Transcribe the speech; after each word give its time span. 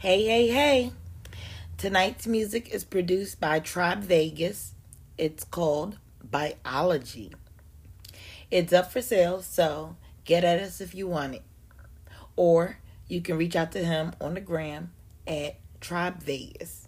Hey, 0.00 0.26
hey, 0.26 0.46
hey. 0.46 0.92
Tonight's 1.76 2.24
music 2.24 2.72
is 2.72 2.84
produced 2.84 3.40
by 3.40 3.58
Tribe 3.58 4.04
Vegas. 4.04 4.74
It's 5.18 5.42
called 5.42 5.98
Biology. 6.22 7.32
It's 8.48 8.72
up 8.72 8.92
for 8.92 9.02
sale, 9.02 9.42
so 9.42 9.96
get 10.24 10.44
at 10.44 10.60
us 10.60 10.80
if 10.80 10.94
you 10.94 11.08
want 11.08 11.34
it. 11.34 11.42
Or 12.36 12.78
you 13.08 13.20
can 13.20 13.36
reach 13.36 13.56
out 13.56 13.72
to 13.72 13.84
him 13.84 14.12
on 14.20 14.34
the 14.34 14.40
gram 14.40 14.92
at 15.26 15.56
Tribe 15.80 16.22
Vegas. 16.22 16.86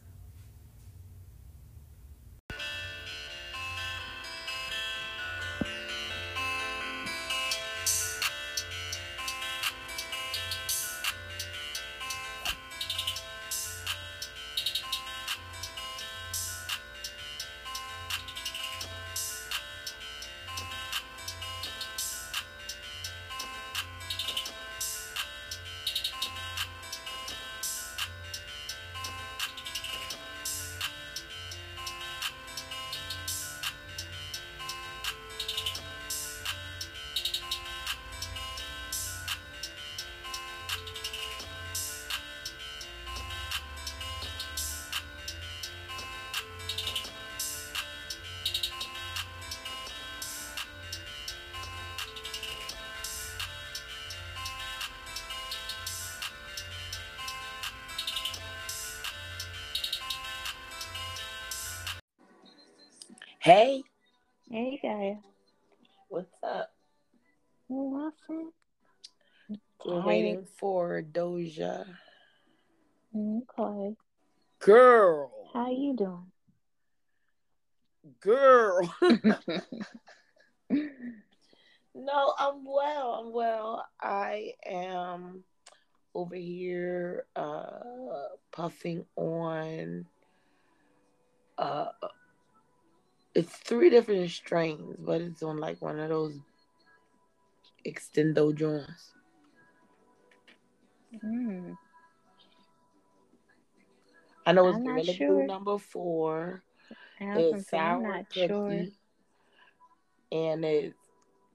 Hey, 63.51 63.83
Hey 64.49 64.79
guys. 64.81 65.17
what's 66.09 66.39
up? 66.45 66.71
Nothing. 67.69 68.53
We're 69.85 70.07
waiting 70.07 70.47
for 70.57 71.03
Doja. 71.03 71.85
Okay. 73.13 73.97
Girl, 74.61 75.33
How 75.53 75.69
you 75.69 75.97
doing? 75.97 76.31
girl. 78.21 78.95
no, 81.93 82.35
I'm 82.39 82.65
well. 82.65 83.15
I'm 83.15 83.33
well. 83.33 83.85
I 84.01 84.53
am 84.65 85.43
over 86.15 86.37
here 86.37 87.25
uh 87.35 87.81
puffing 88.53 89.05
on 89.17 90.07
uh 91.59 91.87
it's 93.33 93.59
three 93.91 94.15
different 94.15 94.31
strains, 94.31 94.97
but 94.99 95.21
it's 95.21 95.43
on 95.43 95.59
like 95.59 95.81
one 95.83 95.99
of 95.99 96.09
those 96.09 96.39
extendo 97.87 98.55
joints. 98.55 99.13
Mm. 101.25 101.79
I 104.47 104.53
know 104.53 104.69
it's 104.69 104.79
I'm 104.79 104.85
Gorilla 104.85 105.15
sure. 105.15 105.27
Glue 105.27 105.43
number 105.45 105.79
four. 105.79 106.63
I 107.21 107.37
was 107.37 107.47
gonna 107.49 107.63
It's 107.63 107.69
sour 107.69 108.25
cookie, 108.33 108.47
sure. 108.47 108.87
and 110.33 110.65
it's 110.65 110.97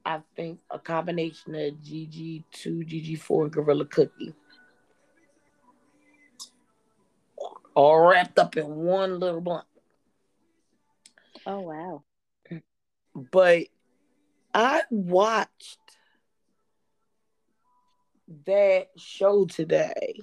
I 0.04 0.22
think 0.36 0.60
a 0.70 0.78
combination 0.78 1.54
of 1.54 1.74
GG 1.82 2.44
two, 2.52 2.84
GG 2.84 3.18
four, 3.20 3.44
and 3.44 3.52
Gorilla 3.52 3.86
Cookie, 3.86 4.34
all 7.74 8.00
wrapped 8.08 8.38
up 8.38 8.56
in 8.56 8.66
one 8.76 9.18
little 9.20 9.40
blunt. 9.40 9.66
Oh 11.46 11.60
wow. 11.60 12.05
But 13.16 13.68
I 14.52 14.82
watched 14.90 15.78
that 18.44 18.88
show 18.98 19.46
today, 19.46 20.20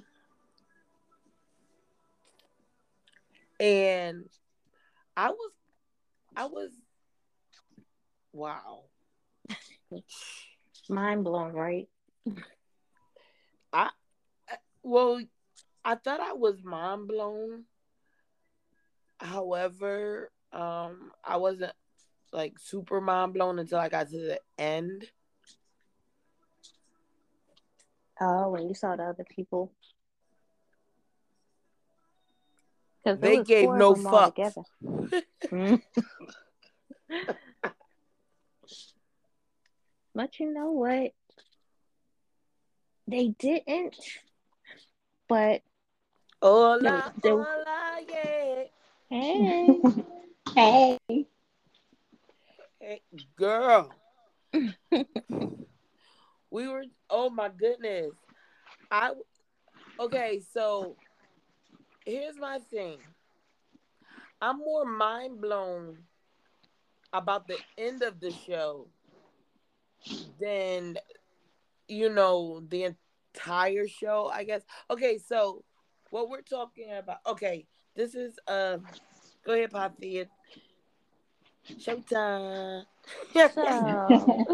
and 3.58 4.26
I 5.16 5.30
was, 5.30 5.52
I 6.36 6.44
was, 6.46 6.70
wow. 8.32 8.84
Mind 10.88 11.24
blown, 11.24 11.52
right? 11.52 11.88
I 13.72 13.90
well, 14.84 15.20
I 15.84 15.96
thought 15.96 16.20
I 16.20 16.34
was 16.34 16.62
mind 16.62 17.08
blown. 17.08 17.64
However, 19.18 20.30
um, 20.52 21.10
I 21.24 21.38
wasn't 21.38 21.72
like 22.34 22.58
super 22.58 23.00
mind 23.00 23.32
blown 23.32 23.58
until 23.58 23.78
I 23.78 23.88
got 23.88 24.10
to 24.10 24.18
the 24.18 24.40
end. 24.58 25.04
Oh, 28.20 28.50
when 28.50 28.68
you 28.68 28.74
saw 28.74 28.94
the 28.96 29.04
other 29.04 29.24
people. 29.24 29.72
'Cause 33.04 33.18
there 33.20 33.36
They 33.36 33.42
gave 33.44 33.68
no 33.70 33.94
them 33.94 34.06
all 34.06 34.30
fucks. 34.30 34.34
together. 34.34 34.62
Mm. 35.50 35.82
but 40.14 40.40
you 40.40 40.52
know 40.52 40.70
what? 40.72 41.12
They 43.06 43.28
didn't. 43.28 43.96
But 45.28 45.62
Hola, 46.40 47.12
They- 47.22 47.30
hola, 47.30 47.98
yeah. 48.08 48.64
hey, 49.10 49.80
Hey. 50.54 50.98
Hey, 52.86 53.00
girl. 53.36 53.90
we 56.50 56.68
were. 56.68 56.84
Oh 57.08 57.30
my 57.30 57.48
goodness. 57.48 58.10
I. 58.90 59.12
Okay, 59.98 60.42
so 60.52 60.94
here's 62.04 62.36
my 62.36 62.58
thing. 62.70 62.98
I'm 64.42 64.58
more 64.58 64.84
mind 64.84 65.40
blown 65.40 65.96
about 67.14 67.48
the 67.48 67.56
end 67.78 68.02
of 68.02 68.20
the 68.20 68.30
show 68.30 68.88
than 70.38 70.98
you 71.88 72.10
know 72.10 72.62
the 72.68 72.94
entire 73.34 73.88
show. 73.88 74.30
I 74.30 74.44
guess. 74.44 74.60
Okay, 74.90 75.16
so 75.16 75.64
what 76.10 76.28
we're 76.28 76.42
talking 76.42 76.92
about. 76.92 77.20
Okay, 77.26 77.66
this 77.96 78.14
is 78.14 78.38
um. 78.46 78.84
Go 79.46 79.54
ahead, 79.54 79.70
Poppy. 79.70 80.26
Showtime. 81.78 82.84
so 83.54 84.46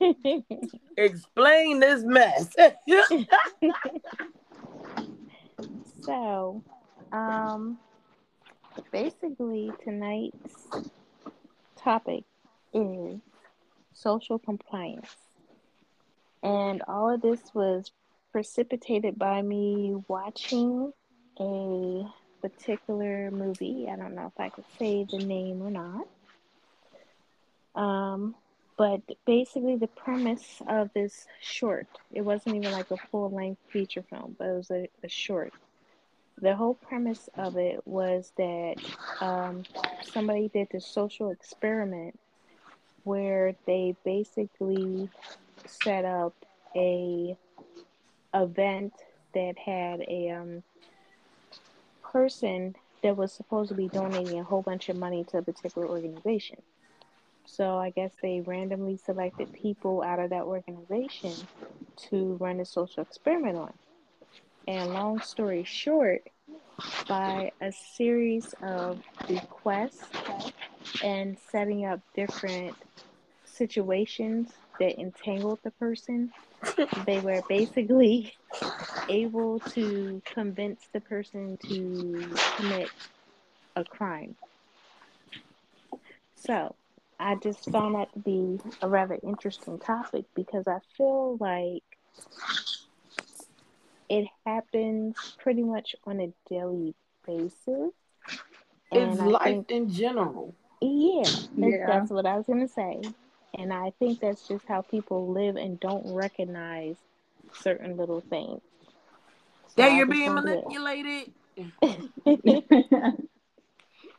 Explain 0.96 1.80
this 1.80 2.02
mess. 2.04 2.54
So, 6.06 6.62
um, 7.10 7.78
basically, 8.92 9.72
tonight's 9.82 10.68
topic 11.76 12.22
is 12.72 13.18
social 13.92 14.38
compliance. 14.38 15.16
And 16.44 16.82
all 16.86 17.12
of 17.12 17.22
this 17.22 17.40
was 17.54 17.90
precipitated 18.30 19.18
by 19.18 19.42
me 19.42 19.96
watching 20.06 20.92
a 21.40 22.04
particular 22.40 23.32
movie. 23.32 23.88
I 23.90 23.96
don't 23.96 24.14
know 24.14 24.26
if 24.26 24.38
I 24.38 24.50
could 24.50 24.64
say 24.78 25.06
the 25.10 25.18
name 25.18 25.60
or 25.60 25.70
not. 25.70 26.06
Um, 27.76 28.34
but 28.76 29.02
basically, 29.26 29.76
the 29.76 29.86
premise 29.86 30.60
of 30.68 30.90
this 30.94 31.26
short, 31.40 31.86
it 32.12 32.22
wasn't 32.22 32.56
even 32.56 32.72
like 32.72 32.90
a 32.90 32.96
full 33.10 33.30
length 33.30 33.60
feature 33.70 34.04
film, 34.10 34.36
but 34.38 34.48
it 34.48 34.56
was 34.56 34.70
a, 34.70 34.88
a 35.04 35.08
short 35.08 35.52
the 36.40 36.54
whole 36.54 36.74
premise 36.74 37.28
of 37.36 37.56
it 37.56 37.80
was 37.86 38.32
that 38.36 38.74
um, 39.20 39.62
somebody 40.02 40.48
did 40.48 40.68
this 40.70 40.86
social 40.86 41.30
experiment 41.30 42.18
where 43.04 43.54
they 43.66 43.94
basically 44.04 45.08
set 45.66 46.04
up 46.04 46.34
a 46.74 47.36
event 48.34 48.92
that 49.32 49.56
had 49.58 50.00
a 50.08 50.30
um, 50.30 50.62
person 52.02 52.74
that 53.02 53.16
was 53.16 53.32
supposed 53.32 53.70
to 53.70 53.74
be 53.74 53.88
donating 53.88 54.38
a 54.38 54.44
whole 54.44 54.62
bunch 54.62 54.88
of 54.88 54.96
money 54.96 55.24
to 55.24 55.38
a 55.38 55.42
particular 55.42 55.86
organization. 55.88 56.60
So 57.46 57.78
I 57.78 57.90
guess 57.90 58.12
they 58.22 58.42
randomly 58.44 58.96
selected 58.96 59.52
people 59.52 60.02
out 60.02 60.18
of 60.18 60.30
that 60.30 60.42
organization 60.42 61.32
to 62.10 62.36
run 62.40 62.60
a 62.60 62.64
social 62.64 63.02
experiment 63.02 63.56
on. 63.56 63.72
And 64.68 64.92
long 64.92 65.20
story 65.20 65.64
short, 65.64 66.22
by 67.08 67.52
a 67.60 67.72
series 67.72 68.54
of 68.62 69.00
requests 69.28 70.04
and 71.02 71.38
setting 71.50 71.86
up 71.86 72.00
different 72.14 72.76
situations 73.44 74.50
that 74.80 75.00
entangled 75.00 75.60
the 75.62 75.70
person, 75.72 76.30
they 77.06 77.20
were 77.20 77.42
basically 77.48 78.34
able 79.08 79.60
to 79.60 80.20
convince 80.26 80.80
the 80.92 81.00
person 81.00 81.56
to 81.68 82.34
commit 82.56 82.90
a 83.76 83.84
crime. 83.84 84.34
So 86.34 86.74
I 87.18 87.36
just 87.36 87.70
found 87.70 87.94
that 87.94 88.12
to 88.12 88.18
be 88.18 88.58
a 88.82 88.88
rather 88.88 89.18
interesting 89.22 89.78
topic 89.78 90.24
because 90.34 90.66
I 90.66 90.78
feel 90.96 91.36
like 91.40 91.82
it 94.08 94.28
happens 94.44 95.16
pretty 95.38 95.62
much 95.62 95.96
on 96.04 96.20
a 96.20 96.32
daily 96.48 96.94
basis. 97.26 97.92
It's 98.92 99.20
life 99.20 99.42
think, 99.42 99.70
in 99.70 99.90
general. 99.90 100.54
yeah, 100.80 101.24
Yeah. 101.56 101.86
that's 101.86 102.10
what 102.10 102.26
I 102.26 102.36
was 102.36 102.46
going 102.46 102.66
to 102.66 102.72
say. 102.72 103.00
And 103.58 103.72
I 103.72 103.92
think 103.98 104.20
that's 104.20 104.46
just 104.46 104.64
how 104.68 104.82
people 104.82 105.32
live 105.32 105.56
and 105.56 105.80
don't 105.80 106.12
recognize 106.12 106.96
certain 107.52 107.96
little 107.96 108.20
things. 108.20 108.60
So 109.68 109.82
Yeah, 109.82 109.86
I 109.86 109.96
you're 109.96 110.06
being 110.06 110.34
manipulated 110.34 111.32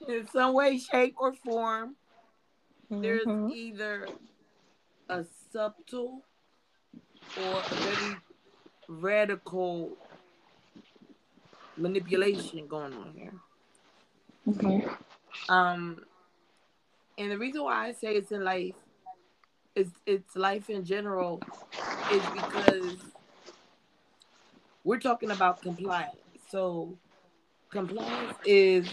in 0.08 0.28
some 0.32 0.54
way, 0.54 0.78
shape, 0.80 1.16
or 1.18 1.34
form. 1.34 1.96
There's 2.90 3.26
Mhm. 3.26 3.52
either 3.54 4.08
a 5.10 5.26
subtle 5.52 6.24
or 7.38 7.62
a 7.70 7.76
very 7.76 8.18
radical 8.88 9.98
manipulation 11.76 12.68
going 12.68 12.94
on 12.94 13.14
here. 13.14 13.34
Okay. 14.48 14.88
Um, 15.50 16.06
and 17.18 17.32
the 17.32 17.38
reason 17.38 17.64
why 17.64 17.88
I 17.88 17.92
say 17.94 18.16
it's 18.16 18.32
in 18.32 18.44
life, 18.44 18.76
it's 19.76 19.92
it's 20.06 20.36
life 20.36 20.70
in 20.70 20.84
general, 20.86 21.42
is 22.12 22.22
because 22.34 23.00
we're 24.84 25.00
talking 25.00 25.32
about 25.32 25.62
compliance. 25.62 26.16
So 26.50 26.98
compliance 27.70 28.38
is 28.46 28.88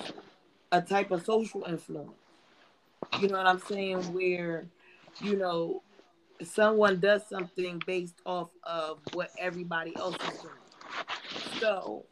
a 0.72 0.82
type 0.82 1.12
of 1.12 1.24
social 1.24 1.64
influence. 1.64 2.23
You 3.20 3.28
know 3.28 3.38
what 3.38 3.46
I'm 3.46 3.60
saying? 3.60 4.12
Where, 4.12 4.66
you 5.20 5.36
know, 5.36 5.82
someone 6.42 7.00
does 7.00 7.28
something 7.28 7.82
based 7.86 8.20
off 8.26 8.50
of 8.64 9.00
what 9.12 9.30
everybody 9.38 9.96
else 9.96 10.16
is 10.22 10.34
doing. 10.42 10.54
So, 11.60 12.06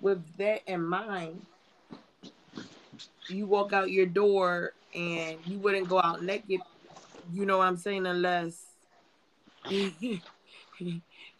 with 0.00 0.24
that 0.38 0.62
in 0.66 0.84
mind, 0.84 1.46
you 3.28 3.46
walk 3.46 3.72
out 3.72 3.90
your 3.90 4.06
door 4.06 4.72
and 4.94 5.38
you 5.44 5.58
wouldn't 5.58 5.88
go 5.88 6.00
out 6.00 6.22
naked. 6.22 6.60
You 7.32 7.46
know 7.46 7.58
what 7.58 7.68
I'm 7.68 7.76
saying? 7.76 8.06
Unless 8.06 8.64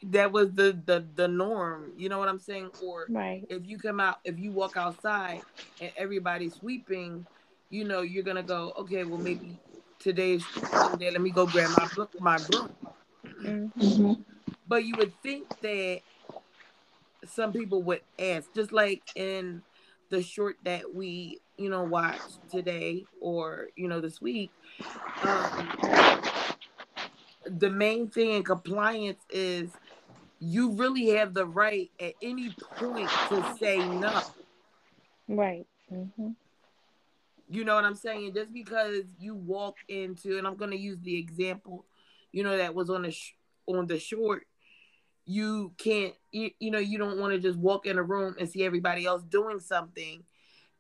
that 0.03 0.33
was 0.33 0.53
the, 0.53 0.81
the 0.85 1.07
the 1.15 1.29
norm. 1.29 1.93
You 1.97 2.09
know 2.09 2.19
what 2.19 2.29
I'm 2.29 2.39
saying? 2.39 2.71
Or 2.83 3.09
Right. 3.09 3.45
if 3.49 3.67
you 3.67 3.79
come 3.79 4.01
out, 4.01 4.19
if 4.25 4.39
you 4.39 4.53
walk 4.53 4.77
outside 4.77 5.43
and 5.81 5.91
everybody's 5.97 6.57
sweeping, 6.57 7.27
you 7.71 7.85
know 7.85 8.03
you're 8.03 8.25
gonna 8.25 8.43
go. 8.43 8.73
Okay, 8.79 9.05
well 9.05 9.19
maybe 9.19 9.61
today's 9.99 10.49
sweeping 10.69 10.99
day. 10.99 11.11
Let 11.11 11.21
me 11.21 11.31
go 11.31 11.47
grab 11.47 11.71
my 11.71 11.87
bro- 11.87 12.09
my 12.19 12.39
broom. 12.39 12.69
Mhm. 13.45 13.73
Mhm. 13.77 14.25
But 14.67 14.85
you 14.85 14.97
would 14.97 15.15
think 15.23 15.49
that 15.63 16.03
some 17.25 17.53
people 17.53 17.83
would 17.85 18.03
ask, 18.19 18.53
just 18.55 18.73
like 18.73 19.05
in 19.15 19.63
the 20.11 20.23
short 20.23 20.57
that 20.63 20.95
we, 20.95 21.41
you 21.57 21.69
know, 21.69 21.85
watched 21.85 22.41
today 22.51 23.07
or 23.21 23.69
you 23.77 23.89
know 23.89 24.01
this 24.01 24.21
week. 24.21 24.53
Um, 25.23 25.73
the 27.45 27.71
main 27.71 28.09
thing 28.11 28.31
in 28.33 28.43
compliance 28.45 29.25
is 29.31 29.79
you 30.39 30.73
really 30.73 31.09
have 31.09 31.35
the 31.35 31.47
right 31.47 31.91
at 32.01 32.15
any 32.23 32.57
point 32.79 33.15
to 33.29 33.43
say 33.43 33.85
no. 33.89 34.35
Right. 35.29 35.67
hmm 35.89 36.33
You 37.49 37.65
know 37.65 37.75
what 37.75 37.85
I'm 37.85 37.95
saying? 37.95 38.35
Just 38.35 38.53
because 38.53 39.05
you 39.19 39.35
walk 39.35 39.77
into, 39.89 40.37
and 40.37 40.47
I'm 40.47 40.57
going 40.57 40.71
to 40.71 40.77
use 40.77 40.99
the 41.01 41.19
example, 41.19 41.87
you 42.31 42.45
know, 42.45 42.57
that 42.57 42.75
was 42.75 42.91
on 42.91 43.03
the 43.03 43.11
sh- 43.11 43.35
on 43.67 43.87
the 43.87 43.99
short. 43.99 44.47
You 45.25 45.73
can't, 45.79 46.15
you, 46.31 46.51
you 46.59 46.71
know, 46.71 46.79
you 46.79 46.99
don't 46.99 47.19
want 47.19 47.33
to 47.33 47.39
just 47.39 47.59
walk 47.59 47.87
in 47.87 47.99
a 47.99 48.03
room 48.03 48.37
and 48.39 48.49
see 48.49 48.65
everybody 48.65 49.07
else 49.07 49.23
doing 49.23 49.61
something, 49.61 50.25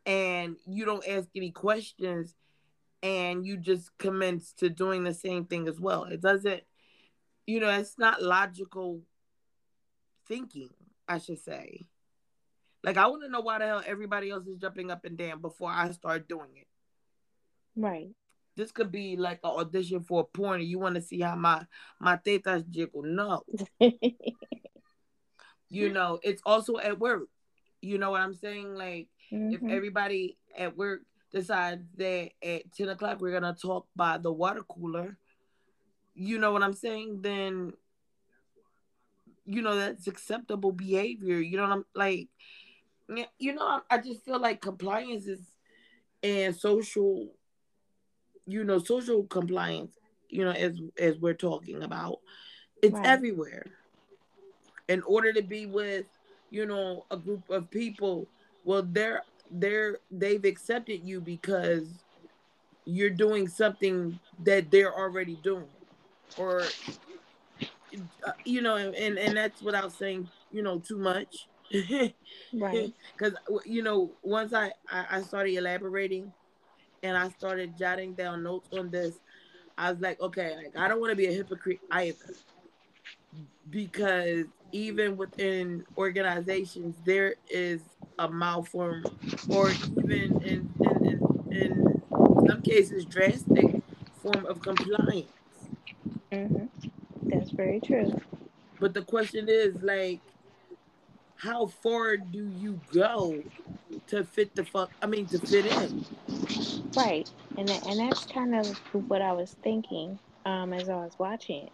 and 0.04 0.56
you 0.66 0.84
don't 0.84 1.06
ask 1.08 1.28
any 1.34 1.50
questions, 1.50 2.34
and 3.02 3.46
you 3.46 3.56
just 3.56 3.96
commence 3.98 4.52
to 4.54 4.68
doing 4.68 5.04
the 5.04 5.14
same 5.14 5.44
thing 5.46 5.68
as 5.68 5.80
well. 5.80 6.04
It 6.04 6.20
doesn't, 6.20 6.62
you 7.46 7.60
know, 7.60 7.70
it's 7.70 7.98
not 7.98 8.22
logical 8.22 9.02
thinking. 10.26 10.70
I 11.08 11.18
should 11.18 11.42
say. 11.42 11.86
Like 12.84 12.96
I 12.96 13.06
want 13.06 13.22
to 13.22 13.28
know 13.28 13.40
why 13.40 13.58
the 13.58 13.66
hell 13.66 13.82
everybody 13.86 14.30
else 14.30 14.46
is 14.46 14.58
jumping 14.58 14.90
up 14.90 15.04
and 15.04 15.16
down 15.16 15.40
before 15.40 15.70
I 15.70 15.90
start 15.92 16.28
doing 16.28 16.50
it. 16.56 16.66
Right. 17.76 18.08
This 18.56 18.72
could 18.72 18.90
be 18.90 19.16
like 19.16 19.40
an 19.44 19.50
audition 19.50 20.02
for 20.02 20.20
a 20.22 20.24
porn, 20.24 20.62
you 20.62 20.78
want 20.78 20.96
to 20.96 21.00
see 21.00 21.20
how 21.20 21.36
my 21.36 21.64
my 22.00 22.16
tetas 22.16 22.68
jiggle. 22.68 23.02
No, 23.04 23.42
you 25.68 25.88
know, 25.90 26.18
it's 26.22 26.42
also 26.44 26.78
at 26.78 26.98
work. 26.98 27.28
You 27.80 27.98
know 27.98 28.10
what 28.10 28.20
I'm 28.20 28.34
saying? 28.34 28.74
Like 28.74 29.08
if 29.30 29.60
Mhm. 29.60 29.70
everybody 29.70 30.36
at 30.56 30.76
work 30.76 31.02
decides 31.30 31.84
that 31.96 32.30
at 32.42 32.72
10 32.72 32.88
o'clock 32.88 33.20
we're 33.20 33.32
gonna 33.32 33.54
talk 33.54 33.86
by 33.94 34.18
the 34.18 34.32
water 34.32 34.62
cooler, 34.62 35.18
you 36.14 36.38
know 36.38 36.52
what 36.52 36.62
I'm 36.62 36.72
saying? 36.72 37.22
Then 37.22 37.74
you 39.44 39.62
know 39.62 39.76
that's 39.76 40.06
acceptable 40.08 40.72
behavior. 40.72 41.38
You 41.38 41.56
know 41.56 41.62
what 41.62 41.72
I'm 41.72 41.84
like? 41.94 42.28
Yeah, 43.08 43.26
You 43.38 43.54
know, 43.54 43.66
I, 43.66 43.80
I 43.90 43.98
just 43.98 44.24
feel 44.24 44.40
like 44.40 44.60
compliance 44.60 45.26
is 45.26 45.40
and 46.22 46.54
social, 46.54 47.28
you 48.46 48.64
know, 48.64 48.78
social 48.78 49.24
compliance. 49.24 49.96
You 50.28 50.44
know, 50.44 50.50
as 50.52 50.78
as 50.98 51.18
we're 51.18 51.34
talking 51.34 51.82
about, 51.82 52.20
it's 52.82 52.94
Right. 52.94 53.06
everywhere. 53.06 53.64
In 54.88 55.02
order 55.02 55.32
to 55.32 55.42
be 55.42 55.66
with, 55.66 56.06
you 56.50 56.64
know, 56.66 57.04
a 57.10 57.16
group 57.16 57.48
of 57.50 57.70
people, 57.70 58.28
well, 58.64 58.82
they're 58.82 59.22
they're 59.50 59.98
they've 60.10 60.44
accepted 60.44 61.00
you 61.04 61.20
because 61.20 62.04
you're 62.84 63.10
doing 63.10 63.48
something 63.48 64.18
that 64.42 64.70
they're 64.70 64.94
already 64.94 65.36
doing, 65.36 65.68
or 66.36 66.62
uh, 68.26 68.32
you 68.44 68.62
know, 68.62 68.76
and 68.76 69.18
and 69.18 69.36
that's 69.36 69.62
without 69.62 69.92
saying 69.92 70.28
you 70.50 70.62
know 70.62 70.78
too 70.78 70.98
much. 70.98 71.48
Right. 72.52 72.92
because 73.16 73.34
you 73.64 73.82
know 73.82 74.16
once 74.22 74.52
I, 74.52 74.72
I 74.90 75.06
i 75.18 75.22
started 75.22 75.54
elaborating 75.54 76.32
and 77.02 77.16
i 77.16 77.28
started 77.30 77.76
jotting 77.76 78.14
down 78.14 78.42
notes 78.42 78.68
on 78.72 78.90
this 78.90 79.18
i 79.76 79.90
was 79.90 80.00
like 80.00 80.20
okay 80.20 80.56
like 80.56 80.76
i 80.76 80.88
don't 80.88 81.00
want 81.00 81.10
to 81.10 81.16
be 81.16 81.26
a 81.26 81.32
hypocrite 81.32 81.80
either 81.90 82.36
because 83.68 84.46
even 84.72 85.16
within 85.16 85.84
organizations 85.96 86.96
there 87.04 87.36
is 87.48 87.82
a 88.18 88.28
malform 88.28 89.06
or 89.48 89.72
even 89.96 90.34
in 90.42 90.68
in, 90.82 90.98
in, 91.04 91.20
in 91.50 92.02
some 92.48 92.62
cases 92.62 93.04
drastic 93.06 93.76
form 94.22 94.46
of 94.46 94.60
compliance 94.60 95.30
hmm 96.32 96.66
That's 97.30 97.50
very 97.50 97.80
true. 97.80 98.12
but 98.80 98.94
the 98.94 99.02
question 99.02 99.46
is 99.48 99.82
like 99.82 100.22
how 101.38 101.66
far 101.66 102.16
do 102.16 102.48
you 102.58 102.80
go 102.92 103.42
to 104.06 104.24
fit 104.24 104.54
the 104.54 104.64
fuck 104.64 104.90
i 105.02 105.06
mean 105.06 105.26
to 105.26 105.38
fit 105.38 105.66
in 105.66 106.04
Right. 106.98 107.30
And 107.56 107.68
that, 107.68 107.86
and 107.86 108.00
that's 108.00 108.26
kind 108.26 108.54
of 108.54 108.66
what 109.08 109.22
I 109.22 109.32
was 109.32 109.54
thinking 109.62 110.18
um, 110.44 110.72
as 110.72 110.88
I 110.88 110.96
was 110.96 111.14
watching 111.18 111.66
it. 111.66 111.72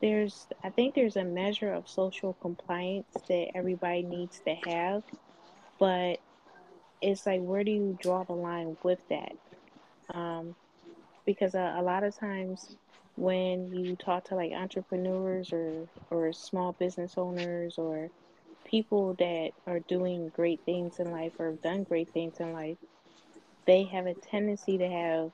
There's, 0.00 0.46
I 0.64 0.70
think 0.70 0.94
there's 0.94 1.16
a 1.16 1.24
measure 1.24 1.72
of 1.72 1.88
social 1.88 2.34
compliance 2.34 3.06
that 3.28 3.48
everybody 3.54 4.02
needs 4.02 4.40
to 4.46 4.54
have, 4.70 5.02
but 5.78 6.20
it's 7.00 7.26
like, 7.26 7.40
where 7.40 7.64
do 7.64 7.70
you 7.70 7.98
draw 8.00 8.24
the 8.24 8.32
line 8.32 8.76
with 8.82 8.98
that? 9.08 9.32
Um, 10.12 10.54
because 11.24 11.54
a, 11.54 11.76
a 11.78 11.82
lot 11.82 12.02
of 12.02 12.18
times 12.18 12.76
when 13.16 13.72
you 13.74 13.96
talk 13.96 14.24
to 14.24 14.34
like 14.34 14.52
entrepreneurs 14.52 15.52
or 15.52 15.86
or 16.10 16.32
small 16.32 16.72
business 16.72 17.14
owners 17.16 17.74
or 17.76 18.10
people 18.70 19.14
that 19.14 19.50
are 19.66 19.80
doing 19.80 20.30
great 20.34 20.60
things 20.64 21.00
in 21.00 21.10
life 21.10 21.32
or 21.38 21.50
have 21.50 21.62
done 21.62 21.84
great 21.84 22.10
things 22.10 22.38
in 22.40 22.52
life, 22.52 22.78
they 23.66 23.84
have 23.84 24.06
a 24.06 24.14
tendency 24.14 24.78
to 24.78 24.88
have 24.88 25.30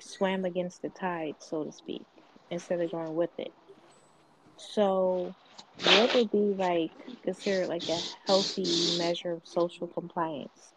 swam 0.00 0.44
against 0.44 0.82
the 0.82 0.88
tide, 0.90 1.36
so 1.38 1.64
to 1.64 1.72
speak, 1.72 2.06
instead 2.50 2.80
of 2.80 2.90
going 2.90 3.14
with 3.14 3.30
it. 3.38 3.52
So 4.56 5.34
what 5.84 6.14
would 6.14 6.30
be 6.30 6.54
like 6.56 6.90
considered 7.22 7.68
like 7.68 7.88
a 7.88 8.00
healthy 8.26 8.98
measure 8.98 9.32
of 9.32 9.42
social 9.44 9.86
compliance 9.86 10.72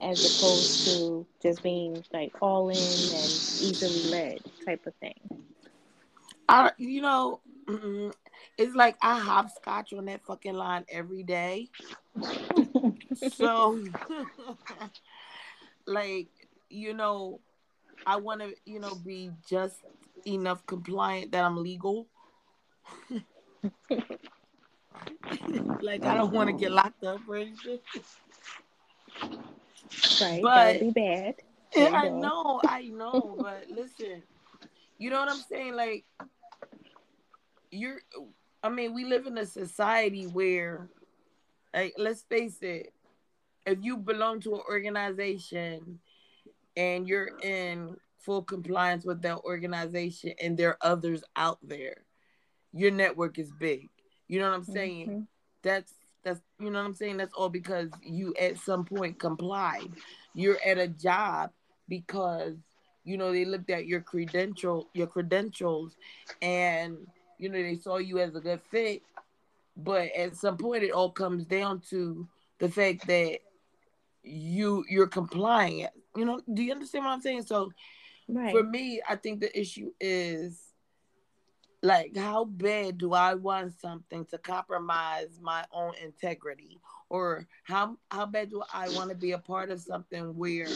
as 0.00 0.24
opposed 0.24 0.84
to 0.86 1.26
just 1.42 1.62
being 1.62 2.02
like 2.12 2.32
all 2.40 2.68
in 2.70 2.76
and 2.76 3.32
easily 3.60 4.04
led 4.04 4.38
type 4.64 4.86
of 4.86 4.94
thing 4.96 5.14
I, 6.48 6.72
you 6.78 7.02
know, 7.02 7.40
it's 8.58 8.74
like 8.74 8.96
I 9.00 9.18
hopscotch 9.18 9.92
on 9.92 10.06
that 10.06 10.24
fucking 10.26 10.54
line 10.54 10.84
every 10.90 11.22
day. 11.22 11.68
so, 13.32 13.84
like, 15.86 16.26
you 16.68 16.92
know, 16.92 17.40
I 18.04 18.16
want 18.16 18.40
to, 18.40 18.52
you 18.64 18.80
know, 18.80 18.96
be 18.96 19.30
just 19.48 19.76
enough 20.26 20.66
compliant 20.66 21.30
that 21.32 21.44
I'm 21.44 21.62
legal. 21.62 22.08
like, 25.80 26.04
I 26.04 26.14
don't 26.16 26.32
want 26.32 26.48
to 26.48 26.56
get 26.56 26.72
locked 26.72 27.04
up 27.04 27.20
or 27.28 27.36
anything. 27.36 27.78
Right, 30.20 30.42
but, 30.42 30.54
that 30.54 30.82
would 30.82 30.94
be 30.94 31.00
bad. 31.00 31.34
I 31.76 32.08
know, 32.08 32.60
I 32.66 32.88
know, 32.88 33.36
but 33.38 33.66
listen, 33.70 34.22
you 34.98 35.10
know 35.10 35.20
what 35.20 35.30
I'm 35.30 35.38
saying? 35.48 35.74
Like, 35.74 36.04
you're 37.70 38.00
I 38.62 38.68
mean, 38.68 38.94
we 38.94 39.04
live 39.04 39.26
in 39.26 39.38
a 39.38 39.46
society 39.46 40.24
where 40.24 40.88
like 41.74 41.94
let's 41.98 42.22
face 42.22 42.58
it, 42.62 42.92
if 43.66 43.78
you 43.82 43.96
belong 43.96 44.40
to 44.40 44.54
an 44.54 44.62
organization 44.68 46.00
and 46.76 47.06
you're 47.06 47.38
in 47.42 47.96
full 48.18 48.42
compliance 48.42 49.04
with 49.04 49.22
that 49.22 49.38
organization 49.38 50.32
and 50.42 50.56
there 50.56 50.70
are 50.70 50.78
others 50.92 51.22
out 51.36 51.58
there, 51.62 52.04
your 52.72 52.90
network 52.90 53.38
is 53.38 53.52
big. 53.58 53.90
You 54.26 54.40
know 54.40 54.50
what 54.50 54.56
I'm 54.56 54.64
saying? 54.64 55.08
Mm-hmm. 55.08 55.20
That's 55.62 55.92
that's 56.24 56.40
you 56.58 56.70
know 56.70 56.80
what 56.80 56.86
I'm 56.86 56.94
saying? 56.94 57.18
That's 57.18 57.34
all 57.34 57.48
because 57.48 57.90
you 58.02 58.34
at 58.40 58.58
some 58.58 58.84
point 58.84 59.18
complied. 59.18 59.90
You're 60.34 60.58
at 60.64 60.78
a 60.78 60.88
job 60.88 61.50
because 61.88 62.56
you 63.04 63.16
know 63.16 63.32
they 63.32 63.44
looked 63.44 63.70
at 63.70 63.86
your 63.86 64.00
credential 64.00 64.88
your 64.94 65.06
credentials 65.06 65.96
and 66.42 67.06
you 67.38 67.48
know, 67.48 67.62
they 67.62 67.76
saw 67.76 67.96
you 67.96 68.18
as 68.18 68.34
a 68.34 68.40
good 68.40 68.60
fit. 68.60 69.02
But 69.76 70.10
at 70.16 70.36
some 70.36 70.56
point 70.56 70.82
it 70.82 70.90
all 70.90 71.10
comes 71.10 71.44
down 71.44 71.80
to 71.90 72.26
the 72.58 72.68
fact 72.68 73.06
that 73.06 73.38
you 74.22 74.84
you're 74.88 75.06
complying. 75.06 75.86
You 76.16 76.24
know, 76.24 76.40
do 76.52 76.62
you 76.62 76.72
understand 76.72 77.04
what 77.04 77.12
I'm 77.12 77.20
saying? 77.20 77.42
So 77.42 77.70
right. 78.28 78.52
for 78.52 78.62
me, 78.64 79.00
I 79.08 79.16
think 79.16 79.40
the 79.40 79.58
issue 79.58 79.92
is 80.00 80.60
like 81.82 82.16
how 82.16 82.44
bad 82.44 82.98
do 82.98 83.12
I 83.12 83.34
want 83.34 83.72
something 83.80 84.24
to 84.26 84.38
compromise 84.38 85.38
my 85.40 85.64
own 85.72 85.92
integrity? 86.02 86.80
Or 87.08 87.46
how 87.62 87.96
how 88.10 88.26
bad 88.26 88.50
do 88.50 88.62
I 88.72 88.88
want 88.90 89.10
to 89.10 89.16
be 89.16 89.32
a 89.32 89.38
part 89.38 89.70
of 89.70 89.80
something 89.80 90.36
where, 90.36 90.66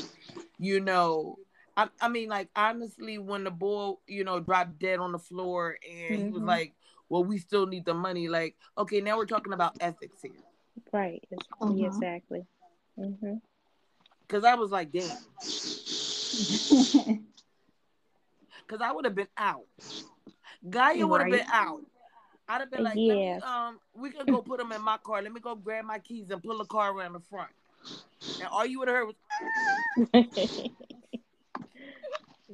you 0.59 0.81
know, 0.81 1.39
I, 1.77 1.89
I 2.01 2.09
mean, 2.09 2.29
like 2.29 2.49
honestly, 2.55 3.19
when 3.19 3.45
the 3.45 3.51
boy, 3.51 3.95
you 4.07 4.25
know, 4.25 4.41
dropped 4.41 4.79
dead 4.79 4.99
on 4.99 5.13
the 5.13 5.19
floor 5.19 5.79
and 5.89 6.19
mm-hmm. 6.19 6.25
he 6.27 6.31
was 6.31 6.41
mm-hmm. 6.41 6.49
like, 6.49 6.75
"Well, 7.09 7.25
we 7.25 7.39
still 7.39 7.67
need 7.67 7.85
the 7.85 7.95
money." 7.95 8.29
Like, 8.29 8.57
okay, 8.77 9.01
now 9.01 9.17
we're 9.17 9.27
talking 9.27 9.53
about 9.53 9.77
ethics 9.81 10.23
here. 10.23 10.33
Right. 10.93 11.23
Uh-huh. 11.61 11.85
Exactly. 11.85 12.45
Mm-hmm. 12.99 13.35
Because 14.27 14.45
I 14.45 14.55
was 14.55 14.71
like, 14.71 14.93
damn. 14.93 15.17
Because 18.67 18.87
I 18.89 18.93
would 18.93 19.05
have 19.05 19.15
been 19.15 19.29
out. 19.37 19.67
Gaia 20.71 21.07
would 21.07 21.21
have 21.21 21.31
right. 21.31 21.43
been 21.43 21.51
out. 21.53 21.81
I'd 22.49 22.61
have 22.61 22.71
been 22.71 22.85
like, 22.85 22.97
yeah. 22.97 23.37
Me, 23.37 23.41
um, 23.43 23.79
we 23.95 24.11
can 24.11 24.25
go 24.25 24.41
put 24.41 24.59
them 24.59 24.73
in 24.73 24.81
my 24.81 24.97
car. 24.97 25.21
Let 25.21 25.33
me 25.33 25.41
go 25.41 25.55
grab 25.55 25.85
my 25.85 25.99
keys 25.99 26.31
and 26.31 26.43
pull 26.43 26.57
the 26.57 26.65
car 26.65 26.93
around 26.97 27.13
the 27.13 27.21
front. 27.21 27.51
And 28.39 28.49
all 28.51 28.65
you 28.65 28.79
would 28.79 28.89
have 28.89 28.97
heard 28.97 29.09
was. 29.09 30.27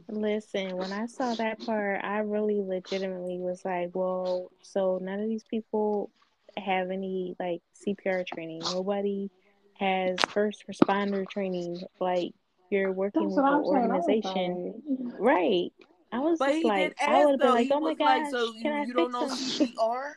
Listen, 0.08 0.76
when 0.76 0.92
I 0.92 1.06
saw 1.06 1.34
that 1.34 1.64
part, 1.64 2.04
I 2.04 2.18
really 2.18 2.60
legitimately 2.60 3.38
was 3.38 3.64
like, 3.64 3.90
well, 3.94 4.50
so 4.62 4.98
none 5.02 5.20
of 5.20 5.28
these 5.28 5.44
people 5.44 6.10
have 6.56 6.90
any 6.90 7.36
like 7.38 7.62
CPR 7.86 8.26
training. 8.26 8.60
Nobody 8.72 9.30
has 9.74 10.18
first 10.28 10.64
responder 10.68 11.28
training. 11.28 11.80
Like 12.00 12.32
you're 12.70 12.92
working 12.92 13.28
That's 13.28 13.36
with 13.36 13.44
an 13.44 13.62
organization. 13.64 15.12
Right. 15.18 15.72
I 16.10 16.20
was 16.20 16.38
but 16.38 16.50
just 16.50 16.64
like, 16.64 16.96
I 17.06 17.24
would 17.24 17.32
have 17.32 17.40
been 17.40 17.54
like, 17.54 17.68
oh 17.70 17.80
my 17.80 17.94
gosh, 17.94 18.20
like, 18.22 18.30
so 18.30 18.52
can 18.54 18.64
you, 18.64 18.72
I 18.72 18.84
you 18.84 18.94
don't 18.94 19.12
know 19.12 19.26
CPR? 19.26 20.12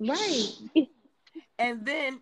right. 0.00 0.88
And 1.58 1.84
then 1.84 2.20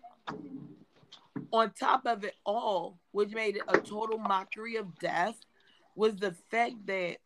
on 1.51 1.71
top 1.71 2.05
of 2.05 2.23
it 2.23 2.33
all, 2.45 2.97
which 3.11 3.33
made 3.33 3.57
it 3.57 3.63
a 3.67 3.77
total 3.77 4.17
mockery 4.17 4.77
of 4.77 4.97
death, 4.99 5.37
was 5.95 6.15
the 6.15 6.31
fact 6.51 6.75
that 6.85 7.17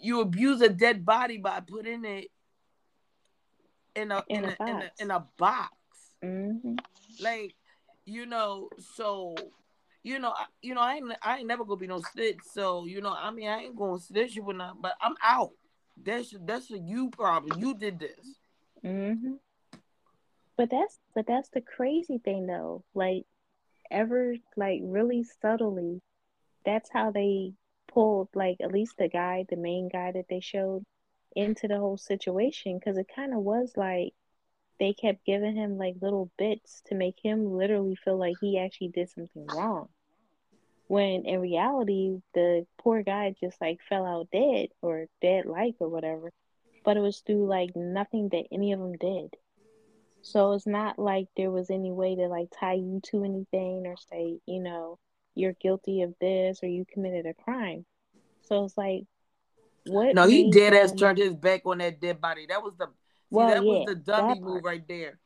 you 0.00 0.20
abuse 0.20 0.60
a 0.60 0.68
dead 0.68 1.04
body 1.04 1.38
by 1.38 1.60
putting 1.60 2.04
it 2.04 2.28
in 3.94 4.10
a 4.10 4.22
in, 4.28 4.44
in, 4.44 4.44
a, 4.44 4.48
a, 4.48 4.68
in, 4.68 4.76
a, 4.76 4.90
in 5.00 5.10
a 5.10 5.26
box. 5.38 5.72
Mm-hmm. 6.22 6.74
Like, 7.20 7.54
you 8.04 8.26
know, 8.26 8.68
so 8.96 9.34
you 10.02 10.18
know, 10.18 10.30
I, 10.30 10.44
you 10.62 10.74
know, 10.74 10.80
I 10.80 10.94
ain't 10.96 11.12
I 11.22 11.38
ain't 11.38 11.46
never 11.46 11.64
gonna 11.64 11.80
be 11.80 11.86
no 11.86 12.02
snitch. 12.12 12.38
So 12.52 12.84
you 12.84 13.00
know, 13.00 13.12
I 13.12 13.30
mean, 13.30 13.48
I 13.48 13.62
ain't 13.62 13.76
gonna 13.76 13.98
snitch 13.98 14.36
you 14.36 14.44
or 14.44 14.54
not, 14.54 14.80
but 14.80 14.92
I'm 15.00 15.14
out. 15.22 15.52
That's 16.02 16.34
that's 16.44 16.70
a 16.70 16.78
you 16.78 17.10
problem. 17.10 17.60
You 17.60 17.74
did 17.74 17.98
this. 17.98 18.36
Mm-hmm. 18.84 19.34
But 20.56 20.70
that's 20.70 20.98
but 21.14 21.26
that's 21.26 21.48
the 21.50 21.62
crazy 21.62 22.18
thing 22.18 22.46
though. 22.46 22.84
Like 22.94 23.24
ever 23.90 24.36
like 24.56 24.80
really 24.82 25.24
subtly, 25.24 26.00
that's 26.64 26.90
how 26.90 27.10
they 27.10 27.52
pulled 27.88 28.28
like 28.34 28.56
at 28.60 28.72
least 28.72 28.96
the 28.98 29.08
guy, 29.08 29.44
the 29.48 29.56
main 29.56 29.88
guy 29.88 30.12
that 30.12 30.26
they 30.28 30.40
showed 30.40 30.84
into 31.36 31.68
the 31.68 31.78
whole 31.78 31.96
situation 31.96 32.78
because 32.78 32.96
it 32.96 33.06
kind 33.14 33.32
of 33.34 33.40
was 33.40 33.72
like 33.76 34.12
they 34.78 34.92
kept 34.92 35.24
giving 35.24 35.56
him 35.56 35.78
like 35.78 35.94
little 36.00 36.30
bits 36.38 36.82
to 36.86 36.94
make 36.94 37.16
him 37.22 37.56
literally 37.56 37.96
feel 37.96 38.16
like 38.18 38.36
he 38.40 38.58
actually 38.58 38.88
did 38.88 39.08
something 39.10 39.46
wrong. 39.46 39.88
When 40.88 41.26
in 41.26 41.40
reality, 41.40 42.20
the 42.34 42.66
poor 42.78 43.02
guy 43.02 43.34
just 43.40 43.60
like 43.60 43.80
fell 43.88 44.04
out 44.04 44.30
dead 44.30 44.68
or 44.82 45.06
dead 45.22 45.46
like 45.46 45.76
or 45.80 45.88
whatever. 45.88 46.32
But 46.84 46.96
it 46.96 47.00
was 47.00 47.20
through 47.20 47.46
like 47.46 47.74
nothing 47.74 48.28
that 48.30 48.46
any 48.52 48.72
of 48.72 48.80
them 48.80 48.96
did. 48.96 49.34
So 50.24 50.52
it's 50.52 50.66
not 50.66 50.98
like 50.98 51.28
there 51.36 51.50
was 51.50 51.70
any 51.70 51.92
way 51.92 52.16
to 52.16 52.28
like 52.28 52.48
tie 52.58 52.72
you 52.72 53.00
to 53.10 53.24
anything 53.24 53.86
or 53.86 53.94
say, 54.10 54.38
you 54.46 54.62
know, 54.62 54.98
you're 55.34 55.52
guilty 55.52 56.00
of 56.00 56.14
this 56.18 56.60
or 56.62 56.66
you 56.66 56.86
committed 56.90 57.26
a 57.26 57.34
crime. 57.34 57.84
So 58.40 58.64
it's 58.64 58.78
like, 58.78 59.04
what? 59.84 60.14
No, 60.14 60.26
he 60.26 60.50
dead 60.50 60.72
ass 60.72 60.92
turned 60.92 61.18
his 61.18 61.34
back 61.34 61.66
on 61.66 61.78
that 61.78 62.00
dead 62.00 62.22
body. 62.22 62.46
That 62.48 62.62
was 62.62 62.72
the 62.78 62.86
well, 63.28 63.48
see, 63.48 63.54
that 63.54 63.64
yeah, 63.64 63.70
was 63.70 63.86
the 63.86 63.94
dummy 63.96 64.40
move 64.40 64.64
right 64.64 64.86
there. 64.88 65.20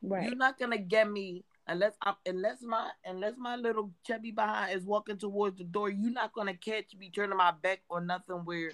Right. 0.00 0.24
You're 0.24 0.34
not 0.34 0.58
gonna 0.58 0.78
get 0.78 1.10
me 1.10 1.44
unless 1.66 1.92
I'm 2.00 2.14
unless 2.24 2.62
my 2.62 2.88
unless 3.04 3.34
my 3.36 3.56
little 3.56 3.92
chubby 4.06 4.30
behind 4.30 4.74
is 4.74 4.86
walking 4.86 5.18
towards 5.18 5.58
the 5.58 5.64
door. 5.64 5.90
You're 5.90 6.10
not 6.10 6.32
gonna 6.32 6.54
catch 6.54 6.96
me 6.96 7.10
turning 7.10 7.36
my 7.36 7.52
back 7.62 7.82
or 7.90 8.00
nothing 8.00 8.36
where 8.44 8.72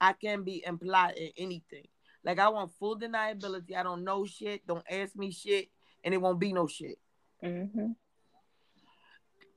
I 0.00 0.14
can 0.14 0.44
be 0.44 0.64
implied 0.66 1.18
in 1.18 1.30
anything. 1.36 1.88
Like 2.24 2.38
I 2.38 2.48
want 2.48 2.72
full 2.78 2.98
deniability. 2.98 3.74
I 3.74 3.82
don't 3.82 4.04
know 4.04 4.26
shit. 4.26 4.66
Don't 4.66 4.84
ask 4.90 5.16
me 5.16 5.30
shit, 5.30 5.68
and 6.04 6.12
it 6.12 6.20
won't 6.20 6.40
be 6.40 6.52
no 6.52 6.66
shit. 6.66 6.98
Mm-hmm. 7.42 7.92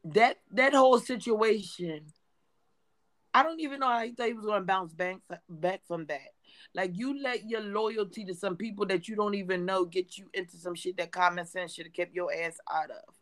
That 0.06 0.38
that 0.52 0.74
whole 0.74 1.00
situation, 1.00 2.06
I 3.34 3.44
don't 3.44 3.60
even 3.60 3.80
know 3.80 3.88
how 3.88 4.04
he 4.04 4.12
thought 4.12 4.28
he 4.28 4.34
was 4.34 4.46
going 4.46 4.62
to 4.62 4.66
bounce 4.66 4.94
back 4.94 5.18
back 5.50 5.82
from 5.88 6.06
that. 6.08 6.34
Like 6.74 6.92
you 6.96 7.22
let 7.22 7.50
your 7.50 7.62
loyalty 7.62 8.26
to 8.26 8.34
some 8.34 8.56
people 8.56 8.86
that 8.88 9.08
you 9.08 9.16
don't 9.16 9.36
even 9.36 9.66
know 9.66 9.86
get 9.86 10.18
you 10.18 10.30
into 10.34 10.58
some 10.58 10.76
shit 10.76 10.98
that 10.98 11.12
common 11.12 11.46
sense 11.46 11.74
should 11.74 11.86
have 11.86 11.94
kept 11.94 12.16
your 12.16 12.34
ass 12.34 12.58
out 12.72 12.92
of. 12.92 13.16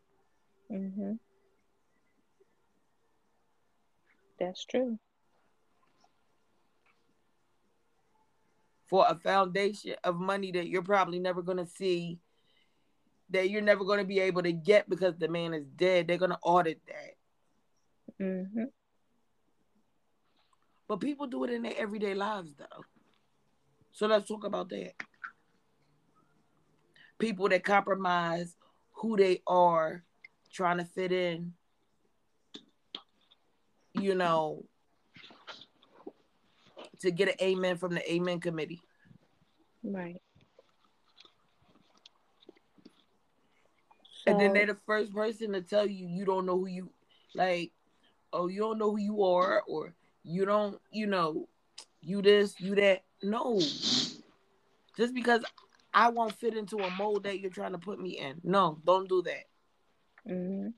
Mm-hmm. 0.71 1.13
That's 4.39 4.65
true. 4.65 4.97
For 8.91 9.05
a 9.07 9.15
foundation 9.15 9.95
of 10.03 10.19
money 10.19 10.51
that 10.51 10.67
you're 10.67 10.83
probably 10.83 11.17
never 11.17 11.41
going 11.41 11.57
to 11.57 11.65
see 11.65 12.19
that 13.29 13.49
you're 13.49 13.61
never 13.61 13.85
going 13.85 13.99
to 13.99 14.05
be 14.05 14.19
able 14.19 14.43
to 14.43 14.51
get 14.51 14.89
because 14.89 15.17
the 15.17 15.29
man 15.29 15.53
is 15.53 15.65
dead. 15.77 16.05
They're 16.05 16.17
going 16.17 16.31
to 16.31 16.39
audit 16.43 16.81
that. 16.87 18.23
Mm-hmm. 18.23 18.65
but 20.87 20.99
people 20.99 21.25
do 21.25 21.43
it 21.45 21.49
in 21.49 21.63
their 21.63 21.73
everyday 21.75 22.13
lives 22.13 22.53
though. 22.55 22.83
So 23.93 24.05
let's 24.05 24.27
talk 24.27 24.43
about 24.43 24.69
that. 24.69 24.93
People 27.17 27.49
that 27.49 27.63
compromise 27.63 28.55
who 28.91 29.17
they 29.17 29.41
are 29.47 30.03
trying 30.53 30.77
to 30.77 30.85
fit 30.85 31.11
in 31.11 31.53
you 33.93 34.15
know 34.15 34.65
to 37.01 37.11
get 37.11 37.29
an 37.29 37.35
amen 37.41 37.77
from 37.77 37.93
the 37.93 38.11
amen 38.11 38.39
committee. 38.39 38.81
Right. 39.83 40.21
and 44.27 44.39
then 44.39 44.53
they're 44.53 44.67
the 44.67 44.75
first 44.85 45.13
person 45.13 45.53
to 45.53 45.61
tell 45.61 45.85
you 45.85 46.07
you 46.07 46.25
don't 46.25 46.45
know 46.45 46.57
who 46.57 46.67
you 46.67 46.91
like 47.33 47.71
oh 48.33 48.47
you 48.47 48.59
don't 48.59 48.77
know 48.77 48.91
who 48.91 48.99
you 48.99 49.23
are 49.23 49.63
or 49.67 49.93
you 50.23 50.45
don't 50.45 50.79
you 50.91 51.07
know 51.07 51.47
you 52.01 52.21
this 52.21 52.59
you 52.59 52.75
that 52.75 53.03
no 53.23 53.59
just 54.95 55.13
because 55.15 55.43
i 55.93 56.07
won't 56.07 56.33
fit 56.33 56.55
into 56.55 56.77
a 56.77 56.89
mold 56.91 57.23
that 57.23 57.39
you're 57.39 57.49
trying 57.49 57.71
to 57.71 57.77
put 57.79 57.99
me 57.99 58.19
in 58.19 58.39
no 58.43 58.79
don't 58.85 59.09
do 59.09 59.23
that 59.23 59.45
Mhm. 60.29 60.73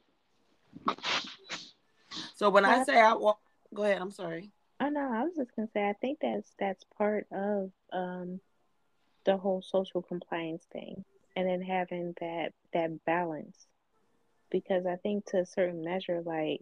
so 2.35 2.49
when 2.49 2.63
i 2.63 2.81
say 2.85 2.99
i 2.99 3.13
walk 3.13 3.41
go 3.73 3.83
ahead 3.83 4.01
i'm 4.01 4.11
sorry 4.11 4.51
Oh 4.83 4.89
no, 4.89 5.13
I 5.13 5.23
was 5.23 5.35
just 5.37 5.55
gonna 5.55 5.69
say 5.73 5.87
I 5.87 5.93
think 5.93 6.19
that's 6.21 6.53
that's 6.59 6.83
part 6.97 7.25
of 7.31 7.71
um 7.93 8.41
the 9.25 9.37
whole 9.37 9.61
social 9.61 10.01
compliance 10.01 10.65
thing, 10.73 11.05
and 11.37 11.47
then 11.47 11.61
having 11.61 12.13
that 12.19 12.51
that 12.73 13.05
balance, 13.05 13.65
because 14.51 14.85
I 14.85 14.97
think 14.97 15.25
to 15.27 15.39
a 15.39 15.45
certain 15.45 15.85
measure, 15.85 16.21
like 16.25 16.59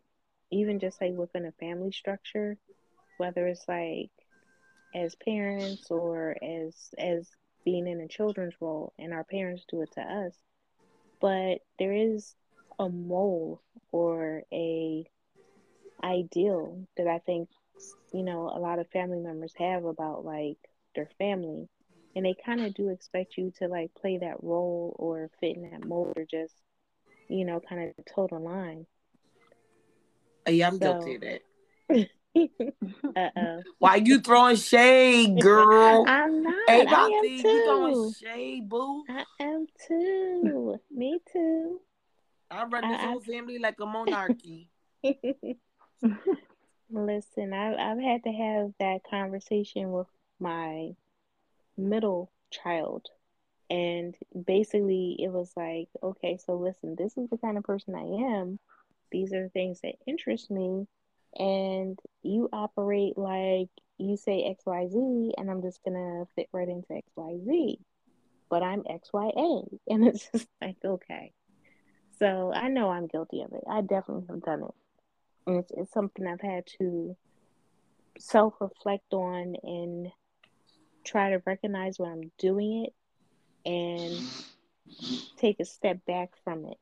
even 0.51 0.79
just 0.79 1.01
like 1.01 1.13
within 1.13 1.47
a 1.47 1.51
family 1.53 1.91
structure, 1.91 2.57
whether 3.17 3.47
it's 3.47 3.67
like 3.67 4.11
as 4.93 5.15
parents 5.15 5.89
or 5.89 6.37
as 6.43 6.75
as 6.99 7.27
being 7.65 7.87
in 7.87 8.01
a 8.01 8.07
children's 8.07 8.53
role, 8.61 8.93
and 8.99 9.13
our 9.13 9.23
parents 9.23 9.65
do 9.67 9.81
it 9.81 9.91
to 9.93 10.01
us, 10.01 10.35
but 11.19 11.59
there 11.79 11.93
is 11.93 12.35
a 12.77 12.87
mold 12.87 13.61
or 13.91 14.43
a 14.53 15.07
ideal 16.03 16.87
that 16.97 17.07
I 17.07 17.19
think 17.19 17.49
you 18.13 18.23
know 18.23 18.49
a 18.53 18.59
lot 18.59 18.79
of 18.79 18.87
family 18.89 19.19
members 19.19 19.53
have 19.57 19.85
about 19.85 20.25
like 20.25 20.57
their 20.95 21.09
family. 21.17 21.67
And 22.13 22.25
they 22.25 22.35
kind 22.45 22.59
of 22.59 22.73
do 22.73 22.89
expect 22.89 23.37
you 23.37 23.53
to 23.59 23.67
like 23.69 23.91
play 23.95 24.17
that 24.17 24.43
role 24.43 24.93
or 24.99 25.29
fit 25.39 25.55
in 25.55 25.69
that 25.71 25.85
mold 25.87 26.13
or 26.17 26.25
just 26.29 26.53
you 27.29 27.45
know 27.45 27.61
kind 27.61 27.93
of 27.97 28.05
toe 28.13 28.27
the 28.29 28.37
line. 28.39 28.85
Yeah 30.47 30.67
i'm 30.67 30.77
So- 30.79 30.99
guilty 30.99 31.15
of 31.15 31.21
that. 31.21 31.41
Uh-oh. 33.15 33.61
Why 33.79 33.95
you 33.97 34.19
throwing 34.21 34.55
shade 34.55 35.39
girl? 35.41 36.05
I'm 36.07 36.43
not. 36.43 36.53
Hey 36.67 36.79
i 36.79 36.79
am 36.79 37.11
Bobby, 37.11 37.27
you 37.43 37.63
throwing 37.65 38.13
shade 38.13 38.69
boo. 38.69 39.03
I 39.09 39.23
am 39.39 39.67
too. 39.87 40.75
Me 40.89 41.19
too. 41.31 41.79
I 42.49 42.63
run 42.65 42.87
this 42.89 42.99
I- 42.99 43.03
I- 43.05 43.09
whole 43.11 43.19
family 43.21 43.59
like 43.59 43.79
a 43.79 43.85
monarchy 43.85 44.69
Listen, 46.91 47.53
I've 47.53 47.77
I've 47.79 48.03
had 48.03 48.23
to 48.25 48.31
have 48.31 48.73
that 48.79 49.01
conversation 49.09 49.91
with 49.91 50.07
my 50.39 50.91
middle 51.77 52.31
child, 52.51 53.07
and 53.69 54.15
basically 54.45 55.15
it 55.19 55.29
was 55.31 55.51
like, 55.55 55.87
okay, 56.03 56.37
so 56.37 56.55
listen, 56.55 56.95
this 56.97 57.17
is 57.17 57.29
the 57.29 57.37
kind 57.37 57.57
of 57.57 57.63
person 57.63 57.95
I 57.95 58.01
am. 58.35 58.59
These 59.11 59.31
are 59.33 59.43
the 59.43 59.49
things 59.49 59.79
that 59.81 59.95
interest 60.05 60.51
me, 60.51 60.85
and 61.37 61.97
you 62.23 62.49
operate 62.51 63.17
like 63.17 63.69
you 63.97 64.17
say 64.17 64.43
X, 64.43 64.65
Y, 64.65 64.87
Z, 64.89 65.33
and 65.37 65.49
I'm 65.49 65.61
just 65.61 65.81
gonna 65.85 66.25
fit 66.35 66.49
right 66.51 66.67
into 66.67 66.93
X, 66.93 67.07
Y, 67.15 67.37
Z. 67.45 67.79
But 68.49 68.63
I'm 68.63 68.83
X, 68.89 69.09
Y, 69.13 69.31
A, 69.37 69.63
and 69.87 70.07
it's 70.07 70.29
just 70.29 70.47
like, 70.61 70.75
okay. 70.83 71.31
So 72.19 72.51
I 72.53 72.67
know 72.67 72.89
I'm 72.89 73.07
guilty 73.07 73.41
of 73.43 73.53
it. 73.53 73.63
I 73.69 73.81
definitely 73.81 74.25
have 74.29 74.43
done 74.43 74.63
it. 74.63 74.80
And 75.47 75.57
it's, 75.57 75.71
it's 75.75 75.93
something 75.93 76.27
I've 76.27 76.41
had 76.41 76.65
to 76.79 77.15
self 78.19 78.55
reflect 78.59 79.13
on 79.13 79.55
and 79.63 80.07
try 81.05 81.31
to 81.31 81.41
recognize 81.45 81.97
when 81.97 82.11
I'm 82.11 82.31
doing 82.37 82.85
it 82.85 82.93
and 83.69 84.21
take 85.37 85.59
a 85.59 85.65
step 85.65 85.99
back 86.05 86.29
from 86.43 86.65
it, 86.65 86.77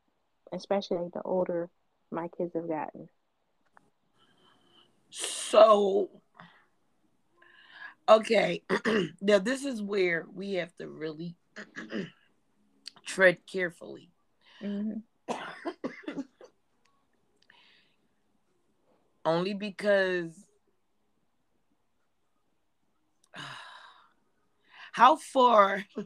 especially 0.52 1.08
the 1.12 1.22
older 1.22 1.70
my 2.10 2.28
kids 2.28 2.54
have 2.54 2.68
gotten. 2.68 3.08
So, 5.10 6.10
okay, 8.08 8.62
now 9.20 9.38
this 9.38 9.64
is 9.64 9.82
where 9.82 10.26
we 10.32 10.54
have 10.54 10.74
to 10.76 10.88
really 10.88 11.36
tread 13.06 13.38
carefully. 13.46 14.10
hmm 14.60 14.92
Only 19.30 19.54
because 19.54 20.32
how 24.92 25.16
far 25.16 25.84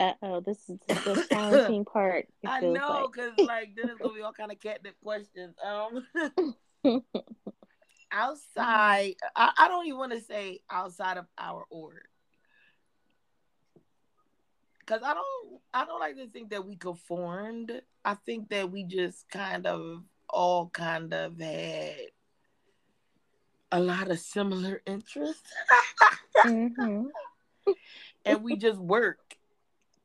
uh 0.00 0.12
oh, 0.22 0.40
this 0.40 0.68
is 0.68 0.78
the 0.86 1.26
challenging 1.32 1.84
part. 1.84 2.28
I 2.46 2.60
know 2.60 3.08
because 3.12 3.32
like 3.38 3.74
then 3.76 3.90
it's 3.90 4.00
gonna 4.00 4.14
be 4.14 4.22
all 4.22 4.32
kind 4.32 4.52
of 4.52 4.60
catnip 4.60 4.94
questions. 5.02 5.56
Um 5.64 6.06
outside 8.12 9.14
I, 9.34 9.52
I 9.58 9.68
don't 9.68 9.86
even 9.86 9.98
want 9.98 10.12
to 10.12 10.20
say 10.20 10.60
outside 10.70 11.16
of 11.16 11.26
our 11.36 11.64
org. 11.70 12.04
Cause 14.86 15.00
I 15.02 15.14
don't 15.14 15.60
I 15.72 15.84
don't 15.86 16.00
like 16.00 16.16
to 16.16 16.26
think 16.28 16.50
that 16.50 16.66
we 16.66 16.76
conformed. 16.76 17.80
I 18.04 18.14
think 18.14 18.50
that 18.50 18.70
we 18.70 18.84
just 18.84 19.28
kind 19.30 19.66
of 19.66 20.02
all 20.28 20.68
kind 20.68 21.14
of 21.14 21.40
had 21.40 21.96
a 23.72 23.80
lot 23.80 24.10
of 24.10 24.18
similar 24.18 24.82
interests. 24.86 25.50
hmm 26.42 27.06
and 28.24 28.42
we 28.42 28.56
just 28.56 28.78
work 28.78 29.36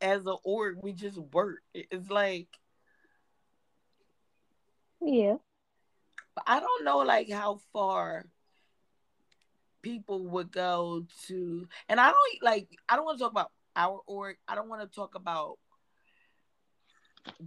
as 0.01 0.25
an 0.25 0.37
org. 0.43 0.77
We 0.81 0.93
just 0.93 1.17
work. 1.17 1.61
It's 1.73 2.09
like 2.09 2.47
Yeah. 5.01 5.35
I 6.47 6.59
don't 6.59 6.85
know 6.85 6.99
like 6.99 7.29
how 7.29 7.59
far 7.73 8.25
people 9.81 10.25
would 10.27 10.51
go 10.51 11.05
to 11.27 11.67
and 11.87 11.99
I 11.99 12.11
don't 12.11 12.43
like 12.43 12.67
I 12.87 12.95
don't 12.95 13.05
want 13.05 13.17
to 13.17 13.23
talk 13.23 13.31
about 13.31 13.51
our 13.75 14.01
org. 14.07 14.37
I 14.47 14.55
don't 14.55 14.69
want 14.69 14.81
to 14.81 14.95
talk 14.95 15.15
about 15.15 15.57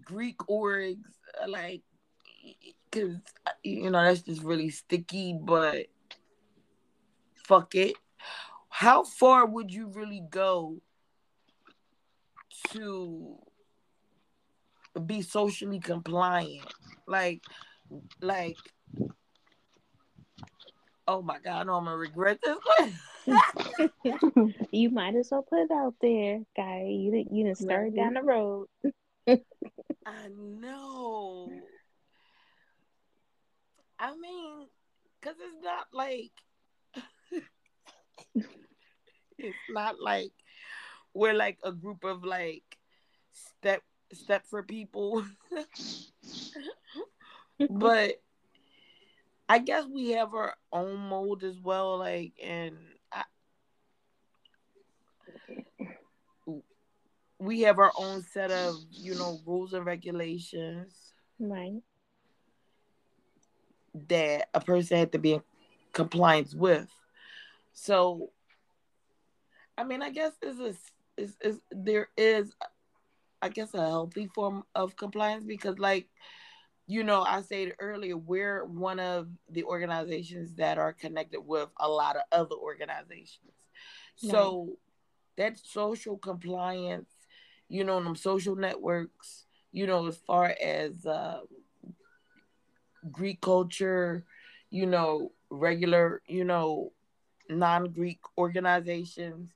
Greek 0.04 0.38
orgs 0.38 0.98
uh, 1.42 1.48
like 1.48 1.82
cuz 2.90 3.16
you 3.62 3.90
know 3.90 4.02
that's 4.02 4.22
just 4.22 4.42
really 4.42 4.70
sticky 4.70 5.38
but 5.40 5.87
fuck 7.35 7.74
it. 7.74 7.96
How 8.68 9.04
far 9.04 9.46
would 9.46 9.72
you 9.72 9.88
really 9.88 10.22
go 10.30 10.80
to 12.70 13.38
be 15.06 15.22
socially 15.22 15.80
compliant? 15.80 16.72
Like 17.06 17.42
like 18.20 18.56
oh 21.06 21.22
my 21.22 21.38
god, 21.38 21.61
I 21.61 21.62
know 21.64 21.74
I'm 21.74 21.85
gonna 21.85 21.96
regret 21.96 22.38
this. 22.42 22.92
You 24.70 24.90
might 24.90 25.14
as 25.14 25.30
well 25.30 25.42
put 25.42 25.61
it 25.61 25.70
out 25.70 25.94
there, 26.00 26.40
guy. 26.56 26.87
You 26.88 27.11
didn't 27.11 27.32
you 27.32 27.44
didn't 27.44 27.58
start 27.58 27.94
down 27.94 28.14
the 28.14 28.22
road. 28.22 28.66
I 29.28 30.28
know. 30.35 31.50
I 33.98 34.16
mean, 34.16 34.66
cause 35.20 35.35
it's 35.38 35.62
not 35.62 35.87
like 35.92 36.32
it's 39.38 39.56
not 39.70 40.00
like 40.00 40.32
we're 41.14 41.35
like 41.35 41.58
a 41.62 41.72
group 41.72 42.04
of 42.04 42.24
like 42.24 42.64
step 43.32 43.82
step 44.12 44.44
for 44.48 44.62
people. 44.62 45.24
but 47.70 48.20
I 49.48 49.58
guess 49.58 49.85
we 49.85 50.11
have 50.12 50.35
our 50.35 50.54
own 50.72 50.96
mold 50.96 51.44
as 51.44 51.61
well, 51.61 51.98
like 51.98 52.32
and 52.42 52.76
we 57.38 57.61
have 57.62 57.78
our 57.78 57.92
own 57.96 58.22
set 58.22 58.50
of, 58.50 58.76
you 59.00 59.14
know, 59.14 59.40
rules 59.44 59.72
and 59.72 59.85
regulations 59.85 61.12
Right. 61.38 61.83
that 64.09 64.48
a 64.55 64.61
person 64.61 64.98
had 64.98 65.12
to 65.12 65.18
be 65.18 65.35
in 65.35 65.42
compliance 65.92 66.55
with. 66.55 66.88
So, 67.72 68.31
I 69.76 69.85
mean, 69.85 70.02
I 70.02 70.11
guess 70.11 70.33
this 70.40 70.59
is 70.59 70.78
is 71.16 71.37
is 71.40 71.61
there 71.70 72.09
is, 72.16 72.55
I 73.42 73.48
guess, 73.48 73.74
a 73.74 73.81
healthy 73.81 74.28
form 74.35 74.62
of 74.74 74.96
compliance 74.96 75.44
because, 75.44 75.78
like, 75.78 76.09
you 76.87 77.02
know, 77.02 77.22
I 77.22 77.42
said 77.42 77.74
earlier, 77.81 78.16
we're 78.16 78.64
one 78.64 79.00
of 79.00 79.28
the 79.50 79.64
organizations 79.64 80.55
that 80.57 80.78
are 80.78 80.92
connected 80.92 81.40
with 81.40 81.68
a 81.81 81.88
lot 81.88 82.16
of 82.16 82.22
other 82.31 82.57
organizations. 82.57 83.52
So 84.16 84.76
that 85.36 85.58
social 85.58 86.18
compliance, 86.18 87.10
you 87.68 87.84
know, 87.84 88.02
them 88.02 88.16
social 88.16 88.56
networks, 88.56 89.46
you 89.72 89.86
know, 89.86 90.06
as 90.06 90.16
far 90.16 90.54
as 90.60 91.06
uh, 91.06 91.40
Greek 93.10 93.40
culture, 93.40 94.24
you 94.70 94.86
know, 94.86 95.32
regular, 95.50 96.22
you 96.26 96.44
know, 96.44 96.92
non-Greek 97.48 98.20
organizations. 98.38 99.50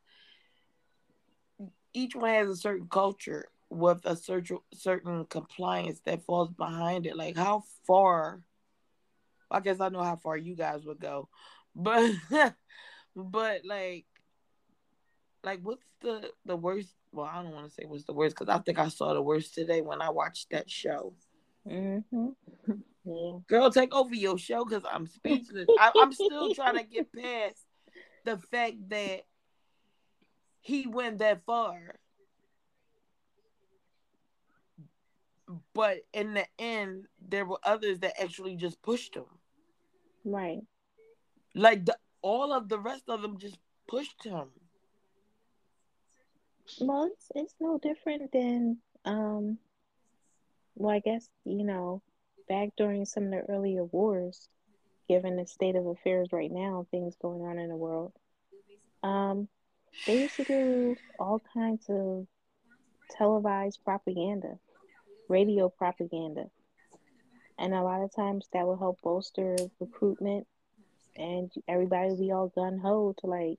Each 1.93 2.15
one 2.15 2.31
has 2.31 2.49
a 2.49 2.57
certain 2.57 2.89
culture 2.89 3.49
with 3.69 4.05
a 4.05 4.17
certain 4.17 4.59
certain 4.75 5.25
compliance 5.27 6.01
that 6.05 6.25
falls 6.25 6.51
behind 6.51 7.07
it. 7.07 7.17
Like 7.17 7.37
how 7.37 7.65
far 7.87 8.43
I 9.51 9.61
guess 9.61 9.81
I 9.81 9.89
know 9.89 10.03
how 10.03 10.17
far 10.17 10.37
you 10.37 10.55
guys 10.57 10.85
would 10.85 11.01
go. 11.01 11.29
But 11.75 12.13
but 13.17 13.65
like 13.65 14.07
like 15.47 15.61
what's 15.63 15.87
the 16.01 16.31
the 16.45 16.57
worst 16.57 16.93
well 17.13 17.25
i 17.33 17.41
don't 17.41 17.53
want 17.53 17.67
to 17.69 17.73
say 17.73 17.85
what's 17.87 18.05
the 18.05 18.13
worst 18.13 18.37
because 18.37 18.53
i 18.53 18.59
think 18.59 18.79
i 18.81 18.89
saw 18.89 19.15
the 19.15 19.23
worst 19.23 19.55
today 19.55 19.81
when 19.81 20.03
i 20.03 20.11
watched 20.11 20.51
that 20.51 20.69
show 20.69 21.15
Mm-hmm. 21.67 22.29
Yeah. 23.05 23.39
girl 23.49 23.71
take 23.71 23.95
over 23.95 24.15
your 24.15 24.39
show 24.39 24.65
because 24.65 24.85
i'm 24.91 25.07
speechless 25.07 25.69
I, 25.79 25.93
i'm 25.97 26.13
still 26.13 26.53
trying 26.55 26.75
to 26.79 26.83
get 26.83 27.13
past 27.13 27.65
the 28.25 28.37
fact 28.39 28.89
that 28.89 29.23
he 30.61 30.87
went 30.89 31.19
that 31.19 31.45
far 31.47 31.95
but 35.75 35.99
in 36.13 36.35
the 36.35 36.45
end 36.59 37.07
there 37.29 37.45
were 37.47 37.59
others 37.63 38.01
that 38.01 38.21
actually 38.21 38.57
just 38.57 38.83
pushed 38.83 39.15
him 39.15 39.27
Right. 40.25 40.59
like 41.55 41.85
the, 41.87 41.97
all 42.21 42.53
of 42.53 42.69
the 42.69 42.81
rest 42.81 43.05
of 43.09 43.23
them 43.23 43.39
just 43.39 43.59
pushed 43.87 44.25
him 44.25 44.49
Well, 46.81 47.11
it's 47.13 47.33
it's 47.35 47.55
no 47.61 47.79
different 47.79 48.33
than 48.33 48.79
um. 49.05 49.59
Well, 50.75 50.95
I 50.95 50.99
guess 51.01 51.29
you 51.45 51.65
know, 51.65 52.03
back 52.49 52.71
during 52.77 53.05
some 53.05 53.25
of 53.25 53.31
the 53.31 53.41
earlier 53.49 53.85
wars, 53.85 54.49
given 55.09 55.37
the 55.37 55.47
state 55.47 55.77
of 55.77 55.87
affairs 55.87 56.29
right 56.33 56.51
now, 56.51 56.87
things 56.91 57.15
going 57.21 57.43
on 57.43 57.59
in 57.59 57.69
the 57.69 57.77
world. 57.77 58.13
Um, 59.03 59.49
they 60.07 60.21
used 60.23 60.37
to 60.37 60.45
do 60.45 60.97
all 61.19 61.41
kinds 61.55 61.87
of 61.89 62.27
televised 63.17 63.81
propaganda, 63.85 64.59
radio 65.29 65.69
propaganda, 65.69 66.47
and 67.59 67.73
a 67.73 67.83
lot 67.83 68.03
of 68.03 68.15
times 68.15 68.47
that 68.53 68.67
will 68.67 68.77
help 68.77 69.01
bolster 69.03 69.57
recruitment, 69.81 70.47
and 71.17 71.51
everybody 71.69 72.11
will 72.11 72.19
be 72.19 72.33
all 72.33 72.49
gun 72.49 72.79
ho 72.79 73.15
to 73.21 73.27
like, 73.27 73.59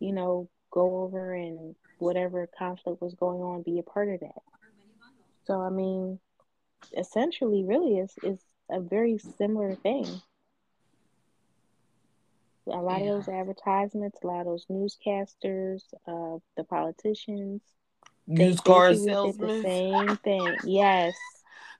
you 0.00 0.12
know, 0.12 0.48
go 0.70 1.02
over 1.02 1.34
and 1.34 1.74
whatever 1.98 2.48
conflict 2.58 3.00
was 3.02 3.14
going 3.14 3.40
on, 3.40 3.62
be 3.62 3.78
a 3.78 3.82
part 3.82 4.08
of 4.08 4.20
that. 4.20 4.42
So 5.44 5.60
I 5.60 5.70
mean, 5.70 6.18
essentially, 6.96 7.64
really, 7.64 7.98
is 7.98 8.14
is 8.22 8.38
a 8.70 8.80
very 8.80 9.18
similar 9.18 9.74
thing. 9.76 10.06
A 12.66 12.76
lot 12.76 13.00
Yeah. 13.02 13.12
of 13.12 13.24
those 13.24 13.28
advertisements, 13.28 14.18
a 14.22 14.26
lot 14.26 14.40
of 14.40 14.46
those 14.46 14.66
newscasters, 14.66 15.82
uh, 16.06 16.38
the 16.56 16.64
politicians, 16.64 17.62
used 18.26 18.62
car 18.62 18.92
did 18.92 19.38
the 19.38 19.62
same 19.62 20.16
thing. 20.18 20.56
Yes, 20.64 21.16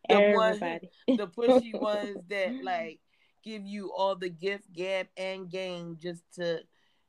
The 0.08 0.14
one- 0.20 0.54
everybody. 0.54 0.90
the 1.08 1.26
pushy 1.28 1.74
ones 1.80 2.18
that 2.28 2.64
like 2.64 3.00
give 3.42 3.66
you 3.66 3.92
all 3.92 4.16
the 4.16 4.30
gift, 4.30 4.72
gab, 4.72 5.08
and 5.16 5.50
game 5.50 5.98
just 6.00 6.22
to, 6.36 6.62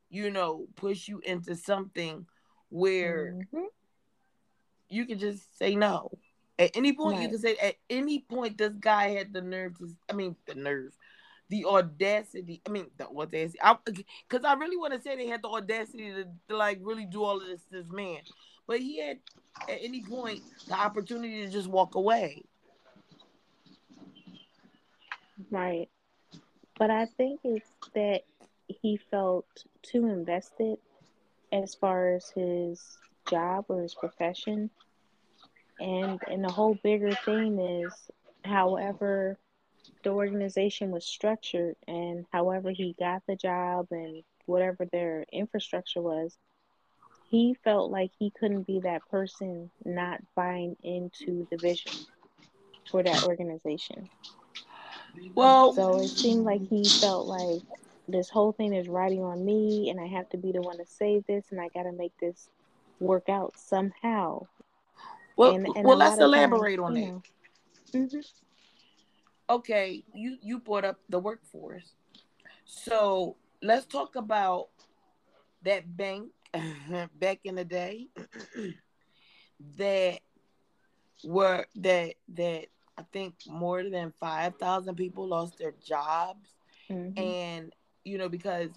you 0.10 0.30
know, 0.30 0.68
push 0.76 1.08
you 1.08 1.20
into 1.20 1.56
something 1.56 2.26
where 2.70 3.34
Mhm. 3.54 3.68
you 4.90 5.06
can 5.06 5.20
just 5.20 5.58
say 5.58 5.76
no. 5.76 6.12
At 6.58 6.76
any 6.76 6.94
point, 6.94 7.22
you 7.22 7.30
can 7.30 7.40
say 7.40 7.56
at 7.58 7.76
any 7.90 8.20
point 8.20 8.58
this 8.58 8.74
guy 8.80 9.10
had 9.10 9.34
the 9.34 9.42
nerve 9.42 9.78
to. 9.78 9.96
I 10.10 10.14
mean, 10.14 10.36
the 10.46 10.56
nerve, 10.56 10.94
the 11.48 11.66
audacity. 11.66 12.62
I 12.68 12.70
mean, 12.70 12.92
the 12.98 13.08
audacity. 13.08 13.60
Because 14.28 14.44
I, 14.44 14.54
really 14.54 14.76
want 14.76 14.94
to 14.94 15.02
say 15.02 15.16
they 15.16 15.28
had 15.28 15.42
the 15.42 15.48
audacity 15.48 16.12
to, 16.12 16.26
to 16.50 16.58
like 16.58 16.80
really 16.82 17.06
do 17.06 17.24
all 17.24 17.38
of 17.38 17.48
this. 17.48 17.62
This 17.72 17.90
man, 17.92 18.20
but 18.68 18.80
he 18.80 19.00
had 19.00 19.20
at 19.70 19.80
any 19.82 20.04
point 20.04 20.42
the 20.68 20.74
opportunity 20.74 21.46
to 21.46 21.52
just 21.52 21.70
walk 21.70 21.96
away. 21.96 22.44
Right. 25.50 25.90
But 26.78 26.92
I 26.92 27.06
think 27.06 27.40
it's 27.44 27.70
that 27.94 28.24
he 28.68 29.00
felt 29.10 29.46
too 29.82 30.08
invested 30.08 30.78
as 31.52 31.76
far 31.76 32.14
as 32.16 32.30
his 32.36 32.98
job 33.30 33.66
or 33.70 33.82
his 33.82 33.96
profession. 33.96 34.70
And 35.80 36.20
and 36.28 36.44
the 36.44 36.52
whole 36.52 36.76
bigger 36.84 37.16
thing 37.16 37.60
is 37.60 38.10
however 38.44 39.38
the 40.04 40.12
organization 40.12 40.92
was 40.92 41.06
structured 41.06 41.76
and 41.88 42.26
however 42.32 42.72
he 42.72 42.96
got 43.00 43.24
the 43.28 43.36
job 43.36 43.88
and 43.92 44.24
whatever 44.46 44.86
their 44.92 45.26
infrastructure 45.32 46.02
was, 46.02 46.38
he 47.30 47.54
felt 47.64 47.92
like 47.92 48.12
he 48.18 48.32
couldn't 48.32 48.64
be 48.68 48.80
that 48.82 49.08
person 49.10 49.72
not 49.86 50.20
buying 50.36 50.76
into 50.84 51.48
the 51.52 51.58
vision 51.58 51.94
for 52.90 53.04
that 53.04 53.24
organization. 53.24 54.10
Well, 55.36 55.74
So 55.74 55.98
it 56.00 56.10
seemed 56.10 56.46
like 56.46 56.62
he 56.70 56.90
felt 56.90 57.28
like 57.28 57.62
this 58.12 58.30
whole 58.30 58.52
thing 58.52 58.74
is 58.74 58.88
riding 58.88 59.24
on 59.24 59.46
me, 59.46 59.90
and 59.90 60.00
I 60.00 60.08
have 60.08 60.30
to 60.30 60.38
be 60.38 60.52
the 60.52 60.62
one 60.62 60.78
to 60.78 60.86
save 60.86 61.26
this, 61.28 61.46
and 61.52 61.60
I 61.60 61.70
got 61.70 61.84
to 61.84 61.92
make 61.92 62.18
this 62.20 62.50
work 63.00 63.30
out 63.30 63.58
somehow. 63.58 64.48
well, 65.36 65.56
and, 65.56 65.66
and 65.76 65.86
well. 65.86 65.98
Let's 65.98 66.18
elaborate 66.18 66.78
times, 66.78 66.86
on 66.86 66.94
that. 66.96 67.02
know, 67.02 67.24
Mhm. 67.94 68.26
okay, 69.50 70.04
you 70.14 70.38
you 70.42 70.60
brought 70.60 70.86
up 70.86 71.00
the 71.10 71.20
workforce. 71.20 71.94
So 72.66 73.36
let's 73.62 73.86
talk 73.86 74.16
about 74.16 74.70
that 75.64 75.96
bank 75.98 76.32
back 77.20 77.40
in 77.44 77.56
the 77.56 77.66
day 77.66 78.08
that 79.78 80.20
were 81.24 81.66
that 81.76 82.14
that 82.36 82.66
I 82.98 83.04
think 83.12 83.36
more 83.48 83.84
than 83.84 84.14
five 84.20 84.56
thousand 84.58 84.96
people 84.96 85.28
lost 85.28 85.58
their 85.58 85.74
jobs, 85.84 86.56
Mhm. 86.90 87.18
and 87.18 87.74
you 88.04 88.18
know 88.18 88.30
because 88.30 88.70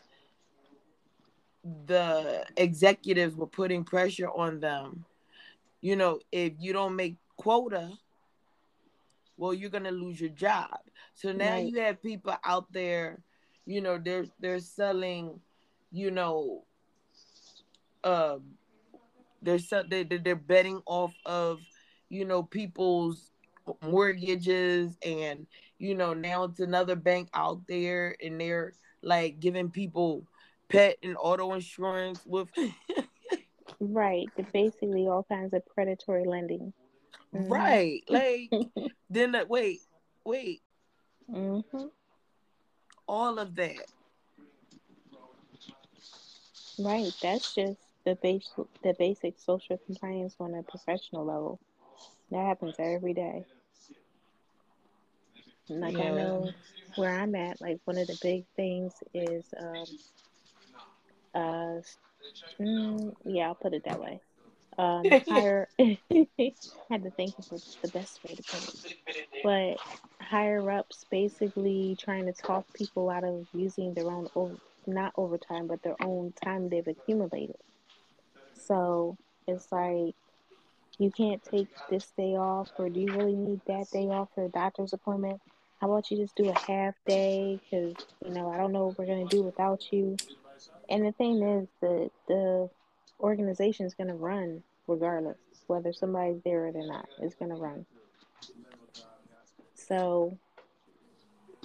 the 1.87 2.45
executives 2.57 3.37
were 3.37 3.47
putting 3.47 3.85
pressure 3.85 4.29
on 4.29 4.61
them. 4.61 5.05
You 5.81 5.97
know, 5.97 6.21
if 6.33 6.55
you 6.59 6.73
don't 6.73 6.97
make 6.97 7.17
quota, 7.37 7.91
well, 9.37 9.55
you're 9.55 9.71
gonna 9.71 9.91
lose 9.91 10.21
your 10.21 10.31
job. 10.31 10.79
So 11.15 11.33
now 11.33 11.55
Right. 11.55 11.67
you 11.73 11.81
have 11.81 12.03
people 12.03 12.35
out 12.45 12.73
there, 12.73 13.23
you 13.67 13.81
know, 13.81 13.99
they're 13.99 14.27
they're 14.41 14.61
selling, 14.61 15.41
you 15.91 16.11
know, 16.11 16.65
uh, 18.05 18.39
they're 19.43 19.59
they 19.89 20.05
they- 20.05 20.19
they're 20.19 20.37
betting 20.37 20.83
off 20.87 21.15
of, 21.27 21.61
you 22.09 22.25
know, 22.25 22.43
people's 22.43 23.31
mortgages, 23.83 24.97
and 25.05 25.47
you 25.79 25.95
know 25.95 26.15
now 26.15 26.45
it's 26.45 26.61
another 26.61 26.97
bank 26.97 27.29
out 27.35 27.67
there, 27.67 28.17
and 28.23 28.41
they're 28.41 28.73
like 29.03 29.41
giving 29.41 29.71
people 29.71 30.25
pet 30.69 30.97
and 31.03 31.17
auto 31.19 31.53
insurance 31.53 32.21
with. 32.27 32.49
Right. 33.81 34.31
Basically 34.53 35.09
all 35.09 35.25
kinds 35.25 35.53
of 35.55 35.67
predatory 35.67 36.25
lending. 36.25 36.73
Mhm. 37.35 37.51
right, 37.51 38.03
like 38.09 38.51
then 39.11 39.33
that 39.33 39.49
wait, 39.49 39.81
wait, 40.25 40.63
hmm 41.29 41.61
all 43.09 43.39
of 43.39 43.55
that. 43.57 43.87
Right. 46.79 47.13
That's 47.23 47.55
just 47.55 47.79
the 48.05 48.17
base, 48.17 48.51
the 48.83 48.95
basic 48.99 49.39
social 49.39 49.79
compliance 49.79 50.37
on 50.41 50.55
a 50.55 50.63
professional 50.63 51.25
level. 51.25 51.61
That 52.31 52.47
happens 52.47 52.75
every 52.79 53.15
day. 53.15 53.45
Like 55.69 56.01
I 56.01 56.11
know 56.11 56.55
where 56.95 57.11
I'm 57.13 57.35
at, 57.35 57.61
like 57.61 57.79
one 57.85 57.99
of 57.99 58.07
the 58.07 58.19
big 58.21 58.45
things 58.57 58.95
is 59.15 59.47
um 59.59 59.87
uh 61.35 61.81
mm, 62.61 63.15
yeah, 63.25 63.49
I'll 63.49 63.55
put 63.55 63.75
it 63.75 63.85
that 63.85 64.01
way. 64.01 64.21
Um 64.79 65.15
higher 65.29 65.69
had 65.79 67.03
to 67.05 67.11
think 67.17 67.35
of 67.39 67.47
the 67.83 67.89
best 67.89 68.21
way 68.25 68.35
to 68.35 68.43
put 68.43 68.63
it. 68.63 68.75
But 69.43 69.79
higher 70.23 70.71
ups 70.71 71.05
basically 71.11 71.97
trying 72.01 72.27
to 72.27 72.33
talk 72.33 72.67
people 72.75 73.11
out 73.11 73.25
of 73.25 73.47
using 73.53 73.95
their 73.95 74.11
own 74.11 74.29
over, 74.35 74.57
not 74.87 75.13
overtime 75.17 75.67
but 75.67 75.83
their 75.83 75.97
own 76.03 76.33
time 76.45 76.69
they've 76.69 76.87
accumulated. 76.87 77.57
So 78.55 79.17
it's 79.47 79.71
like 79.73 80.15
you 80.99 81.11
can't 81.11 81.43
take 81.43 81.69
this 81.91 82.13
day 82.17 82.37
off, 82.37 82.71
or 82.79 82.89
do 82.89 83.01
you 83.01 83.13
really 83.13 83.35
need 83.37 83.61
that 83.67 83.91
day 83.91 84.05
off 84.07 84.29
for 84.35 84.45
a 84.45 84.49
doctor's 84.49 84.93
appointment? 84.93 85.41
How 85.83 85.91
about 85.91 86.13
you 86.13 86.17
just 86.17 86.37
do 86.37 86.49
a 86.49 86.59
half 86.61 86.95
day? 87.09 87.59
Because 87.61 87.97
you 88.25 88.33
know 88.33 88.49
I 88.49 88.57
don't 88.57 88.73
know 88.73 88.87
what 88.87 88.99
we're 89.01 89.07
gonna 89.07 89.27
do 89.27 89.43
without 89.43 89.93
you. 89.93 90.17
And 90.89 91.05
the 91.05 91.11
thing 91.11 91.43
is, 91.43 91.69
the 91.81 92.09
the 92.29 92.71
organization 93.19 93.87
is 93.87 93.95
gonna 93.95 94.15
run 94.15 94.63
regardless, 94.87 95.39
whether 95.67 95.93
somebody's 95.93 96.41
there 96.45 96.69
or 96.69 96.73
they're 96.73 96.87
not. 96.87 97.09
It's 97.21 97.35
gonna 97.35 97.57
run. 97.57 97.85
So 99.75 100.39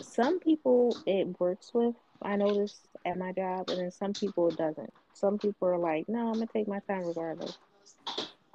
some 0.01 0.39
people 0.39 0.97
it 1.06 1.39
works 1.39 1.71
with. 1.75 1.93
I 2.19 2.38
noticed 2.38 2.88
at 3.06 3.19
my 3.19 3.34
job, 3.34 3.69
and 3.69 3.80
then 3.80 3.91
some 3.91 4.13
people 4.13 4.47
it 4.49 4.58
doesn't. 4.58 4.91
Some 5.13 5.38
people 5.38 5.67
are 5.67 5.77
like, 5.77 6.10
no, 6.10 6.30
I'm 6.30 6.34
gonna 6.34 6.47
take 6.47 6.67
my 6.67 6.80
time 6.89 7.06
regardless. 7.06 7.56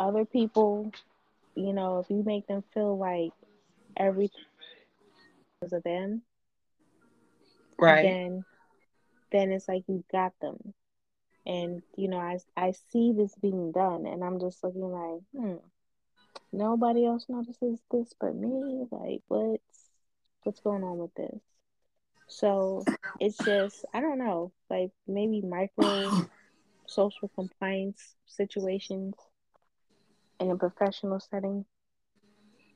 Other 0.00 0.24
people, 0.24 0.90
you 1.54 1.72
know, 1.72 2.00
if 2.00 2.10
you 2.10 2.24
make 2.24 2.48
them 2.48 2.64
feel 2.74 2.98
like 2.98 3.32
is 4.00 4.30
of 5.70 5.82
them, 5.82 6.22
Right. 7.78 8.00
then 8.00 8.44
then 9.30 9.50
it's 9.50 9.68
like 9.68 9.84
you 9.86 10.04
got 10.10 10.32
them. 10.40 10.74
And 11.46 11.82
you 11.96 12.08
know, 12.08 12.18
I 12.18 12.38
I 12.56 12.72
see 12.72 13.12
this 13.12 13.34
being 13.36 13.70
done, 13.72 14.06
and 14.06 14.22
I'm 14.22 14.38
just 14.40 14.62
looking 14.62 14.82
like, 14.92 15.20
hmm, 15.34 15.56
nobody 16.52 17.04
else 17.06 17.26
notices 17.28 17.80
this 17.90 18.14
but 18.18 18.34
me. 18.34 18.86
Like, 18.90 19.22
what's 19.28 19.90
what's 20.42 20.60
going 20.60 20.82
on 20.82 20.98
with 20.98 21.14
this? 21.14 21.40
So 22.26 22.88
it's 23.18 23.44
just 23.44 23.84
I 23.92 24.00
don't 24.00 24.18
know, 24.18 24.52
like 24.70 24.90
maybe 25.06 25.40
micro 25.42 26.16
social 26.86 27.28
compliance 27.28 28.16
situations 28.26 29.14
in 30.38 30.50
a 30.50 30.56
professional 30.56 31.20
setting. 31.20 31.64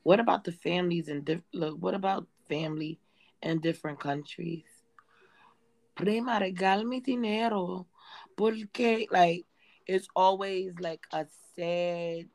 What 0.02 0.20
about 0.20 0.44
the 0.44 0.52
families 0.52 1.08
and 1.08 1.24
diff- 1.24 1.48
look? 1.52 1.76
What 1.80 1.94
about 1.94 2.26
family 2.48 2.98
in 3.42 3.60
different 3.60 4.00
countries? 4.00 4.64
Prima, 5.94 6.38
regálame 6.40 7.02
dinero, 7.02 7.86
porque 8.36 9.06
like 9.10 9.46
it's 9.86 10.08
always 10.14 10.78
like 10.80 11.06
a 11.12 11.26
sad, 11.54 12.28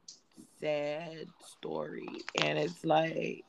sad 0.59 1.27
story, 1.45 2.07
and 2.41 2.57
it's 2.57 2.83
like 2.83 3.45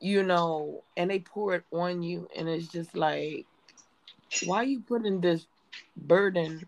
you 0.00 0.22
know, 0.22 0.84
and 0.96 1.10
they 1.10 1.20
pour 1.20 1.54
it 1.54 1.64
on 1.72 2.02
you, 2.02 2.28
and 2.36 2.48
it's 2.48 2.68
just 2.68 2.94
like, 2.96 3.46
why 4.44 4.58
are 4.58 4.64
you 4.64 4.80
putting 4.80 5.20
this 5.20 5.46
burden 5.96 6.66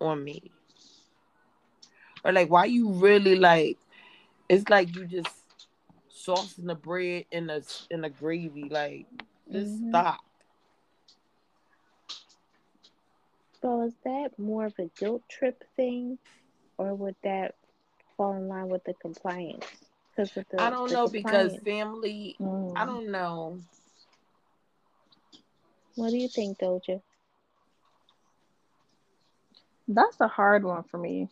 on 0.00 0.22
me? 0.22 0.50
Or 2.24 2.32
like, 2.32 2.50
why 2.50 2.66
you 2.66 2.90
really 2.90 3.36
like? 3.36 3.78
It's 4.48 4.68
like 4.68 4.94
you 4.94 5.06
just 5.06 5.28
saucing 6.28 6.66
the 6.66 6.74
bread 6.74 7.26
in 7.32 7.46
the 7.48 7.64
in 7.90 8.02
the 8.02 8.10
gravy. 8.10 8.68
Like, 8.68 9.06
just 9.52 9.78
Mhm. 9.80 9.88
stop. 9.88 10.20
So 13.60 13.82
is 13.82 13.94
that 14.04 14.38
more 14.38 14.66
of 14.66 14.78
a 14.78 14.90
guilt 14.98 15.22
trip 15.28 15.64
thing, 15.76 16.18
or 16.78 16.94
would 16.94 17.16
that 17.22 17.56
fall 18.16 18.34
in 18.34 18.48
line 18.48 18.68
with 18.68 18.84
the 18.84 18.94
compliance? 18.94 19.64
Because 20.10 20.34
with 20.34 20.48
the 20.50 20.58
I 20.58 20.70
don't 20.70 20.90
the 20.90 20.98
know 20.98 21.08
because 21.08 21.56
compliance, 21.56 21.64
family. 21.64 22.38
I 22.76 22.84
Mm. 22.84 22.86
don't 22.86 23.10
know. 23.10 23.60
what 25.96 26.10
do 26.10 26.16
you 26.18 26.28
think, 26.28 26.58
Doja? 26.58 27.02
That's 29.88 30.20
a 30.20 30.28
hard 30.28 30.64
one 30.64 30.84
for 30.84 30.98
me. 30.98 31.28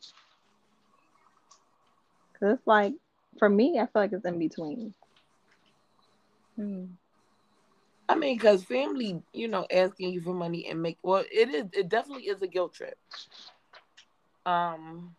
Cause 2.38 2.59
it's 2.59 2.66
like, 2.66 2.94
for 3.38 3.49
me, 3.49 3.79
I 3.79 3.87
feel 3.87 4.03
like 4.03 4.12
it's 4.12 4.25
in 4.25 4.38
between. 4.38 4.94
Hmm. 6.57 6.85
I 8.09 8.14
mean, 8.14 8.37
because 8.37 8.64
family, 8.64 9.20
you 9.33 9.49
know, 9.49 9.66
asking 9.70 10.11
you 10.11 10.20
for 10.20 10.33
money 10.33 10.68
and 10.68 10.81
make 10.81 10.99
well, 11.03 11.25
it 11.31 11.49
is. 11.49 11.66
It 11.72 11.88
definitely 11.88 12.29
is 12.29 12.40
a 12.42 12.46
guilt 12.46 12.75
trip. 12.75 12.96
Um, 14.44 15.16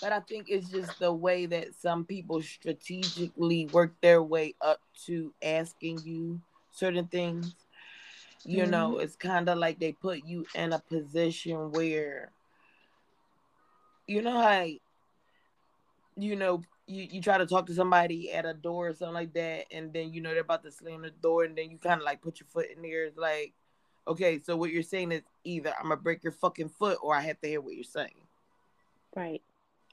but 0.00 0.12
I 0.12 0.20
think 0.20 0.46
it's 0.48 0.70
just 0.70 0.98
the 1.00 1.12
way 1.12 1.46
that 1.46 1.74
some 1.74 2.04
people 2.04 2.40
strategically 2.42 3.66
work 3.66 3.94
their 4.00 4.22
way 4.22 4.54
up 4.60 4.80
to 5.06 5.32
asking 5.42 6.00
you 6.04 6.40
certain 6.70 7.06
things. 7.06 7.54
You 8.44 8.66
know, 8.66 8.98
it's 8.98 9.16
kind 9.16 9.48
of 9.48 9.58
like 9.58 9.80
they 9.80 9.92
put 9.92 10.24
you 10.24 10.46
in 10.54 10.72
a 10.72 10.78
position 10.78 11.72
where, 11.72 12.30
you 14.06 14.22
know, 14.22 14.40
how, 14.40 14.66
you 16.18 16.36
know, 16.36 16.62
you, 16.86 17.06
you 17.10 17.22
try 17.22 17.38
to 17.38 17.46
talk 17.46 17.66
to 17.66 17.74
somebody 17.74 18.32
at 18.32 18.44
a 18.46 18.54
door 18.54 18.88
or 18.88 18.94
something 18.94 19.14
like 19.14 19.32
that, 19.34 19.66
and 19.70 19.92
then 19.92 20.12
you 20.12 20.20
know 20.20 20.30
they're 20.30 20.40
about 20.40 20.62
to 20.64 20.72
slam 20.72 21.02
the 21.02 21.10
door, 21.10 21.44
and 21.44 21.56
then 21.56 21.70
you 21.70 21.78
kind 21.78 22.00
of 22.00 22.04
like 22.04 22.22
put 22.22 22.40
your 22.40 22.48
foot 22.48 22.66
in 22.74 22.82
there. 22.82 23.04
It's 23.04 23.18
like, 23.18 23.54
okay, 24.06 24.38
so 24.38 24.56
what 24.56 24.70
you're 24.70 24.82
saying 24.82 25.12
is 25.12 25.22
either 25.44 25.72
I'm 25.78 25.84
gonna 25.90 25.96
break 25.96 26.22
your 26.24 26.32
fucking 26.32 26.70
foot, 26.70 26.98
or 27.02 27.14
I 27.14 27.20
have 27.22 27.40
to 27.40 27.48
hear 27.48 27.60
what 27.60 27.74
you're 27.74 27.84
saying. 27.84 28.26
Right. 29.14 29.42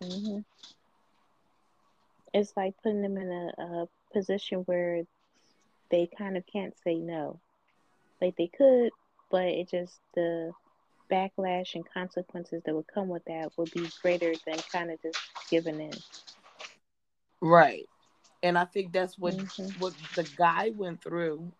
hmm 0.01 0.39
It's 2.33 2.53
like 2.57 2.75
putting 2.81 3.01
them 3.01 3.17
in 3.17 3.31
a, 3.31 3.61
a 3.61 3.87
position 4.13 4.59
where 4.59 5.03
they 5.91 6.09
kind 6.17 6.37
of 6.37 6.43
can't 6.51 6.73
say 6.83 6.95
no. 6.95 7.39
Like 8.21 8.35
they 8.37 8.47
could, 8.47 8.91
but 9.29 9.45
it 9.45 9.69
just 9.69 9.99
the 10.15 10.51
backlash 11.11 11.75
and 11.75 11.85
consequences 11.93 12.61
that 12.65 12.75
would 12.75 12.87
come 12.87 13.07
with 13.07 13.23
that 13.25 13.51
would 13.57 13.71
be 13.71 13.87
greater 14.01 14.33
than 14.45 14.57
kind 14.71 14.91
of 14.91 15.01
just 15.01 15.17
giving 15.49 15.79
in. 15.79 15.93
Right. 17.41 17.87
And 18.43 18.57
I 18.57 18.65
think 18.65 18.91
that's 18.91 19.17
what 19.17 19.33
Mhm. 19.35 19.79
what 19.79 19.93
the 20.15 20.23
guy 20.37 20.71
went 20.71 21.01
through. 21.01 21.51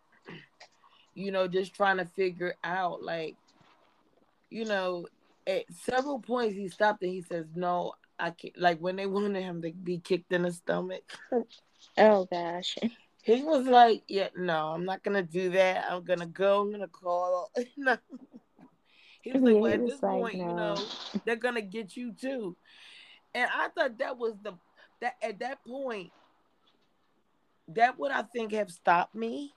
You 1.13 1.31
know, 1.31 1.47
just 1.47 1.73
trying 1.73 1.97
to 1.97 2.05
figure 2.05 2.55
out 2.63 3.01
like, 3.01 3.37
you 4.49 4.65
know, 4.65 5.07
at 5.47 5.65
several 5.71 6.19
points 6.19 6.55
he 6.55 6.67
stopped 6.67 7.01
and 7.03 7.11
he 7.11 7.21
says, 7.21 7.45
"No, 7.55 7.93
I 8.19 8.31
can't." 8.31 8.57
Like 8.57 8.79
when 8.79 8.95
they 8.95 9.05
wanted 9.07 9.41
him 9.41 9.61
to 9.61 9.71
be 9.71 9.99
kicked 9.99 10.31
in 10.31 10.43
the 10.43 10.51
stomach, 10.51 11.03
Oh 11.97 12.25
gosh. 12.25 12.77
he 13.23 13.41
was 13.43 13.65
like, 13.65 14.03
"Yeah, 14.07 14.29
no, 14.35 14.67
I'm 14.69 14.85
not 14.85 15.03
gonna 15.03 15.23
do 15.23 15.49
that. 15.51 15.89
I'm 15.89 16.03
gonna 16.03 16.25
go. 16.25 16.61
I'm 16.61 16.71
gonna 16.71 16.87
call." 16.87 17.51
no. 17.77 17.97
He 19.25 19.33
was 19.33 19.41
like, 19.41 19.61
"Well, 19.61 19.73
at 19.73 19.85
this 19.85 20.01
like, 20.03 20.19
point, 20.21 20.37
you 20.37 20.53
know, 20.53 20.77
they're 21.25 21.35
gonna 21.35 21.61
get 21.61 21.97
you 21.97 22.13
too." 22.13 22.55
And 23.33 23.49
I 23.53 23.69
thought 23.69 23.97
that 23.99 24.17
was 24.17 24.35
the 24.41 24.53
that 25.01 25.15
at 25.21 25.39
that 25.39 25.59
point, 25.65 26.13
that 27.69 27.97
would 27.99 28.11
I 28.11 28.23
think 28.23 28.53
have 28.53 28.71
stopped 28.71 29.15
me 29.15 29.53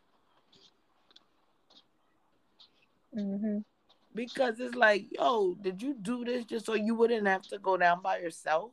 hmm 3.15 3.59
because 4.15 4.59
it's 4.61 4.75
like, 4.75 5.07
yo, 5.13 5.55
did 5.61 5.83
you 5.83 5.95
do 5.95 6.25
this 6.25 6.45
just 6.45 6.67
so 6.67 6.75
you 6.75 6.95
wouldn't 6.95 7.27
have 7.29 7.47
to 7.49 7.59
go 7.59 7.77
down 7.77 8.03
by 8.03 8.19
yourself? 8.19 8.73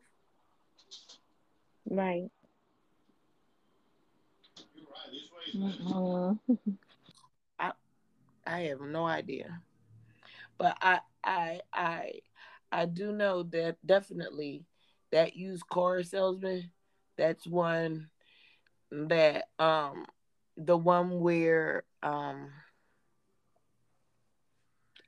Right. 1.89 2.29
Mm-mm. 5.55 6.39
I 8.47 8.59
have 8.61 8.81
no 8.81 9.05
idea, 9.05 9.61
but 10.57 10.77
I 10.81 10.99
I 11.23 11.61
I 11.73 12.11
I 12.71 12.85
do 12.85 13.11
know 13.11 13.43
that 13.43 13.77
definitely 13.85 14.65
that 15.11 15.35
used 15.35 15.67
car 15.67 16.03
salesman. 16.03 16.71
That's 17.17 17.47
one 17.47 18.09
that 18.91 19.45
um 19.59 20.05
the 20.57 20.77
one 20.77 21.19
where 21.19 21.83
um 22.03 22.51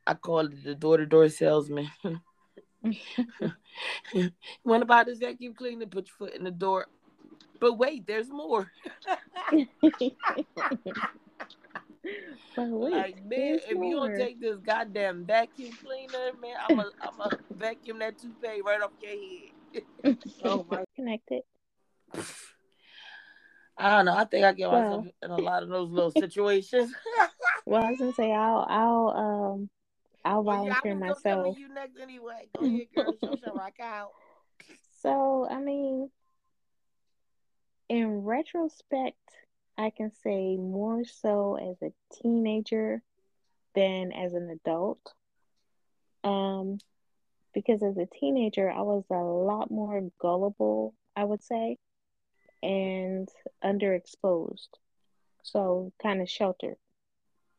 I 0.06 0.14
call 0.14 0.46
it 0.48 0.64
the 0.64 0.76
door 0.76 0.98
to 0.98 1.06
door 1.06 1.30
salesman. 1.30 1.90
when 4.64 4.82
about 4.82 5.06
this 5.06 5.20
vacuum 5.20 5.54
cleaner, 5.54 5.86
put 5.86 6.08
your 6.08 6.30
foot 6.30 6.34
in 6.36 6.44
the 6.46 6.52
door. 6.52 6.88
But 7.60 7.74
wait, 7.74 8.08
there's 8.08 8.30
more. 8.30 8.72
but 12.56 12.68
wait, 12.70 12.94
like 12.94 13.26
man, 13.26 13.60
if 13.68 13.70
you 13.72 13.92
don't 13.96 14.16
take 14.16 14.40
this 14.40 14.58
goddamn 14.58 15.26
vacuum 15.26 15.72
cleaner, 15.84 16.32
man, 16.42 16.56
I'm 16.68 16.80
a 16.80 16.92
I'm 17.02 17.20
a 17.20 17.32
vacuum 17.56 18.00
that 18.00 18.18
toupee 18.18 18.62
right 18.66 18.82
off 18.82 18.92
your 19.02 19.12
head. 19.12 20.18
Oh 20.44 20.66
my. 20.70 20.84
Connected. 20.96 21.42
I 23.78 23.96
don't 23.96 24.06
know. 24.06 24.16
I 24.16 24.26
think 24.26 24.44
I 24.46 24.54
get 24.54 24.70
Well. 24.70 24.82
myself 24.82 25.06
in 25.22 25.32
a 25.32 25.38
lot 25.38 25.64
of 25.64 25.70
those 25.70 25.90
little 25.92 26.12
situations. 26.12 26.92
Well, 27.66 27.84
I 27.84 27.92
was 27.92 28.00
gonna 28.00 28.14
say 28.14 28.32
I'll 28.32 28.66
I'll 28.70 29.10
um 29.10 29.70
I'll 30.26 30.44
well, 30.44 30.66
yeah, 30.66 30.74
volunteer 30.82 30.92
come 30.94 31.00
myself. 31.00 31.58
you 31.58 31.70
next 31.70 32.00
anyway. 32.00 32.48
Go 32.58 32.66
ahead, 32.66 32.88
girl. 32.96 33.16
Show 33.22 33.54
rock 33.54 33.74
out. 33.82 34.12
So 35.02 35.48
I 35.50 35.60
mean, 35.60 36.10
in 37.90 38.24
retrospect, 38.24 39.18
I 39.78 39.92
can 39.92 40.12
say 40.24 40.56
more 40.58 41.04
so 41.06 41.56
as 41.56 41.82
a 41.82 41.94
teenager 42.22 43.02
than 43.76 44.12
as 44.12 44.34
an 44.34 44.50
adult. 44.50 45.14
Um, 46.24 46.80
because 47.54 47.84
as 47.84 47.98
a 47.98 48.06
teenager, 48.08 48.70
I 48.70 48.82
was 48.82 49.04
a 49.10 49.16
lot 49.16 49.70
more 49.72 50.10
gullible, 50.20 50.94
I 51.16 51.24
would 51.24 51.44
say, 51.44 51.78
and 52.64 53.30
underexposed. 53.64 54.70
So 55.44 55.92
kind 56.02 56.22
of 56.22 56.30
sheltered. 56.30 56.78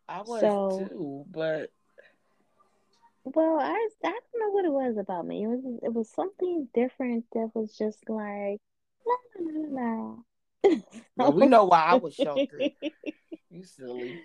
I 0.08 0.22
was 0.22 0.40
So- 0.40 0.86
too, 0.88 1.24
but 1.30 1.70
Well, 3.24 3.58
I 3.60 3.88
I 4.04 4.10
don't 4.10 4.40
know 4.40 4.50
what 4.50 4.64
it 4.64 4.72
was 4.72 4.96
about 4.96 5.26
me. 5.26 5.44
It 5.44 5.48
was 5.48 5.64
it 5.82 5.92
was 5.92 6.08
something 6.10 6.68
different 6.72 7.26
that 7.32 7.50
was 7.54 7.76
just 7.76 8.08
like 8.08 8.60
la 9.06 9.14
la 9.38 9.50
la 9.52 9.68
la. 9.68 10.16
La. 10.64 10.70
Well, 11.16 11.32
we 11.32 11.46
know 11.46 11.64
why 11.64 11.80
I 11.82 11.94
was 11.96 12.14
sheltered. 12.14 12.70
You 13.50 13.64
silly. 13.64 14.20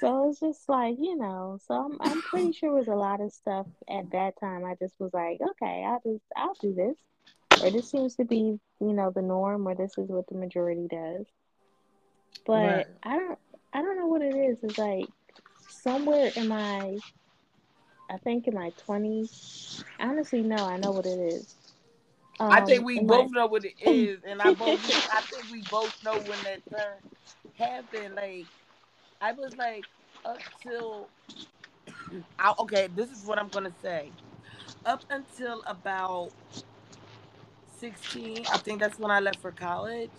so 0.00 0.28
it's 0.28 0.40
just 0.40 0.68
like 0.68 0.96
you 0.98 1.16
know 1.16 1.58
so 1.66 1.74
I'm, 1.74 1.98
I'm 2.00 2.22
pretty 2.22 2.52
sure 2.52 2.70
it 2.70 2.78
was 2.78 2.88
a 2.88 2.94
lot 2.94 3.20
of 3.20 3.32
stuff 3.32 3.66
at 3.88 4.10
that 4.12 4.34
time 4.40 4.64
i 4.64 4.74
just 4.80 4.94
was 4.98 5.12
like 5.12 5.38
okay 5.50 5.84
i'll 5.86 6.00
just 6.04 6.24
i'll 6.36 6.56
do 6.60 6.74
this 6.74 6.96
or 7.60 7.70
this 7.70 7.90
seems 7.90 8.16
to 8.16 8.24
be 8.24 8.58
you 8.80 8.92
know 8.92 9.10
the 9.14 9.22
norm 9.22 9.66
or 9.66 9.74
this 9.74 9.98
is 9.98 10.08
what 10.08 10.26
the 10.28 10.36
majority 10.36 10.86
does 10.90 11.26
but 12.46 12.86
Right. 12.86 12.86
i 13.02 13.16
don't 13.16 13.38
i 13.72 13.82
don't 13.82 13.98
know 13.98 14.06
what 14.06 14.22
it 14.22 14.34
is 14.34 14.62
it's 14.62 14.78
like 14.78 15.08
somewhere 15.68 16.32
in 16.36 16.48
my 16.48 16.98
i 18.10 18.16
think 18.18 18.46
in 18.46 18.54
my 18.54 18.70
20s 18.76 19.28
honestly 19.98 20.42
no 20.42 20.64
i 20.64 20.76
know 20.76 20.92
what 20.92 21.06
it 21.06 21.18
is 21.18 21.55
I 22.50 22.60
think 22.60 22.84
Um, 22.84 22.84
we 22.84 23.00
both 23.00 23.30
know 23.32 23.46
what 23.46 23.64
it 23.64 23.74
is, 23.80 24.20
and 24.26 24.42
I 24.42 24.50
both 24.52 24.82
I 25.10 25.22
think 25.30 25.46
we 25.50 25.62
both 25.62 25.94
know 26.02 26.18
when 26.18 26.42
that 26.44 26.62
turn 26.68 27.00
happened. 27.54 28.14
Like 28.14 28.50
I 29.20 29.32
was 29.32 29.56
like 29.56 29.86
up 30.24 30.44
till 30.62 31.10
I, 32.38 32.54
okay, 32.60 32.88
this 32.92 33.10
is 33.10 33.24
what 33.24 33.38
I'm 33.38 33.50
gonna 33.50 33.72
say. 33.80 34.14
Up 34.84 35.04
until 35.10 35.62
about 35.66 36.32
sixteen, 37.66 38.46
I 38.50 38.58
think 38.58 38.80
that's 38.80 38.98
when 38.98 39.10
I 39.10 39.20
left 39.20 39.40
for 39.40 39.52
college. 39.52 40.12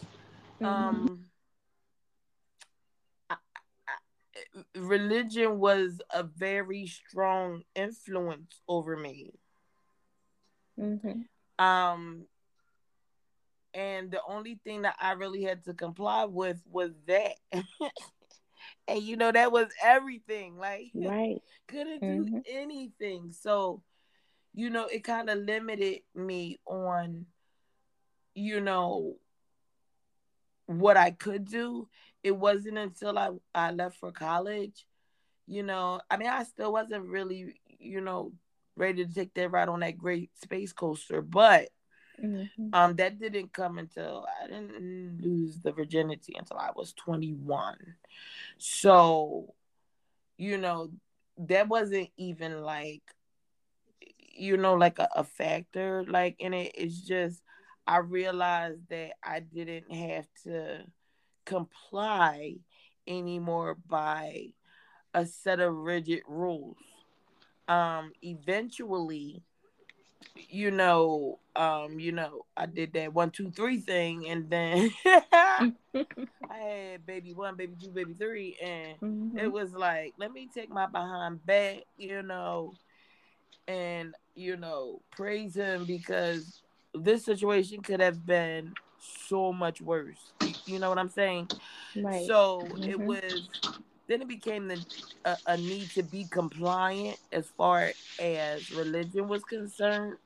Mhm. 0.62 1.08
Um, 1.08 1.30
I, 3.30 3.38
I, 3.88 3.96
religion 4.76 5.60
was 5.60 6.02
a 6.12 6.24
very 6.24 6.86
strong 6.88 7.64
influence 7.76 8.62
over 8.68 8.96
me. 8.98 9.32
Mhm. 10.78 11.28
Um, 11.60 12.28
and 13.74 14.12
the 14.12 14.22
only 14.28 14.60
thing 14.64 14.84
that 14.84 14.96
I 15.00 15.12
really 15.12 15.44
had 15.44 15.64
to 15.66 15.74
comply 15.74 16.26
with 16.26 16.62
was 16.70 16.92
that. 17.08 17.34
and 18.88 19.02
you 19.02 19.16
know 19.18 19.32
that 19.32 19.52
was 19.52 19.68
everything. 19.84 20.58
Like 20.58 20.94
right 20.94 21.42
couldn't 21.68 22.06
do 22.06 22.26
Mhm. 22.26 22.44
anything. 22.48 23.32
So, 23.32 23.84
you 24.54 24.70
know, 24.70 24.86
it 24.88 25.04
kind 25.04 25.30
of 25.30 25.40
limited 25.40 26.02
me 26.16 26.58
on, 26.66 27.28
you 28.36 28.60
know, 28.62 29.18
what 30.66 30.98
I 30.98 31.12
could 31.12 31.46
do. 31.46 31.88
It 32.24 32.32
wasn't 32.36 32.78
until 32.78 33.18
I, 33.18 33.30
I 33.54 33.72
left 33.72 33.98
for 33.98 34.12
college, 34.12 34.86
you 35.48 35.64
know, 35.64 36.02
I 36.10 36.18
mean, 36.18 36.30
I 36.30 36.44
still 36.44 36.72
wasn't 36.72 37.06
really, 37.06 37.60
you 37.80 38.02
know, 38.02 38.34
ready 38.78 39.06
to 39.06 39.14
take 39.14 39.34
that 39.34 39.50
ride 39.52 39.70
on 39.70 39.82
that 39.82 39.98
great 39.98 40.30
space 40.38 40.74
coaster, 40.74 41.22
but 41.22 41.70
Mhm. 42.24 42.50
um, 42.74 42.96
that 42.96 43.20
didn't 43.20 43.54
come 43.54 43.78
until 43.78 44.26
I 44.44 44.48
didn't 44.48 45.22
lose 45.22 45.60
the 45.62 45.72
virginity 45.72 46.36
until 46.38 46.58
I 46.58 46.72
was 46.76 46.94
21. 46.94 47.96
So, 48.58 49.54
you 50.38 50.58
know, 50.58 50.92
that 51.38 51.68
wasn't 51.68 52.10
even 52.18 52.62
like, 52.62 53.04
you 54.30 54.58
know, 54.58 54.74
like 54.76 55.00
a, 55.00 55.08
a 55.16 55.24
factor 55.24 56.04
like 56.08 56.36
in 56.40 56.54
it. 56.54 56.72
It's 56.76 57.02
just 57.02 57.42
I 57.86 57.98
realized 57.98 58.90
that 58.90 59.14
I 59.24 59.40
didn't 59.40 59.92
have 59.94 60.28
to 60.44 60.86
comply 61.46 62.56
anymore 63.08 63.76
by 63.88 64.48
a 65.14 65.26
set 65.26 65.60
of 65.60 65.74
rigid 65.76 66.22
rules. 66.28 66.78
Um, 67.68 68.12
eventually, 68.22 69.42
you 70.50 70.72
know, 70.72 71.40
um, 71.56 72.00
you 72.00 72.12
know, 72.12 72.46
I 72.56 72.66
did 72.66 72.94
that 72.94 73.14
one, 73.14 73.32
two, 73.32 73.52
three 73.52 73.80
thing, 73.80 74.28
and 74.28 74.50
then 74.50 74.92
I 75.06 76.58
had 76.58 77.06
baby 77.06 77.34
one, 77.34 77.56
baby 77.56 77.76
two, 77.82 77.92
baby 77.92 78.14
three, 78.14 78.58
and 78.64 78.98
Mhm. 79.02 79.32
it 79.36 79.52
was 79.52 79.74
like, 79.74 80.14
let 80.18 80.32
me 80.32 80.50
take 80.54 80.70
my 80.70 80.88
behind 80.88 81.46
back, 81.46 81.80
you 81.98 82.22
know, 82.24 82.76
and 83.68 84.14
you 84.36 84.56
know, 84.58 85.02
praise 85.12 85.56
him 85.56 85.86
because 85.86 86.62
this 86.94 87.26
situation 87.26 87.82
could 87.84 88.00
have 88.02 88.26
been 88.26 88.74
so 88.98 89.52
much 89.54 89.82
worse. 89.82 90.34
You, 90.66 90.80
know 90.80 90.90
what 90.90 91.00
I'm 91.00 91.10
saying? 91.10 91.50
right 91.96 92.26
So 92.26 92.78
it 92.84 93.00
Mhm. 93.00 93.02
was 93.02 93.44
then 94.08 94.22
it 94.22 94.28
became 94.28 94.68
the 94.68 94.86
a, 95.26 95.38
a 95.46 95.58
need 95.58 95.94
to 95.94 96.04
be 96.04 96.26
compliant 96.26 97.20
as 97.32 97.50
far 97.50 97.94
as 98.20 98.72
religion 98.72 99.28
was 99.28 99.44
concerned. 99.44 100.18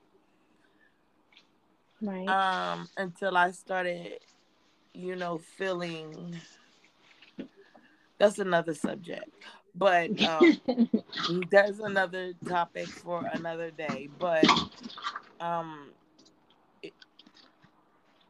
right 2.01 2.37
Um, 2.37 2.89
until 2.97 3.37
I 3.37 3.51
started, 3.51 4.19
you 4.93 5.15
know, 5.15 5.37
feeling 5.37 6.41
that's 8.17 8.39
another 8.39 8.73
subject. 8.73 9.27
But 9.75 10.11
um 10.23 10.61
that's 11.51 11.79
another 11.79 12.33
topic 12.47 12.91
for 13.01 13.25
another 13.31 13.71
day. 13.71 14.09
But 14.17 14.53
um 15.39 15.93
it, 16.81 16.93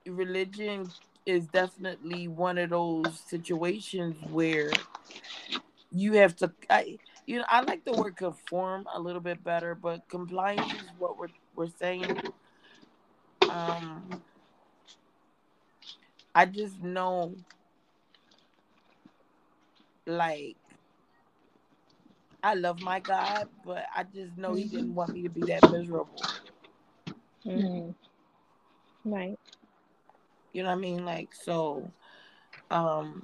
religion 0.08 0.92
is 1.26 1.48
definitely 1.48 2.28
one 2.28 2.58
of 2.58 2.70
those 2.72 3.20
situations 3.20 4.16
where 4.32 4.72
you 5.92 6.14
have 6.14 6.36
to 6.38 6.52
I 6.70 7.00
you 7.28 7.38
know 7.40 7.46
I 7.50 7.62
like 7.62 7.86
the 7.86 7.94
word 7.94 8.16
conform 8.18 8.88
a 8.94 9.00
little 9.00 9.22
bit 9.22 9.44
better, 9.44 9.76
but 9.76 10.08
compliance 10.10 10.74
is 10.74 10.90
what 10.98 11.18
we're 11.18 11.28
we're 11.56 11.70
saying. 11.70 12.22
Um 13.50 14.24
I 16.34 16.46
just 16.46 16.82
know 16.82 17.36
like 20.08 20.58
I 22.44 22.56
love 22.56 22.82
my 22.82 23.00
God, 23.00 23.50
but 23.66 23.86
I 23.96 24.04
just 24.04 24.38
know 24.38 24.56
he 24.56 24.66
didn't 24.66 24.96
want 24.96 25.14
me 25.14 25.24
to 25.24 25.30
be 25.30 25.42
that 25.44 25.70
miserable. 25.72 26.24
Mm-hmm. 27.46 27.92
right 29.12 29.40
You 30.54 30.64
know 30.64 30.70
what 30.70 30.78
I 30.78 30.82
mean? 30.82 31.06
Like 31.06 31.34
so 31.34 31.92
um 32.70 33.24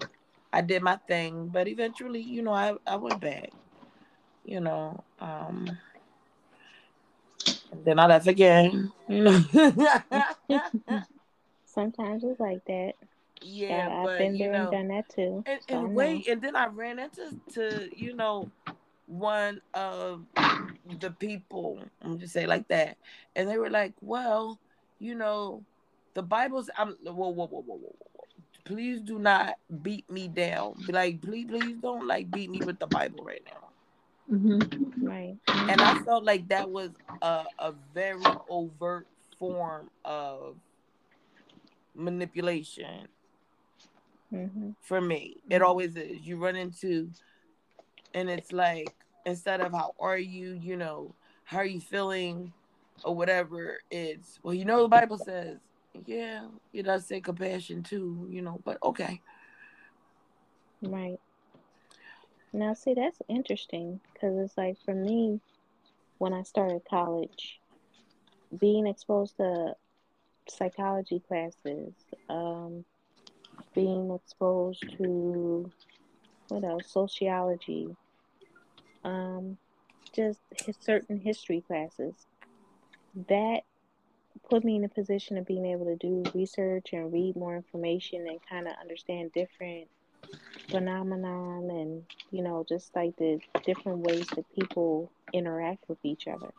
I 0.52 0.62
did 0.62 0.82
my 0.82 0.96
thing, 1.08 1.48
but 1.48 1.68
eventually, 1.68 2.22
you 2.22 2.42
know, 2.42 2.54
I, 2.54 2.76
I 2.86 2.96
went 2.96 3.20
back. 3.20 3.52
You 4.46 4.62
know, 4.62 5.04
um 5.20 5.78
and 7.72 7.86
then 7.86 8.00
I 8.00 8.08
left 8.08 8.28
again. 8.28 8.92
You 9.08 9.24
know. 9.24 9.42
sometimes 11.66 12.24
it's 12.24 12.40
like 12.40 12.64
that 12.66 12.94
yeah, 13.42 13.88
I, 13.90 14.00
I've 14.00 14.06
but 14.06 14.20
been 14.20 14.34
you 14.34 14.40
there 14.40 14.54
know 14.54 14.62
and 14.64 14.72
done 14.72 14.88
that 14.88 15.10
too 15.10 15.44
and, 15.48 15.60
so 15.70 15.86
and 15.86 15.96
wait, 15.96 16.28
and 16.28 16.42
then 16.42 16.56
I 16.56 16.68
ran 16.68 17.00
into 17.00 17.36
to, 17.54 17.90
you 17.96 18.14
know, 18.14 18.50
one 19.08 19.62
of 19.74 20.24
the 21.00 21.12
people, 21.12 21.80
I'm 22.02 22.20
just 22.20 22.34
say 22.34 22.46
like 22.46 22.68
that, 22.68 22.98
and 23.36 23.50
they 23.50 23.58
were 23.58 23.70
like, 23.70 23.94
Well, 24.02 24.60
you 25.00 25.16
know, 25.16 25.64
the 26.18 26.24
Bible's 26.24 26.68
I'm 26.76 26.98
whoa, 27.04 27.12
whoa, 27.12 27.30
whoa, 27.30 27.46
whoa, 27.46 27.62
whoa, 27.62 27.76
whoa, 27.76 27.96
whoa. 28.12 28.26
Please 28.66 29.02
do 29.02 29.20
not 29.20 29.54
beat 29.84 30.10
me 30.10 30.28
down. 30.28 30.74
Be 30.84 30.92
like, 30.92 31.22
please, 31.22 31.46
please 31.46 31.76
don't 31.80 32.08
like 32.08 32.32
beat 32.32 32.50
me 32.50 32.60
with 32.66 32.80
the 32.80 32.88
Bible 32.88 33.24
right 33.24 33.44
now. 33.46 34.36
Mm-hmm. 34.36 35.08
right 35.08 35.38
And 35.70 35.80
I 35.80 35.94
felt 35.94 36.24
like 36.24 36.48
that 36.48 36.72
was 36.72 36.90
a, 37.22 37.44
a 37.60 37.74
very 37.94 38.26
overt 38.50 39.08
form 39.38 39.92
of 40.04 40.56
manipulation 41.96 43.08
hmm 44.32 44.72
for 44.82 45.00
me. 45.00 45.38
It 45.52 45.62
always 45.62 45.96
is. 45.96 46.26
You 46.26 46.38
run 46.38 46.56
into, 46.56 47.12
and 48.16 48.28
it's 48.28 48.52
like, 48.52 48.92
instead 49.28 49.62
of 49.62 49.72
how 49.72 49.94
are 50.00 50.18
you, 50.18 50.54
you 50.54 50.78
know, 50.78 51.14
how 51.44 51.60
are 51.60 51.66
you 51.66 51.80
feeling, 51.80 52.54
or 53.04 53.14
whatever, 53.14 53.78
it's, 53.92 54.40
well, 54.42 54.56
you 54.56 54.66
know, 54.66 54.82
the 54.82 54.88
Bible 54.90 55.20
says, 55.20 55.60
yeah, 56.06 56.48
it 56.74 56.84
does 56.84 57.06
say 57.06 57.22
compassion 57.22 57.84
too, 57.84 58.28
you 58.30 58.42
know, 58.42 58.60
but 58.64 58.78
okay. 58.84 59.22
right 60.82 61.20
now 62.54 62.74
see 62.74 62.94
that's 62.94 63.22
interesting 63.28 64.00
because 64.14 64.38
it's 64.38 64.58
like 64.58 64.78
for 64.86 64.94
me 64.94 65.40
when 66.18 66.34
I 66.34 66.44
started 66.44 66.82
college 66.90 67.60
being 68.60 68.88
exposed 68.88 69.38
to 69.38 69.76
psychology 70.50 71.22
classes 71.28 71.94
um 72.30 72.86
being 73.76 74.12
exposed 74.12 74.84
to 74.98 75.70
what 76.48 76.64
else 76.64 76.90
sociology 76.90 77.96
um 79.04 79.58
just 80.14 80.40
his 80.66 80.76
certain 80.80 81.20
history 81.20 81.62
classes 81.68 82.16
that 83.28 83.62
put 84.50 84.64
me 84.64 84.76
in 84.78 84.84
a 84.86 84.90
position 84.90 85.38
of 85.38 85.46
being 85.46 85.66
able 85.66 85.86
to 85.86 85.96
do 85.98 86.24
research 86.34 86.88
and 86.94 87.12
read 87.14 87.36
more 87.36 87.56
information 87.56 88.28
and 88.28 88.40
kind 88.50 88.68
of 88.68 88.74
understand 88.82 89.32
different 89.34 89.88
phenomenon 90.70 91.70
and 91.70 92.04
you 92.32 92.44
know 92.44 92.66
just 92.68 92.96
like 92.96 93.16
the 93.18 93.40
different 93.66 94.00
ways 94.00 94.28
that 94.36 94.46
people 94.56 95.12
interact 95.34 95.84
with 95.90 96.00
each 96.04 96.28
other 96.28 96.52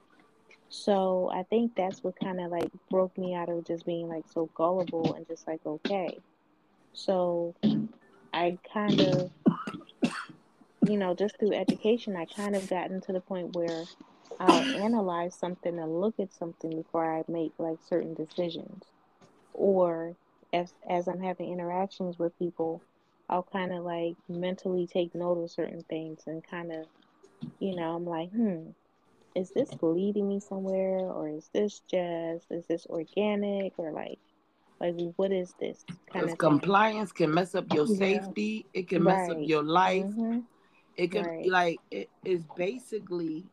So 0.68 1.31
I 1.33 1.45
think 1.45 1.74
that's 1.76 2.03
what 2.05 2.18
kind 2.22 2.41
of 2.41 2.51
like 2.51 2.70
broke 2.91 3.16
me 3.18 3.35
out 3.35 3.49
of 3.49 3.66
just 3.66 3.87
being 3.87 4.09
like 4.09 4.24
so 4.33 4.51
gullible 4.55 5.14
and 5.14 5.26
just 5.26 5.47
like 5.47 5.61
okay. 5.66 6.18
So 6.93 7.55
I 8.35 8.59
kind 8.72 9.01
of, 9.01 9.31
you 10.89 10.97
know, 10.99 11.14
just 11.14 11.39
through 11.39 11.55
education, 11.55 12.16
I 12.16 12.26
kind 12.26 12.57
of 12.57 12.68
gotten 12.68 13.01
to 13.03 13.12
the 13.12 13.20
point 13.20 13.57
where 13.57 13.85
I'll 14.41 14.68
analyze 14.74 15.35
something 15.35 15.79
and 15.79 16.01
look 16.01 16.20
at 16.20 16.33
something 16.33 16.70
before 16.70 17.18
I 17.18 17.24
make 17.29 17.53
like 17.59 17.79
certain 17.89 18.14
decisions. 18.14 18.85
Or 19.55 20.16
as 20.53 20.74
as 20.89 21.09
I'm 21.09 21.20
having 21.20 21.53
interactions 21.53 22.18
with 22.18 22.39
people, 22.39 22.83
I'll 23.29 23.43
kind 23.53 23.72
of 23.72 23.85
like 23.85 24.16
mentally 24.29 24.87
take 24.87 25.14
note 25.14 25.43
of 25.43 25.51
certain 25.51 25.85
things 25.85 26.22
and 26.26 26.45
kind 26.45 26.72
of, 26.72 26.87
you 27.61 27.76
know, 27.76 27.97
I'm 27.97 28.07
like, 28.07 28.31
hmm, 28.31 28.70
is 29.35 29.51
this 29.53 29.70
leading 29.83 30.29
me 30.29 30.41
somewhere 30.41 31.01
or 31.01 31.29
is 31.29 31.49
this 31.55 31.81
just 31.91 32.47
is 32.51 32.66
this 32.66 32.87
organic 32.87 33.74
or 33.79 33.93
like 33.93 34.18
like 34.81 34.95
what 35.16 35.33
is 35.33 35.55
this 35.61 35.85
kind 36.12 36.24
Because 36.24 36.33
of 36.33 36.39
thing? 36.39 36.61
compliance 36.61 37.12
can 37.12 37.33
mess 37.35 37.55
up 37.55 37.72
your 37.72 37.87
Yeah. 37.87 37.97
safety. 37.99 38.66
It 38.74 38.89
can 38.89 39.05
mess 39.05 39.29
up 39.29 39.39
your 39.43 39.62
life. 39.62 40.07
hmm 40.07 40.41
It 40.97 41.12
can 41.12 41.24
Right. 41.24 41.45
like 41.45 41.81
it 41.91 42.11
is 42.24 42.43
basically, 42.57 43.47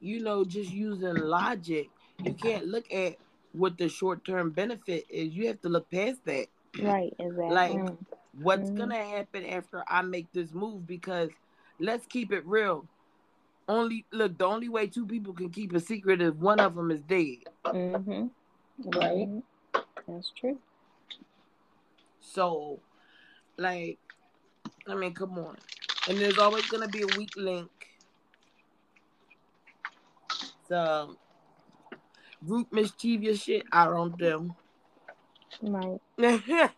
you 0.00 0.20
know, 0.22 0.44
just 0.44 0.70
using 0.72 1.14
logic. 1.16 1.90
You 2.18 2.34
can't 2.34 2.66
look 2.66 2.92
at 2.92 3.16
what 3.52 3.78
the 3.78 3.88
short 3.88 4.24
term 4.24 4.50
benefit 4.50 5.06
is. 5.08 5.34
You 5.34 5.48
have 5.48 5.60
to 5.62 5.68
look 5.68 5.90
past 5.90 6.24
that. 6.26 6.48
Right, 6.80 7.12
exactly. 7.18 7.54
Like 7.54 7.70
Mm. 7.72 7.96
what's 8.32 8.70
Mhm. 8.70 8.76
gonna 8.76 9.02
happen 9.04 9.44
after 9.46 9.84
I 9.88 10.02
make 10.02 10.32
this 10.32 10.52
move? 10.52 10.86
Because 10.86 11.30
let's 11.78 12.06
keep 12.06 12.32
it 12.32 12.46
real. 12.46 12.86
Only 13.68 14.06
look, 14.12 14.38
the 14.38 14.46
only 14.46 14.68
way 14.68 14.86
two 14.86 15.06
people 15.06 15.32
can 15.34 15.50
keep 15.50 15.72
a 15.72 15.80
secret 15.80 16.20
is 16.20 16.32
one 16.32 16.60
of 16.60 16.74
them 16.74 16.90
is 16.90 17.00
dead. 17.02 17.38
Mm-hmm. 17.66 18.26
Right. 18.84 19.28
hmm 19.28 19.38
That's 20.06 20.30
true. 20.30 20.58
So, 22.20 22.80
like, 23.56 23.98
I 24.86 24.94
mean, 24.94 25.14
come 25.14 25.38
on. 25.38 25.56
And 26.08 26.18
there's 26.18 26.38
always 26.38 26.66
gonna 26.68 26.88
be 26.88 27.02
a 27.02 27.06
weak 27.18 27.36
link. 27.36 27.70
So, 30.68 31.16
group 32.46 32.72
mischievous 32.72 33.42
shit, 33.42 33.64
I 33.72 33.84
don't 33.86 34.16
do. 34.16 34.54
Right. 35.62 36.00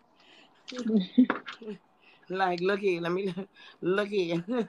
like, 2.28 2.61
look 2.61 2.80
here, 2.80 3.01
let 3.01 3.12
me 3.12 3.32
look 3.80 4.09
here. 4.09 4.45
this 4.49 4.66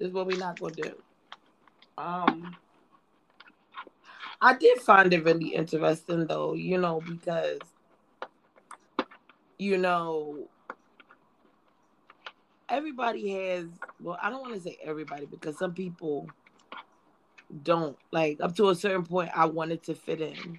is 0.00 0.12
what 0.12 0.26
we 0.26 0.36
not 0.36 0.58
gonna 0.58 0.74
do. 0.74 0.92
Um, 1.96 2.56
I 4.40 4.54
did 4.54 4.80
find 4.80 5.12
it 5.12 5.24
really 5.24 5.54
interesting 5.54 6.26
though, 6.26 6.54
you 6.54 6.78
know, 6.78 7.00
because 7.00 7.60
you 9.58 9.78
know 9.78 10.48
everybody 12.68 13.30
has 13.30 13.66
well, 14.00 14.18
I 14.20 14.30
don't 14.30 14.40
want 14.40 14.54
to 14.54 14.60
say 14.60 14.78
everybody 14.82 15.26
because 15.26 15.58
some 15.58 15.74
people 15.74 16.28
don't 17.62 17.98
like 18.12 18.40
up 18.40 18.54
to 18.56 18.68
a 18.70 18.74
certain 18.74 19.04
point 19.04 19.30
I 19.34 19.46
wanted 19.46 19.82
to 19.84 19.94
fit 19.94 20.20
in. 20.20 20.58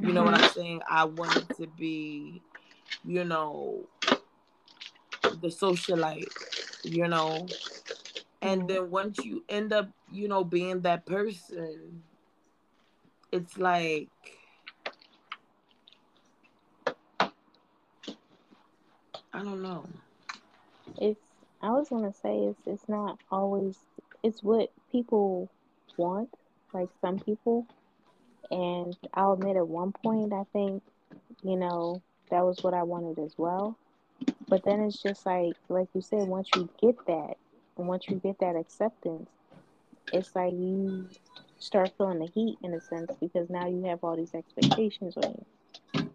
You 0.00 0.12
know 0.12 0.24
what 0.24 0.34
I'm 0.34 0.46
saying? 0.46 0.82
I 0.88 1.04
wanted 1.04 1.52
to 1.56 1.66
be, 1.66 2.42
you 3.04 3.24
know, 3.24 3.86
the 5.22 5.48
socialite, 5.48 6.28
you 6.84 7.08
know. 7.08 7.48
And 8.42 8.66
Mhm. 8.66 8.68
then 8.68 8.90
once 8.90 9.18
you 9.24 9.44
end 9.48 9.72
up, 9.72 9.90
you 10.10 10.28
know, 10.28 10.44
being 10.44 10.82
that 10.82 11.06
person, 11.06 12.02
it's 13.32 13.58
like 13.58 14.08
I 19.32 19.42
don't 19.42 19.62
know. 19.62 19.86
It's 20.98 21.20
I 21.60 21.70
was 21.70 21.88
gonna 21.88 22.12
say 22.12 22.38
it's 22.46 22.66
it's 22.66 22.88
not 22.88 23.18
always 23.30 23.78
it's 24.22 24.42
what 24.42 24.72
people 24.90 25.50
want, 25.98 26.30
like 26.72 26.88
some 27.02 27.18
people. 27.18 27.66
And 28.50 28.96
I'll 29.14 29.34
admit 29.34 29.56
at 29.56 29.68
one 29.68 29.92
point 29.92 30.32
I 30.32 30.44
think, 30.52 30.82
you 31.42 31.56
know, 31.56 32.02
that 32.30 32.44
was 32.44 32.62
what 32.62 32.74
I 32.74 32.82
wanted 32.84 33.18
as 33.18 33.34
well. 33.36 33.76
But 34.48 34.64
then 34.64 34.80
it's 34.80 35.02
just 35.02 35.26
like 35.26 35.54
like 35.68 35.88
you 35.94 36.00
said, 36.00 36.28
once 36.28 36.48
you 36.56 36.68
get 36.80 36.96
that 37.06 37.36
and 37.76 37.88
once 37.88 38.08
you 38.08 38.16
get 38.16 38.38
that 38.40 38.56
acceptance, 38.56 39.28
it's 40.12 40.34
like 40.34 40.52
you 40.52 41.08
start 41.58 41.92
feeling 41.98 42.20
the 42.20 42.26
heat 42.26 42.58
in 42.62 42.74
a 42.74 42.80
sense 42.80 43.12
because 43.20 43.50
now 43.50 43.66
you 43.68 43.84
have 43.84 44.02
all 44.02 44.16
these 44.16 44.34
expectations 44.34 45.16
on 45.16 45.34
you. 45.94 46.10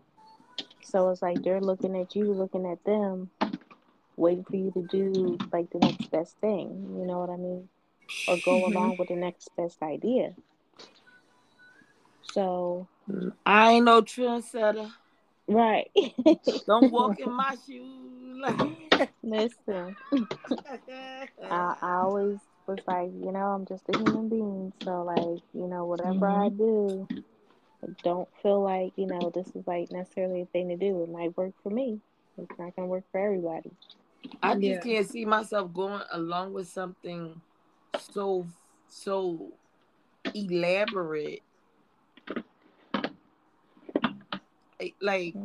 So 0.81 1.09
it's 1.09 1.21
like 1.21 1.43
they're 1.43 1.61
looking 1.61 1.97
at 1.99 2.15
you, 2.15 2.33
looking 2.33 2.65
at 2.65 2.83
them, 2.85 3.29
waiting 4.15 4.43
for 4.43 4.55
you 4.55 4.71
to 4.71 4.87
do 4.87 5.37
like 5.51 5.69
the 5.71 5.79
next 5.79 6.11
best 6.11 6.37
thing. 6.39 6.95
You 6.99 7.05
know 7.05 7.19
what 7.19 7.29
I 7.29 7.37
mean? 7.37 7.69
Or 8.27 8.37
go 8.37 8.63
Mhm. 8.63 8.73
along 8.73 8.97
with 8.97 9.09
the 9.09 9.15
next 9.15 9.49
best 9.57 9.81
idea. 9.81 10.33
So 12.31 12.87
I 13.45 13.71
ain't 13.73 13.85
no 13.85 14.01
trendsetter. 14.01 14.91
right. 15.47 15.91
Don't 16.67 16.91
walk 16.91 17.19
in 17.19 17.31
my 17.33 17.55
shoes. 17.65 18.41
Listen, 19.23 19.95
I, 21.49 21.75
I 21.81 21.95
always 22.01 22.39
was 22.67 22.79
like, 22.87 23.09
you 23.23 23.31
know, 23.31 23.39
I'm 23.39 23.65
just 23.65 23.83
a 23.89 23.97
human 23.97 24.29
being. 24.29 24.73
So 24.83 25.03
like, 25.03 25.41
you 25.53 25.67
know, 25.67 25.85
whatever 25.85 26.27
I 26.27 26.49
do, 26.49 27.07
don't 28.03 28.29
feel 28.41 28.61
like, 28.61 28.93
you 28.95 29.07
know, 29.07 29.29
this 29.33 29.47
is 29.55 29.67
like 29.67 29.91
necessarily 29.91 30.41
a 30.41 30.45
thing 30.45 30.69
to 30.69 30.77
do. 30.77 31.03
It 31.03 31.09
might 31.09 31.35
work 31.37 31.53
for 31.61 31.69
me. 31.69 31.99
It's 32.37 32.57
not 32.57 32.75
gonna 32.75 32.87
work 32.87 33.03
for 33.11 33.19
everybody. 33.19 33.71
I 34.41 34.55
just 34.55 34.63
Yeah. 34.63 34.79
can't 34.81 35.07
see 35.07 35.25
myself 35.25 35.73
going 35.73 36.01
along 36.11 36.53
with 36.53 36.67
something 36.67 37.41
so 37.99 38.45
so 38.87 39.51
elaborate. 40.33 41.43
Like, 45.01 45.35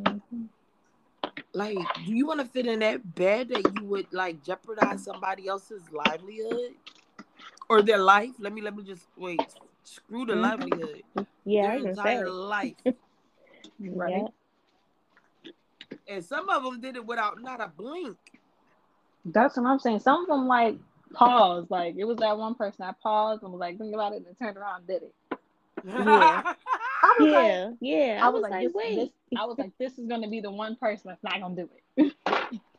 like, 1.55 1.79
do 2.07 2.13
you 2.15 2.27
want 2.27 2.41
to 2.41 2.47
fit 2.47 2.67
in 2.67 2.81
that 2.81 3.15
bed 3.15 3.49
that 3.51 3.63
you 3.75 3.85
would 3.85 4.13
like 4.13 4.43
jeopardize 4.43 5.05
somebody 5.05 5.47
else's 5.47 5.83
livelihood 5.93 6.73
or 7.69 7.83
their 7.83 7.99
life? 7.99 8.31
Let 8.39 8.53
me 8.53 8.63
let 8.63 8.77
me 8.77 8.83
just 8.83 9.07
wait. 9.17 9.41
Screw 9.85 10.27
the 10.27 10.35
Mhm. 10.35 10.43
livelihood. 10.43 11.03
Yeah, 11.45 11.79
their 11.79 11.89
entire 11.89 12.31
life. 12.31 12.75
Right. 13.81 14.25
Yeah. 15.45 15.53
And 16.09 16.25
some 16.25 16.49
of 16.49 16.65
them 16.65 16.81
did 16.81 16.97
it 16.97 17.07
without 17.07 17.41
not 17.41 17.61
a 17.61 17.69
blink. 17.69 18.17
That's 19.25 19.57
what 19.57 19.67
I'm 19.67 19.79
saying. 19.79 20.01
Some 20.01 20.23
of 20.23 20.27
them 20.29 20.49
like 20.49 20.79
paused. 21.13 21.71
Like 21.71 21.95
it 21.99 22.05
was 22.05 22.19
that 22.19 22.37
one 22.39 22.55
person 22.55 22.85
I 22.85 22.93
paused 23.03 23.43
and 23.43 23.53
was 23.53 23.61
like, 23.61 23.79
think 23.79 23.95
about 23.95 24.13
it, 24.13 24.17
and 24.17 24.27
then 24.27 24.35
turned 24.35 24.57
around 24.57 24.79
and 24.79 24.87
did 24.87 25.03
it. 25.03 25.15
Yeah. 25.87 26.55
I 27.03 27.17
was 27.21 27.33
like, 27.33 27.77
Yeah, 27.81 28.15
yeah. 28.15 28.27
I 28.27 28.29
was 28.29 28.43
like, 28.43 28.65
this, 28.65 28.73
wait. 28.75 28.97
this, 28.97 29.09
I 29.39 29.45
was 29.45 29.59
like, 29.59 29.73
this 29.79 29.99
is 29.99 30.07
gonna 30.09 30.29
be 30.29 30.41
the 30.41 30.51
one 30.51 30.77
person 30.77 31.05
that's 31.09 31.23
not 31.23 31.41
gonna 31.41 31.55
do 31.57 31.69
it. 31.97 32.13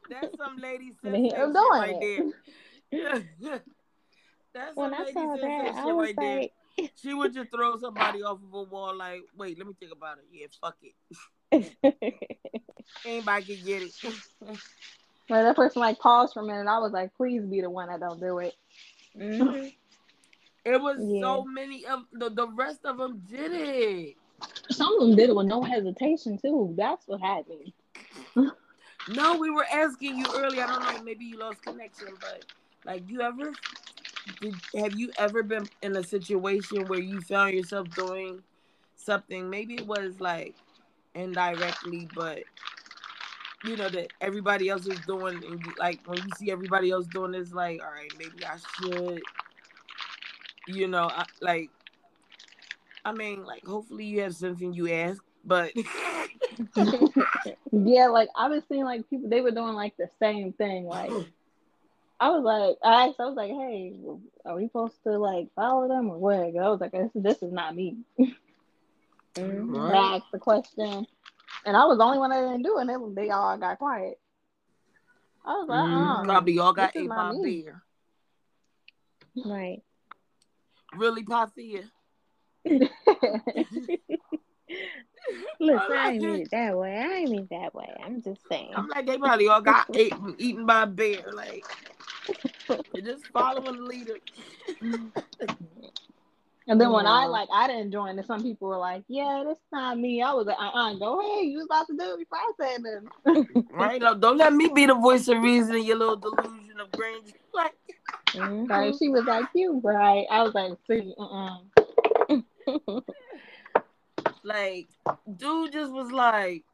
That's 0.09 0.37
some 0.37 0.57
lady 0.57 0.91
And 1.03 1.13
then 1.13 1.29
sensation 1.29 1.53
doing 1.53 1.69
right 1.71 1.95
it. 2.01 2.33
there. 2.91 3.23
That's 4.53 4.75
when 4.75 4.89
some 4.91 4.99
I 5.01 5.03
lady 5.03 5.13
saw 5.13 5.35
that, 5.35 5.75
I 5.75 5.85
was 5.85 6.07
right 6.07 6.15
there. 6.17 6.89
She 6.95 7.13
would 7.13 7.33
just 7.33 7.51
throw 7.51 7.77
somebody 7.77 8.23
off 8.23 8.39
of 8.43 8.53
a 8.53 8.63
wall 8.63 8.95
like, 8.95 9.21
wait, 9.37 9.57
let 9.59 9.67
me 9.67 9.73
think 9.79 9.91
about 9.91 10.17
it. 10.17 10.25
Yeah, 10.31 10.47
fuck 10.59 10.75
it. 10.81 10.95
Anybody 13.05 13.55
can 13.55 13.65
get 13.65 13.83
it. 13.83 13.93
Like 15.29 15.43
that 15.43 15.55
person 15.55 15.79
like 15.79 15.99
paused 15.99 16.33
for 16.33 16.41
a 16.41 16.45
minute. 16.45 16.67
I 16.67 16.79
was 16.79 16.91
like, 16.91 17.15
please 17.15 17.43
be 17.45 17.61
the 17.61 17.69
one 17.69 17.89
that 17.89 17.99
don't 17.99 18.19
do 18.19 18.39
it. 18.39 18.55
Mhm. 19.17 19.71
It 20.65 20.81
was 20.81 20.97
Yeah. 21.07 21.21
so 21.21 21.43
many 21.45 21.85
of 21.85 22.03
the, 22.11 22.29
the 22.29 22.47
rest 22.49 22.85
of 22.85 22.97
them 22.97 23.23
did 23.29 23.51
it. 23.53 24.15
Some 24.69 24.93
of 24.95 25.07
them 25.07 25.15
did 25.15 25.29
it 25.29 25.35
with 25.35 25.47
no 25.47 25.63
hesitation 25.63 26.37
too. 26.37 26.73
That's 26.77 27.07
what 27.07 27.21
happened. 27.21 27.71
No, 29.07 29.37
we 29.37 29.49
were 29.49 29.65
asking 29.73 30.17
you 30.19 30.25
earlier. 30.35 30.61
I 30.63 30.67
don't 30.67 30.83
know, 30.83 31.03
maybe 31.03 31.25
you 31.25 31.39
lost 31.39 31.63
connection, 31.63 32.09
but 32.21 32.43
like, 32.85 33.01
you 33.09 33.21
ever 33.21 33.53
did? 34.39 34.53
Have 34.75 34.93
you 34.99 35.11
ever 35.17 35.41
been 35.41 35.67
in 35.81 35.95
a 35.95 36.03
situation 36.03 36.87
where 36.87 36.99
you 36.99 37.19
found 37.21 37.53
yourself 37.55 37.89
doing 37.95 38.43
something? 38.97 39.49
Maybe 39.49 39.75
it 39.75 39.87
was 39.87 40.19
like 40.19 40.53
indirectly, 41.15 42.07
but 42.13 42.39
you 43.63 43.75
know 43.75 43.89
that 43.89 44.11
everybody 44.21 44.69
else 44.69 44.87
is 44.87 44.99
doing, 45.05 45.35
and 45.35 45.65
you, 45.65 45.73
like 45.77 45.99
when 46.05 46.17
you 46.17 46.29
see 46.37 46.51
everybody 46.51 46.91
else 46.91 47.07
doing 47.07 47.31
this, 47.31 47.51
like, 47.51 47.81
all 47.81 47.91
right, 47.91 48.11
maybe 48.17 48.45
I 48.45 48.57
should. 48.57 49.21
You 50.67 50.87
know, 50.87 51.09
I, 51.11 51.25
like, 51.41 51.69
I 53.03 53.11
mean, 53.11 53.43
like, 53.43 53.65
hopefully 53.65 54.05
you 54.05 54.21
have 54.21 54.35
something 54.35 54.73
you 54.73 54.91
ask, 54.91 55.21
but 55.43 55.71
Yeah, 57.71 58.07
like 58.07 58.29
I 58.35 58.47
was 58.49 58.63
seeing 58.67 58.83
like 58.83 59.09
people 59.09 59.29
they 59.29 59.41
were 59.41 59.51
doing 59.51 59.73
like 59.73 59.95
the 59.97 60.09
same 60.19 60.53
thing. 60.53 60.85
Like 60.85 61.11
I 62.19 62.29
was 62.29 62.43
like, 62.43 62.77
I 62.83 63.07
asked, 63.07 63.19
I 63.19 63.25
was 63.25 63.35
like, 63.35 63.51
hey, 63.51 63.93
are 64.45 64.55
we 64.55 64.67
supposed 64.67 65.01
to 65.03 65.17
like 65.17 65.47
follow 65.55 65.87
them 65.87 66.09
or 66.09 66.17
what? 66.17 66.39
I 66.39 66.69
was 66.69 66.81
like, 66.81 66.91
this, 66.91 67.09
this 67.15 67.43
is 67.43 67.53
not 67.53 67.75
me. 67.75 67.97
Mhm. 68.19 68.35
Right. 69.37 69.97
I 69.97 70.15
asked 70.17 70.31
the 70.33 70.39
question, 70.39 71.07
and 71.65 71.75
I 71.77 71.85
was 71.85 71.97
the 71.97 72.03
only 72.03 72.17
one 72.19 72.29
that 72.31 72.41
didn't 72.41 72.63
do 72.63 72.77
it. 72.77 72.81
And 72.87 72.89
they, 73.15 73.23
they 73.23 73.29
all 73.29 73.57
got 73.57 73.77
quiet. 73.77 74.19
I 75.45 75.51
was 75.53 75.67
like, 75.69 75.79
Mm, 75.79 76.19
uh, 76.19 76.23
Probably 76.23 76.59
all 76.59 76.73
got 76.73 76.93
this 76.93 77.03
ate 77.03 77.09
by 77.09 77.15
not 77.15 77.35
me. 77.35 77.63
bear. 77.63 77.83
Right. 79.45 79.81
Really, 80.95 81.23
Pathia? 81.23 81.83
Listen, 82.65 82.89
I 85.59 86.11
ain't 86.11 86.23
mean 86.23 86.41
it 86.41 86.51
that 86.51 86.77
way. 86.77 86.95
I 86.97 87.13
ain't 87.17 87.29
mean 87.31 87.47
that 87.51 87.73
way. 87.73 87.95
I'm 88.03 88.21
just 88.21 88.41
saying. 88.49 88.73
I'm 88.75 88.87
like, 88.87 89.05
they 89.05 89.17
probably 89.17 89.47
all 89.47 89.61
got 89.61 89.87
ate, 89.95 90.13
eaten 90.37 90.65
by 90.65 90.83
a 90.83 90.87
bear. 90.87 91.31
Like, 91.33 91.65
they're 92.93 93.01
just 93.03 93.27
following 93.27 93.77
the 93.77 93.83
leader. 93.83 94.17
And 96.69 96.79
then 96.79 96.91
when 96.91 97.07
I 97.07 97.25
like 97.25 97.49
I 97.51 97.67
didn't 97.67 97.91
join, 97.91 98.15
and 98.19 98.27
some 98.27 98.43
people 98.43 98.67
were 98.67 98.77
like, 98.77 99.03
"Yeah, 99.07 99.43
that's 99.45 99.59
not 99.71 99.97
me." 99.97 100.21
I 100.21 100.33
was 100.33 100.45
like, 100.45 100.57
"Uh, 100.59 100.69
uh 100.69 100.93
go 100.93 101.19
ahead. 101.19 101.47
You 101.47 101.57
was 101.57 101.65
about 101.65 101.87
to 101.87 101.97
do 101.97 102.13
it 102.13 102.19
before 102.19 102.37
I 102.37 102.51
said 102.61 102.83
nothing." 102.83 103.65
Right? 103.71 103.99
No, 103.99 104.13
don't 104.13 104.37
let 104.37 104.53
me 104.53 104.69
be 104.73 104.85
the 104.85 104.93
voice 104.93 105.27
of 105.27 105.41
reason 105.41 105.75
in 105.77 105.83
your 105.85 105.97
little 105.97 106.15
delusion 106.15 106.79
of 106.79 106.91
grandeur. 106.91 107.33
Like, 107.53 107.73
Mhm. 108.35 108.69
Like 108.69 108.93
she 108.99 109.09
was 109.09 109.25
like, 109.25 109.47
"You 109.55 109.81
right?" 109.83 110.27
I 110.29 110.43
was 110.43 110.53
like, 110.53 110.73
"See, 110.85 111.11
uh, 111.17 111.57
like, 114.43 114.89
dude 115.37 115.73
just 115.73 115.91
was 115.91 116.11
like, 116.11 116.65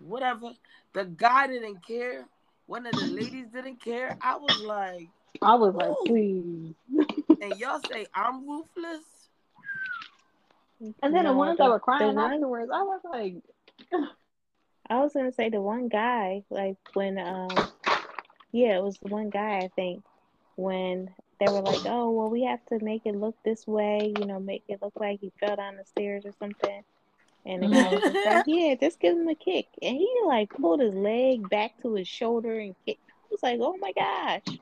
whatever. 0.00 0.50
The 0.94 1.04
guy 1.04 1.46
didn't 1.46 1.86
care. 1.86 2.26
One 2.66 2.86
of 2.86 2.96
the 2.96 3.06
ladies 3.06 3.46
didn't 3.54 3.80
care. 3.80 4.16
I 4.20 4.36
was 4.36 4.58
like, 4.58 5.08
I 5.40 5.54
was 5.54 5.74
like, 5.76 5.90
Ooh. 5.90 6.06
please." 6.06 6.74
and 7.42 7.58
y'all 7.58 7.80
say 7.90 8.06
I'm 8.14 8.48
ruthless. 8.48 9.04
And 11.02 11.14
then 11.14 11.24
the 11.24 11.32
No, 11.32 11.36
ones 11.36 11.56
the- 11.56 11.64
that 11.64 11.70
were 11.70 11.80
crying 11.80 12.08
the 12.14 12.20
one- 12.20 12.32
afterwards, 12.34 12.70
I 12.72 12.82
was 12.82 13.00
like, 13.04 13.34
I 14.90 15.00
was 15.00 15.12
gonna 15.14 15.32
say 15.32 15.48
the 15.48 15.60
one 15.60 15.88
guy, 15.88 16.44
like 16.50 16.76
when 16.94 17.18
um 17.18 17.48
yeah, 18.52 18.76
it 18.76 18.82
was 18.82 18.98
the 18.98 19.08
one 19.08 19.30
guy 19.30 19.58
I 19.60 19.68
think 19.74 20.02
when 20.56 21.08
they 21.40 21.46
were 21.48 21.60
like, 21.62 21.80
Oh, 21.86 22.10
well 22.10 22.28
we 22.28 22.42
have 22.44 22.64
to 22.66 22.84
make 22.84 23.02
it 23.06 23.14
look 23.16 23.36
this 23.44 23.66
way, 23.66 24.12
you 24.18 24.26
know, 24.26 24.38
make 24.40 24.64
it 24.68 24.82
look 24.82 24.92
like 24.96 25.20
he 25.20 25.32
fell 25.40 25.56
down 25.56 25.76
the 25.76 25.84
stairs 25.84 26.24
or 26.26 26.32
something. 26.38 26.82
And 27.46 27.62
the 27.62 27.68
guy 27.68 27.88
was 27.90 28.02
like, 28.26 28.44
Yeah, 28.46 28.74
just 28.74 29.00
give 29.00 29.16
him 29.16 29.28
a 29.28 29.34
kick. 29.34 29.66
And 29.80 29.96
he 29.96 30.08
like 30.26 30.50
pulled 30.50 30.80
his 30.80 30.94
leg 30.94 31.48
back 31.48 31.80
to 31.82 31.94
his 31.94 32.06
shoulder 32.08 32.58
and 32.58 32.74
kicked. 32.86 33.00
I 33.08 33.26
was 33.30 33.42
like, 33.42 33.58
Oh 33.60 33.76
my 33.78 33.92
gosh. 33.92 34.42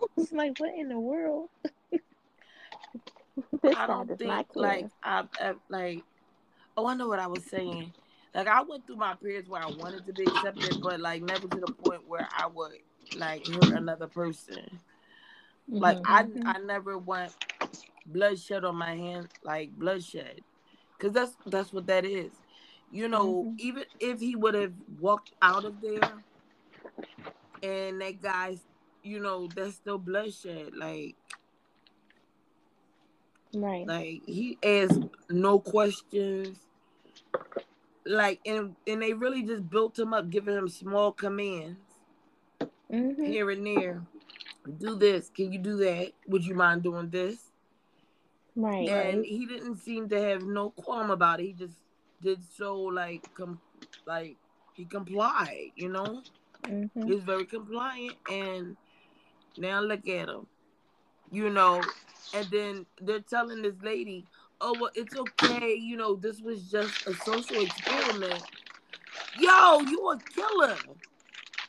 I 0.00 0.06
was 0.16 0.30
like, 0.32 0.58
What 0.60 0.74
in 0.76 0.88
the 0.88 0.98
world? 1.00 1.48
this 3.62 3.76
I 3.76 3.86
don't 3.86 4.16
think 4.18 4.44
like 4.54 4.88
I, 5.02 5.24
I 5.40 5.54
like. 5.68 6.04
Oh, 6.76 6.86
I 6.86 6.94
know 6.94 7.08
what 7.08 7.18
I 7.20 7.26
was 7.28 7.46
saying. 7.46 7.92
Like 8.34 8.46
I 8.48 8.62
went 8.62 8.86
through 8.86 8.96
my 8.96 9.14
periods 9.14 9.48
where 9.48 9.62
I 9.62 9.68
wanted 9.68 10.06
to 10.06 10.12
be 10.12 10.26
accepted, 10.26 10.80
but 10.80 11.00
like 11.00 11.22
never 11.22 11.48
to 11.48 11.60
the 11.60 11.68
point 11.68 12.06
where 12.06 12.28
I 12.36 12.46
would 12.46 12.72
like 13.14 13.46
hurt 13.46 13.72
another 13.72 14.08
person. 14.08 14.80
Like 15.78 15.98
mhm. 15.98 16.04
I, 16.04 16.24
Mhm. 16.24 16.42
I 16.46 16.58
never 16.58 16.98
want 16.98 17.32
bloodshed 18.06 18.64
on 18.64 18.76
my 18.76 18.94
hand, 18.94 19.28
like 19.42 19.72
bloodshed, 19.72 20.40
because 20.98 21.12
that's 21.12 21.36
that's 21.46 21.72
what 21.72 21.86
that 21.86 22.04
is. 22.04 22.40
You 22.90 23.08
know, 23.08 23.48
Mhm. 23.48 23.58
even 23.58 23.84
if 24.00 24.20
he 24.20 24.34
would 24.36 24.54
have 24.54 24.74
walked 24.88 25.32
out 25.42 25.64
of 25.64 25.80
there, 25.80 26.24
and 27.62 28.00
that 28.00 28.20
guy's, 28.20 28.64
you 29.02 29.20
know, 29.20 29.48
that's 29.48 29.76
still 29.76 29.98
bloodshed. 29.98 30.72
Like, 30.76 31.16
right. 33.54 33.86
like 33.86 34.22
he 34.26 34.58
asked 34.62 35.00
no 35.30 35.58
questions. 35.60 36.58
Like, 38.06 38.40
and 38.46 38.76
and 38.86 39.02
they 39.02 39.12
really 39.14 39.42
just 39.42 39.68
built 39.68 39.98
him 39.98 40.14
up, 40.14 40.30
giving 40.30 40.56
him 40.56 40.68
small 40.68 41.12
commands 41.12 42.00
hmm 42.90 43.12
here 43.24 43.50
and 43.50 43.66
there. 43.66 44.06
Do 44.78 44.96
this. 44.96 45.30
Can 45.30 45.52
you 45.52 45.58
do 45.58 45.76
that? 45.78 46.12
Would 46.26 46.44
you 46.44 46.54
mind 46.54 46.82
doing 46.82 47.10
this? 47.10 47.52
Right. 48.56 48.88
and 48.88 49.24
he 49.24 49.46
didn't 49.46 49.76
seem 49.76 50.08
to 50.08 50.20
have 50.20 50.42
no 50.42 50.70
qualm 50.70 51.10
about 51.10 51.40
it. 51.40 51.44
He 51.44 51.52
just 51.52 51.78
did 52.20 52.44
so 52.44 52.76
like 52.80 53.32
com- 53.34 53.60
like 54.06 54.38
he 54.74 54.84
complied, 54.84 55.72
you 55.76 55.88
know. 55.88 56.22
hmm 56.66 56.86
He 57.04 57.12
was 57.12 57.24
very 57.24 57.46
compliant, 57.46 58.16
and 58.30 58.76
now 59.56 59.80
look 59.80 60.06
at 60.08 60.28
him, 60.28 60.46
you 61.30 61.50
know. 61.50 61.82
And 62.34 62.46
then 62.50 62.86
they're 63.00 63.20
telling 63.20 63.62
this 63.62 63.76
lady, 63.82 64.26
"Oh 64.60 64.74
well, 64.80 64.90
it's 64.94 65.16
okay, 65.16 65.74
you 65.74 65.96
know. 65.96 66.16
This 66.16 66.40
was 66.40 66.70
just 66.70 67.06
a 67.06 67.14
social 67.14 67.62
experiment." 67.62 68.42
Yo, 69.40 69.80
you 69.80 70.10
a 70.10 70.20
killer. 70.34 70.76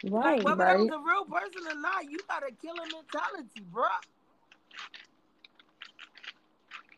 Right. 0.04 0.38
Like 0.38 0.46
whether 0.46 0.66
that 0.66 0.78
was 0.80 0.90
a 0.90 1.00
real 1.00 1.26
person 1.26 1.68
or 1.68 1.80
not, 1.82 2.10
you 2.10 2.18
got 2.28 2.44
a 2.44 2.52
killer 2.52 2.86
mentality, 2.92 3.62
bruh. 3.72 3.88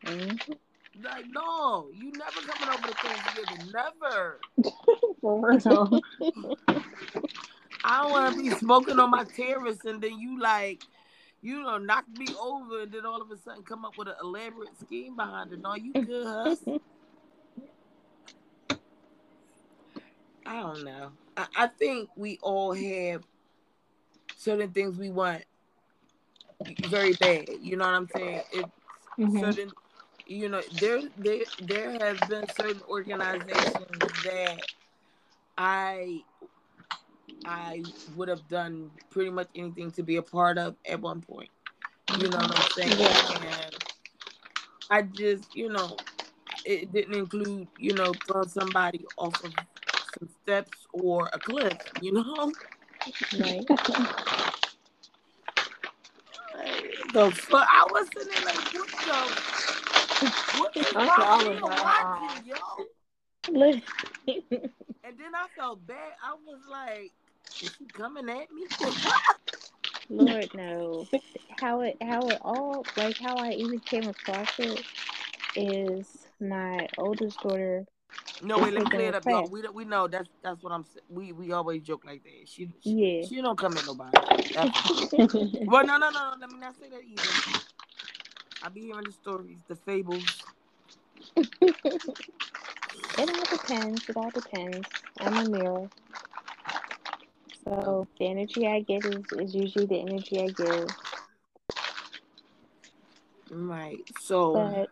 Mhm. 0.06 0.58
Like 1.04 1.26
no, 1.32 1.90
you 1.94 2.12
never 2.12 2.42
coming 2.42 2.70
over 2.74 2.88
to 2.88 2.94
Thanksgiving, 2.96 3.72
never. 3.72 4.40
For 5.22 5.50
real. 5.50 6.02
I 7.84 8.04
don't 8.04 8.12
want 8.12 8.36
to 8.36 8.42
be 8.42 8.50
smoking 8.52 9.00
on 9.00 9.10
my 9.10 9.24
terrace 9.24 9.84
and 9.86 10.02
then 10.02 10.20
you 10.20 10.40
like, 10.40 10.82
you 11.42 11.62
know, 11.64 11.78
knock 11.78 12.06
me 12.10 12.34
over 12.40 12.82
and 12.82 12.92
then 12.92 13.06
all 13.06 13.22
of 13.22 13.32
a 13.32 13.38
sudden 13.38 13.64
come 13.64 13.86
up 13.86 13.98
with 13.98 14.08
an 14.08 14.16
elaborate 14.22 14.78
scheme 14.78 15.16
behind 15.16 15.54
it. 15.54 15.62
No, 15.62 15.76
you 15.76 15.96
good, 15.96 16.26
Hus? 16.28 16.68
I 20.46 20.60
don't 20.62 20.84
know. 20.84 21.14
I, 21.38 21.48
I 21.56 21.68
think 21.68 22.10
we 22.16 22.38
all 22.42 22.74
have 22.74 23.24
certain 24.36 24.72
things 24.72 24.98
we 24.98 25.10
want 25.10 25.44
very 26.88 27.14
bad. 27.14 27.48
You 27.60 27.78
know 27.78 27.86
what 27.86 27.96
I'm 27.96 28.08
saying? 28.08 28.44
It's 28.52 28.70
Mhm. 29.18 29.40
certain 29.40 29.72
you 30.26 30.48
know 30.50 30.62
there 30.72 31.02
there 31.18 31.46
there 31.60 31.92
have 32.00 32.28
been 32.28 32.48
certain 32.48 32.82
organizations 32.88 34.22
that 34.24 34.62
I 35.58 36.24
I 37.46 37.84
would 38.16 38.30
have 38.30 38.48
done 38.48 38.92
pretty 39.10 39.30
much 39.30 39.50
anything 39.56 39.92
to 39.92 40.04
be 40.04 40.18
a 40.18 40.22
part 40.22 40.58
of 40.58 40.76
at 40.88 41.00
one 41.02 41.22
point. 41.22 41.50
You 42.20 42.30
know 42.30 42.38
what 42.38 42.60
I'm 42.60 42.72
saying? 42.72 43.00
Yeah. 43.00 43.64
And 43.64 43.76
I 44.90 45.02
just, 45.04 45.56
you 45.56 45.70
know, 45.70 45.96
it 46.66 46.92
didn't 46.92 47.16
include, 47.16 47.68
you 47.78 47.94
know, 47.94 48.12
throwing 48.28 48.50
somebody 48.50 49.06
off 49.18 49.34
of 49.44 49.54
some 50.20 50.30
steps 50.44 50.88
or 50.94 51.30
a 51.34 51.40
cliff, 51.40 51.78
you 52.02 52.14
know? 52.14 52.52
Right. 53.40 53.66
The 57.14 57.30
fuck? 57.32 57.68
I 57.70 57.86
was 57.92 58.08
sitting 58.16 58.32
there 58.34 58.46
like, 58.46 58.74
what 58.74 58.88
the? 58.88 60.60
What 60.60 60.78
is 60.78 60.84
That's 60.84 60.96
what 60.96 61.20
I 61.20 61.44
my 61.44 61.50
was 61.50 61.62
watching, 61.62 62.46
yo? 62.48 62.56
And 65.04 65.18
then 65.20 65.36
I 65.36 65.48
felt 65.58 65.86
bad. 65.86 66.14
I 66.24 66.36
was 66.46 66.60
like, 66.70 67.12
is 67.62 67.74
she 67.78 67.88
coming 67.94 68.30
at 68.30 68.52
me? 68.52 68.68
Lord 70.10 70.50
no. 70.54 71.08
How 71.60 71.82
it 71.82 71.98
how 72.02 72.32
it 72.32 72.40
all 72.44 72.88
like 72.98 73.18
how 73.22 73.40
I 73.40 73.52
even 73.54 73.82
came 73.82 74.08
across 74.08 74.50
it 74.60 74.86
is 75.56 76.28
my 76.42 76.88
oldest 76.98 77.40
daughter 77.42 77.86
no, 78.42 78.60
wait, 78.60 78.74
let 78.74 78.84
me 78.84 78.90
clear 78.90 79.10
it 79.10 79.16
up, 79.16 79.28
y'all. 79.28 79.48
We 79.50 79.62
we 79.74 79.86
know 79.86 80.08
that's 80.08 80.30
that's 80.44 80.64
what 80.64 80.74
I'm 80.74 80.84
saying. 80.86 81.06
We 81.10 81.34
we 81.34 81.52
always 81.54 81.84
joke 81.84 82.04
like 82.06 82.24
that. 82.24 82.48
She 82.48 82.70
she, 82.82 82.98
Yeah. 82.98 83.22
she 83.22 83.42
don't 83.42 83.58
come 83.60 83.78
at 83.78 83.86
nobody. 83.86 84.20
Well, 85.68 85.86
no, 85.86 85.98
no, 85.98 86.10
no, 86.12 86.32
no. 86.32 86.38
Let 86.40 86.50
me 86.52 86.60
not 86.60 86.76
say 86.76 86.90
that 86.90 87.04
either. 87.06 87.38
I 88.62 88.70
be 88.70 88.82
hearing 88.82 89.06
the 89.06 89.12
stories, 89.14 89.64
the 89.68 89.76
fables. 89.76 90.46
It 93.18 93.30
all 93.30 93.46
depends. 93.52 94.10
It 94.10 94.18
all 94.18 94.32
depends. 94.32 94.90
I'm 95.20 95.40
a 95.40 95.46
mirror. 95.46 95.90
So 97.64 98.08
the 98.20 98.28
energy 98.28 98.68
I 98.68 98.82
get 98.82 99.06
is, 99.06 99.26
is 99.34 99.56
usually 99.56 99.86
the 99.86 100.00
energy 100.02 100.42
I 100.42 100.48
give. 100.48 100.90
Right. 103.50 104.04
So 104.20 104.54
But 104.54 104.90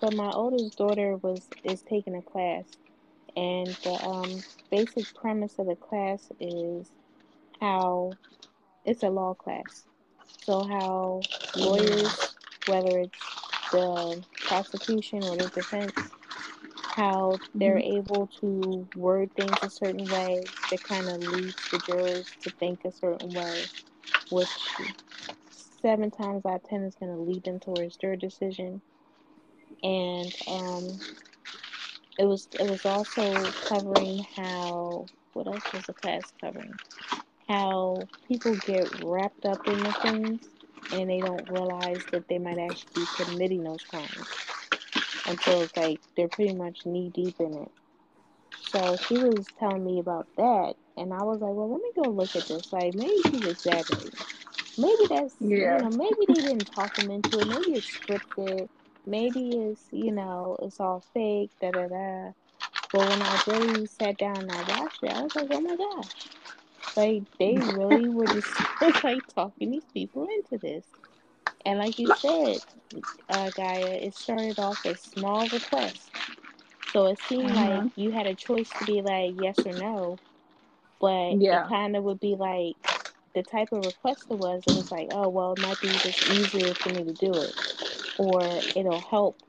but 0.00 0.14
my 0.14 0.32
oldest 0.32 0.76
daughter 0.78 1.16
was 1.16 1.48
is 1.64 1.82
taking 1.82 2.16
a 2.16 2.22
class 2.22 2.64
and 3.36 3.68
the 3.84 4.04
um 4.04 4.42
basic 4.70 5.14
premise 5.14 5.58
of 5.58 5.66
the 5.66 5.76
class 5.76 6.30
is 6.40 6.90
how 7.60 8.12
it's 8.84 9.02
a 9.02 9.10
law 9.10 9.34
class. 9.34 9.86
So 10.44 10.64
how 10.64 11.22
lawyers, 11.56 12.34
whether 12.66 12.98
it's 12.98 13.18
the 13.72 14.22
prosecution 14.46 15.22
or 15.24 15.36
the 15.36 15.48
defense, 15.48 16.09
how 17.00 17.42
they're 17.54 17.78
able 17.78 18.28
to 18.40 18.88
word 18.94 19.30
things 19.36 19.62
a 19.62 19.70
certain 19.70 20.08
way 20.08 20.48
that 20.70 20.84
kind 20.84 21.08
of 21.08 21.20
leads 21.20 21.66
the 21.72 21.78
jurors 21.78 22.36
to 22.42 22.50
think 22.60 22.80
a 22.84 22.92
certain 22.92 23.34
way, 23.34 23.70
which 24.30 24.80
seven 25.50 26.10
times 26.10 26.46
out 26.46 26.56
of 26.56 26.64
ten 26.64 26.82
is 26.84 26.96
going 26.96 27.12
to 27.12 27.22
lead 27.22 27.44
them 27.44 27.60
towards 27.60 27.98
their 27.98 28.16
decision. 28.16 28.82
And 29.82 30.34
um, 30.46 31.02
it 32.18 32.26
was 32.26 32.48
it 32.58 32.64
was 32.66 32.84
also 32.86 33.56
covering 33.66 34.24
how 34.36 35.10
what 35.34 35.48
else 35.48 35.68
was 35.72 35.86
the 35.86 35.94
class 35.94 36.32
covering? 36.40 36.78
How 37.48 38.10
people 38.28 38.56
get 38.56 38.88
wrapped 38.92 39.46
up 39.46 39.60
in 39.66 39.84
the 39.84 39.94
things 40.02 40.48
and 40.92 41.10
they 41.10 41.22
don't 41.22 41.48
realize 41.50 42.08
that 42.12 42.28
they 42.28 42.38
might 42.38 42.58
actually 42.58 42.92
be 42.94 43.10
committing 43.14 43.64
those 43.64 43.84
crimes 43.84 44.49
until 45.30 45.64
it's 45.64 45.76
like 45.76 46.02
they're 46.16 46.28
pretty 46.28 46.52
much 46.52 46.86
knee 46.86 47.10
deep 47.14 47.36
in 47.40 47.56
it. 47.56 47.72
So 48.60 48.96
she 48.96 49.18
was 49.18 49.52
telling 49.58 49.84
me 49.84 50.00
about 50.00 50.28
that, 50.36 50.74
and 50.96 51.12
I 51.14 51.22
was 51.22 51.40
like, 51.40 51.54
well, 51.54 51.70
let 51.72 51.82
me 51.82 51.92
go 51.96 52.08
look 52.10 52.36
at 52.36 52.48
this. 52.48 52.72
Like, 52.72 52.94
maybe 52.94 53.22
she's 53.22 53.44
exaggerating. 53.44 54.26
Maybe 54.76 55.06
that's, 55.08 55.36
Yeah. 55.40 55.70
you 55.70 55.78
know, 55.80 55.90
maybe 55.90 56.26
they 56.28 56.40
didn't 56.42 56.66
talk 56.66 56.98
him 56.98 57.10
into 57.10 57.40
it. 57.40 57.46
Maybe 57.46 57.74
it's 57.74 57.98
scripted. 57.98 58.68
Maybe 59.06 59.58
it's, 59.58 59.88
you 59.92 60.12
know, 60.12 60.56
it's 60.62 60.80
all 60.80 61.04
fake, 61.14 61.52
da 61.60 61.72
da 61.72 61.88
da. 61.88 62.32
But 62.92 63.04
when 63.04 63.22
I 63.22 63.36
really 63.46 63.86
sat 63.86 64.18
down 64.18 64.44
and 64.44 64.52
I 64.52 64.60
watched 64.60 65.02
it, 65.02 65.10
I 65.10 65.20
was 65.20 65.34
like, 65.34 65.48
oh 65.50 65.60
my 65.60 65.76
gosh. 65.76 66.28
Like, 66.96 67.24
they 67.38 67.62
really 67.64 68.08
were 68.08 68.28
just 68.28 68.62
like 69.04 69.26
talking 69.34 69.70
these 69.70 69.86
people 69.92 70.26
into 70.26 70.58
this. 70.58 70.86
And 71.64 71.78
like 71.78 71.98
you 71.98 72.08
said, 72.08 72.60
uh, 73.28 73.50
Gaia, 73.50 73.98
it 74.02 74.14
started 74.14 74.58
off 74.58 74.80
as 74.84 75.02
small 75.02 75.48
requests. 75.48 76.12
So 76.86 77.06
it 77.06 77.18
seemed 77.18 77.54
Mhm. 77.54 77.54
like 77.54 77.92
you 77.96 78.12
had 78.12 78.26
a 78.26 78.34
choice 78.34 78.74
to 78.74 78.84
be 78.84 79.02
like 79.02 79.34
yes 79.36 79.66
or 79.66 79.72
no, 79.74 80.20
but 81.00 81.38
Yeah. 81.38 81.50
it 81.50 81.62
kind 81.68 81.96
of 81.96 82.04
would 82.04 82.20
be 82.20 82.36
like 82.36 82.76
the 83.34 83.42
type 83.42 83.72
of 83.72 83.82
request 83.82 84.26
it 84.30 84.38
was. 84.38 84.64
It 84.66 84.72
was 84.74 84.90
like, 84.90 85.08
oh 85.10 85.28
well, 85.28 85.52
it 85.52 85.58
might 85.58 85.80
be 85.80 85.98
just 85.98 86.22
easier 86.26 86.74
for 86.74 86.90
me 86.90 87.04
to 87.04 87.14
do 87.14 87.40
it, 87.42 87.56
or 88.18 88.64
it'll 88.74 89.02
help 89.02 89.42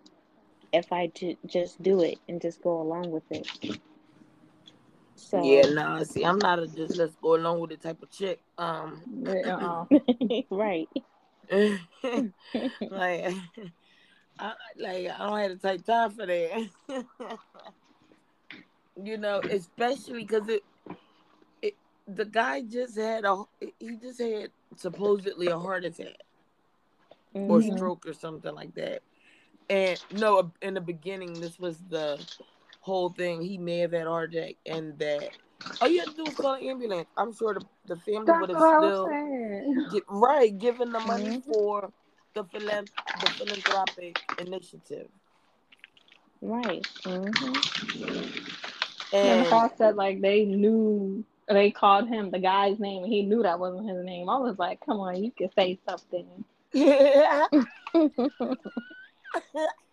if 0.74 0.91
I 0.91 1.07
ju- 1.07 1.38
just 1.45 1.82
do 1.82 2.01
it 2.01 2.20
and 2.28 2.41
just 2.41 2.62
go 2.62 2.82
along 2.82 3.12
with 3.12 3.24
it. 3.32 3.47
So 5.16 5.39
Yeah, 5.43 5.66
no, 5.66 5.74
nah. 5.97 6.03
See, 6.03 6.26
I'm 6.26 6.39
not 6.39 6.59
a 6.59 6.68
just 6.68 6.95
let's 6.95 7.16
go 7.16 7.36
along 7.36 7.59
with 7.62 7.72
it 7.72 7.82
type 7.82 8.01
of 8.03 8.12
chick. 8.12 8.43
Um, 8.57 9.03
Uh-uh. 9.26 9.86
right. 10.51 10.89
like, 12.89 13.36
I 14.39 14.54
like 14.78 15.10
I 15.10 15.18
don't 15.18 15.39
have 15.39 15.52
to 15.52 15.58
take 15.58 15.86
time 15.86 16.12
for 16.12 16.26
that. 16.26 16.70
you 19.04 19.18
know, 19.18 19.43
especially 19.49 20.22
because 20.24 20.47
it, 20.49 20.64
it, 21.62 21.76
the 22.08 22.26
guy 22.26 22.62
just 22.62 22.97
had 22.97 23.26
a 23.26 23.43
he 23.80 23.97
just 23.97 24.22
had 24.22 24.52
supposedly 24.78 25.49
a 25.49 25.60
heart 25.60 25.86
attack 25.86 26.18
or 27.47 27.62
Mhm. 27.62 27.76
stroke 27.76 28.06
or 28.08 28.14
something 28.14 28.54
like 28.56 28.74
that. 28.76 29.04
And 29.70 29.99
no, 30.12 30.52
in 30.62 30.74
the 30.74 30.82
beginning, 30.82 31.39
this 31.39 31.60
was 31.60 31.80
the 31.89 32.20
whole 32.82 33.10
thing. 33.10 33.41
He 33.41 33.58
may 33.58 33.80
have 33.80 33.93
had 33.93 34.08
heart 34.08 34.34
attack, 34.34 34.56
and 34.66 34.97
that 34.99 35.32
all 35.80 35.88
you 35.88 35.99
had 35.99 36.09
to 36.09 36.16
do 36.16 36.26
was 36.26 36.36
call 36.36 36.53
an 36.55 36.64
ambulance. 36.64 37.09
I'm 37.18 37.34
sure 37.34 37.53
the, 37.55 37.66
the 37.86 37.97
family 37.97 38.34
would 38.34 38.49
have 38.49 38.59
what 38.59 38.74
I 38.76 38.80
was 38.80 38.95
still 38.95 39.07
get, 39.89 40.03
right 40.07 40.57
given 40.57 40.91
the 40.91 40.99
money 40.99 41.34
Mhm. 41.34 41.43
for 41.47 41.91
the 42.34 42.43
philan- 42.45 42.89
the 43.16 43.30
philanthropic 43.30 44.18
initiative. 44.38 45.09
Right. 46.41 46.88
hmm 47.05 47.59
And 49.12 49.45
And 49.51 49.72
said 49.78 49.95
like 49.95 50.22
they 50.22 50.45
knew 50.45 51.24
they 51.47 51.72
called 51.72 52.07
him 52.07 52.32
the 52.32 52.39
guy's 52.39 52.80
name 52.80 53.03
and 53.03 53.12
he 53.12 53.24
knew 53.24 53.43
that 53.43 53.59
wasn't 53.59 53.89
his 53.89 54.03
name. 54.05 54.30
I 54.30 54.38
was 54.38 54.57
like, 54.57 54.80
come 54.86 54.99
on, 54.99 55.24
you 55.24 55.32
can 55.32 55.49
say 55.57 55.80
something. 55.88 56.43
yeah, 56.74 57.47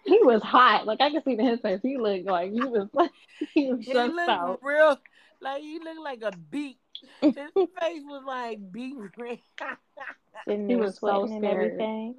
He 0.05 0.19
was 0.23 0.43
hot. 0.43 0.87
Like 0.87 1.01
I 1.01 1.11
could 1.11 1.25
see 1.25 1.33
in 1.33 1.47
his 1.47 1.61
face. 1.61 1.81
He 1.83 1.97
looked 1.97 2.27
like 2.27 2.53
he 2.53 2.67
was 2.67 2.89
like 2.93 3.11
he 3.55 3.73
was 3.73 3.87
he 3.87 4.11
out. 4.29 4.61
real 4.63 4.99
like 5.41 5.63
he 5.63 5.79
looked 5.79 6.01
like 6.01 6.23
a 6.23 6.33
beet. 6.33 6.79
His 7.35 7.51
face 7.81 8.03
was 8.05 8.23
like 8.27 8.73
beet 8.73 8.97
red. 9.17 9.41
Sitting 10.47 10.69
He 10.69 10.77
was 10.77 10.97
so 11.05 11.27
sweating 11.27 11.33
and 11.33 11.45
scared. 11.45 11.87
everything. 11.87 12.17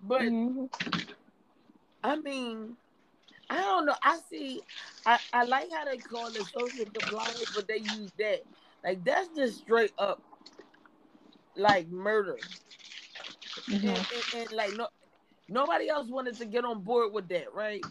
but 0.00 0.26
hmm 0.26 0.66
I 2.02 2.16
mean, 2.16 2.76
I 3.48 3.56
don't 3.56 3.86
know. 3.86 3.94
I 4.02 4.18
see. 4.28 4.62
I, 5.04 5.18
I 5.32 5.44
like 5.44 5.70
how 5.72 5.84
they 5.84 5.98
call 5.98 6.34
it 6.34 6.46
social 6.46 6.86
compliance, 6.86 7.46
but 7.52 7.68
they 7.68 7.78
use 7.78 8.12
that. 8.18 8.40
Like 8.84 9.04
that's 9.04 9.28
just 9.34 9.58
straight 9.60 9.92
up, 9.98 10.22
like 11.56 11.88
murder. 11.88 12.40
Mhm. 13.68 14.06
And, 14.10 14.24
and, 14.32 14.42
and 14.42 14.52
like 14.52 14.74
no, 14.74 14.88
nobody 15.48 15.88
else 15.88 16.08
wanted 16.10 16.38
to 16.38 16.46
get 16.46 16.64
on 16.64 16.82
board 16.82 17.12
with 17.12 17.28
that, 17.28 17.52
right? 17.54 17.86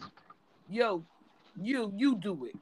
Yo, 0.68 1.06
you 1.56 1.92
you 1.96 2.16
do 2.16 2.44
it. 2.44 2.56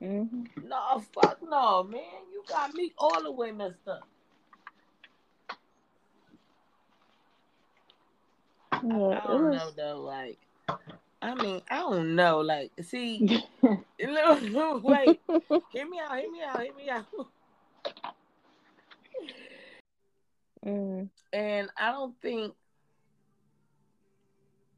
Hmm 0.00 0.44
No, 0.64 1.02
fuck 1.14 1.38
no, 1.42 1.82
man. 1.84 2.00
You 2.32 2.42
got 2.48 2.74
me 2.74 2.92
all 2.98 3.22
the 3.22 3.30
way 3.32 3.52
messed 3.52 3.86
up. 3.88 4.06
I, 8.72 8.78
Yeah, 8.84 9.20
I 9.24 9.26
don't 9.28 9.50
was. 9.50 9.56
know 9.56 9.70
though. 9.76 10.00
Like, 10.02 10.38
I 11.22 11.34
mean, 11.34 11.62
I 11.70 11.76
don't 11.78 12.14
know. 12.14 12.40
Like, 12.40 12.72
see, 12.82 13.26
wait. 13.98 15.20
Hear 15.72 15.88
me 15.88 15.98
out, 16.00 16.18
hear 16.18 16.30
me 16.30 16.42
out, 16.42 16.62
hear 16.62 16.74
me 16.74 16.90
out. 16.90 17.06
Mm. 20.64 21.08
And 21.32 21.70
I 21.76 21.92
don't 21.92 22.20
think. 22.20 22.54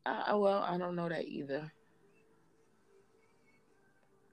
I 0.06 0.34
well, 0.34 0.62
I 0.62 0.78
don't 0.78 0.96
know 0.96 1.08
that 1.08 1.26
either. 1.26 1.70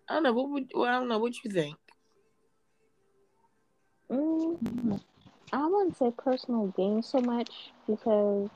I 0.09 0.13
don't 0.15 0.23
know. 0.23 0.33
What 0.33 0.49
would? 0.49 0.71
Well, 0.73 0.85
I 0.85 0.99
don't 0.99 1.07
know. 1.07 1.17
What 1.17 1.33
you 1.43 1.51
think? 1.51 1.77
Mm. 4.11 4.99
I 5.51 5.67
wouldn't 5.67 5.97
say 5.97 6.11
personal 6.17 6.67
gain 6.77 7.01
so 7.01 7.19
much 7.21 7.71
because 7.87 8.49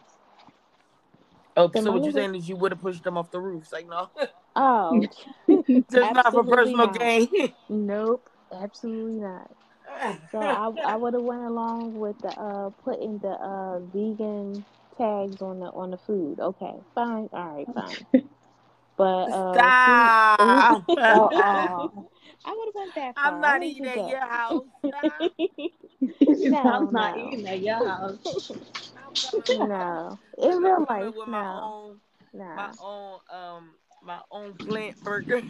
Oh, 1.57 1.69
so 1.73 1.91
what 1.91 2.01
you 2.01 2.05
was- 2.07 2.13
saying 2.13 2.35
is 2.35 2.47
you 2.47 2.55
would 2.55 2.71
have 2.71 2.81
pushed 2.81 3.03
them 3.03 3.17
off 3.17 3.31
the 3.31 3.39
roof? 3.39 3.71
Like 3.73 3.87
no, 3.87 4.09
oh 4.55 5.01
just 5.47 5.91
not 5.91 6.31
for 6.31 6.43
personal 6.43 6.87
not. 6.87 6.99
gain. 6.99 7.27
nope, 7.69 8.29
absolutely 8.53 9.19
not. 9.19 9.49
So 10.31 10.37
I 10.85 10.93
I 10.93 10.95
would 10.95 11.13
have 11.15 11.23
went 11.23 11.43
along 11.43 11.95
with 11.95 12.17
the 12.19 12.29
uh 12.29 12.69
putting 12.83 13.17
the 13.19 13.29
uh 13.29 13.79
vegan 13.79 14.63
tags 14.97 15.41
on 15.41 15.59
the 15.59 15.67
on 15.71 15.91
the 15.91 15.97
food. 15.97 16.39
Okay, 16.39 16.73
fine, 16.95 17.29
all 17.33 17.47
right, 17.55 17.67
fine. 17.73 18.23
But 18.99 19.31
uh, 19.31 19.71
Stop. 19.71 20.83
food- 21.07 21.31
Uh-uh. 21.33 21.89
I 22.45 22.51
would 22.53 22.67
have 22.67 22.75
went 22.75 22.95
that 22.95 23.15
far. 23.23 23.33
I'm 23.33 23.41
not 23.41 23.63
wouldn't 23.63 23.63
eating 23.63 23.87
at 23.87 24.05
your 24.05 24.21
house. 24.21 24.65
No, 26.43 26.87
I'm 26.87 26.93
not 26.93 27.15
no. 27.15 27.17
eating 27.17 27.47
at 27.47 27.59
your 27.61 27.83
house. 27.83 28.19
No, 29.59 30.19
I'm 30.43 30.61
in 30.61 30.61
real 30.61 30.85
life, 30.89 31.13
with 31.15 31.27
my 31.29 31.47
no, 31.47 31.61
own, 31.61 32.01
my 32.53 32.71
own, 32.79 33.19
um, 33.29 33.75
my 34.01 34.21
own 34.31 34.55
plant 34.65 34.99
burger. 35.03 35.41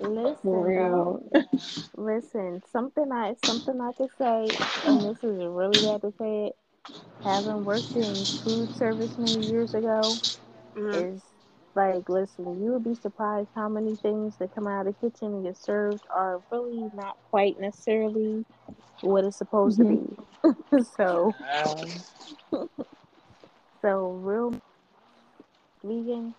Listen, 0.00 0.72
real. 0.72 0.74
though, 0.74 1.22
listen. 1.96 2.62
Something 2.64 3.12
I 3.12 3.34
something 3.34 3.80
I 3.80 3.92
could 3.92 4.10
say, 4.18 4.58
and 4.84 5.04
this 5.04 5.22
is 5.24 5.38
really 5.38 5.80
bad 5.80 6.02
to 6.02 6.12
say 6.12 6.46
it. 6.46 6.56
Having 7.22 7.64
worked 7.64 7.96
in 7.96 8.28
food 8.42 8.72
service 8.74 9.18
many 9.18 9.48
years 9.48 9.74
ago, 9.74 10.20
Mhm. 10.76 11.08
is 11.08 11.33
like, 11.74 12.08
listen, 12.08 12.62
you 12.62 12.72
would 12.72 12.84
be 12.84 12.94
surprised 12.94 13.48
how 13.54 13.68
many 13.68 13.96
things 13.96 14.36
that 14.38 14.54
come 14.54 14.66
out 14.66 14.86
of 14.86 14.94
the 15.00 15.10
kitchen 15.10 15.28
and 15.34 15.44
get 15.44 15.56
served 15.56 16.02
are 16.14 16.40
really 16.50 16.90
not 16.94 17.16
quite 17.30 17.58
necessarily 17.60 18.44
what 19.00 19.24
it's 19.24 19.36
supposed 19.36 19.78
to 19.78 19.84
be. 19.84 20.82
so, 20.96 21.34
Um, 21.52 21.88
so 23.82 24.10
real 24.12 24.54
vegan, 25.82 26.34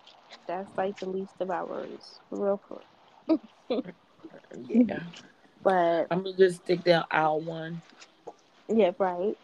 that's 0.46 0.70
like 0.76 0.98
the 0.98 1.08
least 1.08 1.34
of 1.40 1.50
our 1.50 1.66
worries, 1.66 2.20
real 2.30 2.58
quick. 2.58 3.44
yeah, 4.68 5.00
But 5.62 6.06
I'm 6.10 6.22
gonna 6.22 6.36
just 6.36 6.62
stick 6.62 6.84
down 6.84 7.04
aisle 7.10 7.40
one. 7.40 7.82
yeah, 8.68 8.92
right. 8.98 9.36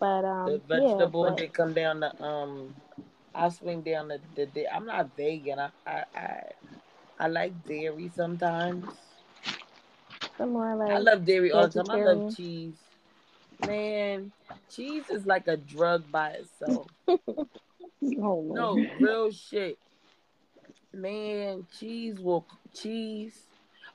But 0.00 0.24
um, 0.24 0.46
The 0.50 0.58
yeah, 0.72 0.78
vegetable 0.80 1.24
but 1.24 1.36
they 1.36 1.46
come 1.48 1.72
down 1.74 2.00
the 2.00 2.22
um. 2.22 2.74
I 3.34 3.48
swing 3.48 3.82
down 3.82 4.08
the, 4.08 4.20
the, 4.34 4.46
the 4.46 4.68
I'm 4.68 4.86
not 4.86 5.16
vegan. 5.16 5.58
I, 5.58 5.70
I 5.86 6.04
I 6.14 6.42
I 7.18 7.26
like 7.28 7.52
dairy 7.66 8.10
sometimes. 8.14 8.84
some 10.38 10.52
more 10.52 10.74
like 10.74 10.90
I 10.90 10.98
love 10.98 11.24
dairy 11.24 11.52
all 11.52 11.68
the 11.68 11.82
time. 11.82 11.90
I 11.90 12.12
love 12.12 12.36
cheese. 12.36 12.76
Man, 13.66 14.32
cheese 14.70 15.04
is 15.10 15.26
like 15.26 15.46
a 15.48 15.56
drug 15.56 16.10
by 16.10 16.30
itself. 16.30 16.88
oh, 17.08 17.46
No, 18.02 18.86
real 18.98 19.30
shit. 19.30 19.78
Man, 20.92 21.66
cheese 21.78 22.18
will 22.18 22.46
cheese. 22.74 23.38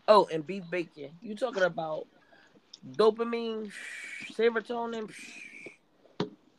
Oh, 0.08 0.28
and 0.32 0.46
beef 0.46 0.64
bacon. 0.70 1.10
You 1.22 1.36
talking 1.36 1.64
about 1.64 2.06
dopamine, 2.96 3.72
serotonin. 4.32 5.12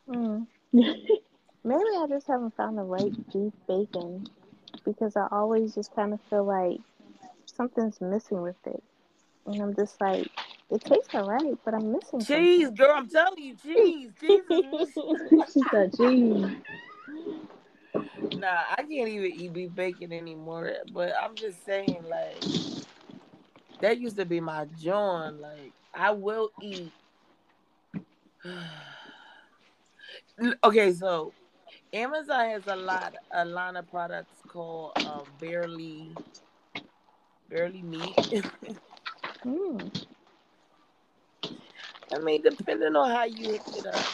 Mm. 0.09 0.47
Maybe 1.67 1.83
I 1.97 2.05
just 2.07 2.27
haven't 2.27 2.55
found 2.55 2.77
the 2.77 2.83
right 2.83 3.11
beef 3.33 3.51
bacon 3.67 4.25
because 4.85 5.17
I 5.17 5.27
always 5.33 5.75
just 5.75 5.93
kind 5.93 6.13
of 6.13 6.21
feel 6.29 6.45
like 6.45 6.79
something's 7.45 7.99
missing 7.99 8.41
with 8.41 8.55
it. 8.65 8.81
And 9.45 9.61
I'm 9.61 9.75
just 9.75 9.99
like, 9.99 10.29
it 10.71 10.79
tastes 10.79 11.13
alright, 11.13 11.57
but 11.65 11.73
I'm 11.73 11.91
missing 11.91 12.21
Cheese, 12.21 12.67
something. 12.67 12.75
girl, 12.75 12.93
I'm 12.95 13.09
telling 13.09 13.43
you, 13.43 13.55
cheese. 13.55 14.11
Cheese 14.17 14.43
is 14.49 14.63
missing. 14.71 15.17
she 15.53 15.61
said, 15.69 15.91
"Geez." 15.97 16.45
Nah, 18.37 18.63
I 18.71 18.77
can't 18.77 19.09
even 19.09 19.31
eat 19.33 19.51
beef 19.51 19.75
bacon 19.75 20.13
anymore. 20.13 20.71
But 20.93 21.11
I'm 21.21 21.35
just 21.35 21.65
saying, 21.65 22.01
like, 22.07 22.41
that 23.81 23.99
used 23.99 24.15
to 24.15 24.25
be 24.25 24.39
my 24.39 24.67
joint. 24.79 25.41
Like, 25.41 25.73
I 25.93 26.11
will 26.11 26.49
eat. 26.61 26.93
okay, 30.63 30.93
so 30.93 31.33
Amazon 31.93 32.49
has 32.49 32.67
a 32.67 32.75
lot, 32.75 33.13
a 33.31 33.45
line 33.45 33.75
of 33.77 33.89
products 33.89 34.41
called 34.47 34.93
um, 35.05 35.25
barely, 35.39 36.15
barely 37.49 37.81
meat. 37.81 38.43
Mm. 39.45 39.91
I 42.13 42.19
mean, 42.19 42.41
depending 42.41 42.95
on 42.95 43.11
how 43.11 43.25
you 43.25 43.51
hook 43.51 43.61
it 43.75 43.85
up. 43.85 44.05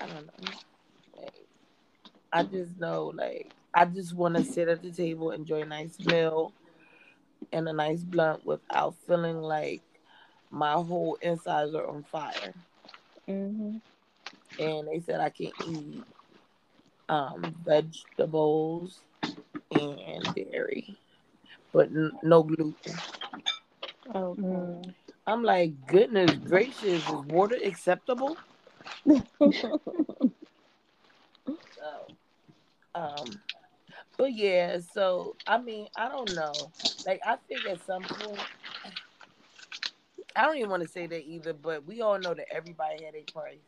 I 0.00 0.06
don't 0.06 0.26
know. 0.26 0.50
Like, 1.16 1.32
I 2.32 2.42
just 2.44 2.78
know, 2.78 3.12
like, 3.14 3.52
I 3.74 3.84
just 3.86 4.14
want 4.14 4.34
to 4.36 4.44
sit 4.44 4.68
at 4.68 4.82
the 4.82 4.90
table, 4.90 5.30
enjoy 5.30 5.62
a 5.62 5.66
nice 5.66 5.98
meal 6.00 6.52
and 7.52 7.68
a 7.68 7.72
nice 7.72 8.02
blunt 8.02 8.44
without 8.46 8.94
feeling 9.06 9.40
like 9.40 9.82
my 10.50 10.72
whole 10.72 11.18
insides 11.20 11.74
are 11.74 11.86
on 11.88 12.02
fire. 12.04 12.54
hmm 13.26 13.76
And 14.58 14.88
they 14.88 15.00
said 15.00 15.20
I 15.20 15.30
can 15.30 15.50
eat 15.68 16.04
um, 17.08 17.54
vegetables 17.64 19.00
and 19.70 20.34
dairy, 20.34 20.96
but 21.72 21.86
n- 21.88 22.12
no 22.22 22.42
gluten. 22.42 22.94
Okay. 24.14 24.40
Mm. 24.42 24.94
I'm 25.26 25.42
like, 25.42 25.72
goodness 25.88 26.30
gracious, 26.36 26.82
is 26.82 27.08
water 27.28 27.56
acceptable? 27.64 28.36
So, 31.78 32.06
um, 32.94 33.40
but 34.16 34.32
yeah, 34.32 34.78
so 34.80 35.36
I 35.46 35.58
mean, 35.58 35.88
I 35.96 36.08
don't 36.08 36.34
know. 36.34 36.52
Like, 37.06 37.20
I 37.24 37.36
think 37.48 37.66
at 37.66 37.84
some 37.84 38.02
point, 38.02 38.40
I 40.34 40.42
don't 40.42 40.56
even 40.56 40.70
want 40.70 40.82
to 40.82 40.88
say 40.88 41.06
that 41.06 41.22
either, 41.24 41.52
but 41.52 41.86
we 41.86 42.00
all 42.00 42.18
know 42.18 42.34
that 42.34 42.46
everybody 42.52 43.04
had 43.04 43.14
a 43.14 43.22
price. 43.32 43.58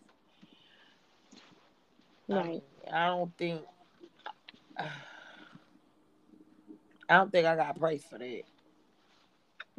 I 2.31 2.43
right. 2.43 2.53
mean, 2.53 2.63
I 2.93 3.07
don't 3.07 3.37
think, 3.37 3.63
I 7.09 7.17
don't 7.17 7.31
think 7.33 7.47
I 7.47 7.57
got 7.57 7.77
a 7.77 7.79
price 7.79 8.05
for 8.05 8.19
that. 8.19 8.43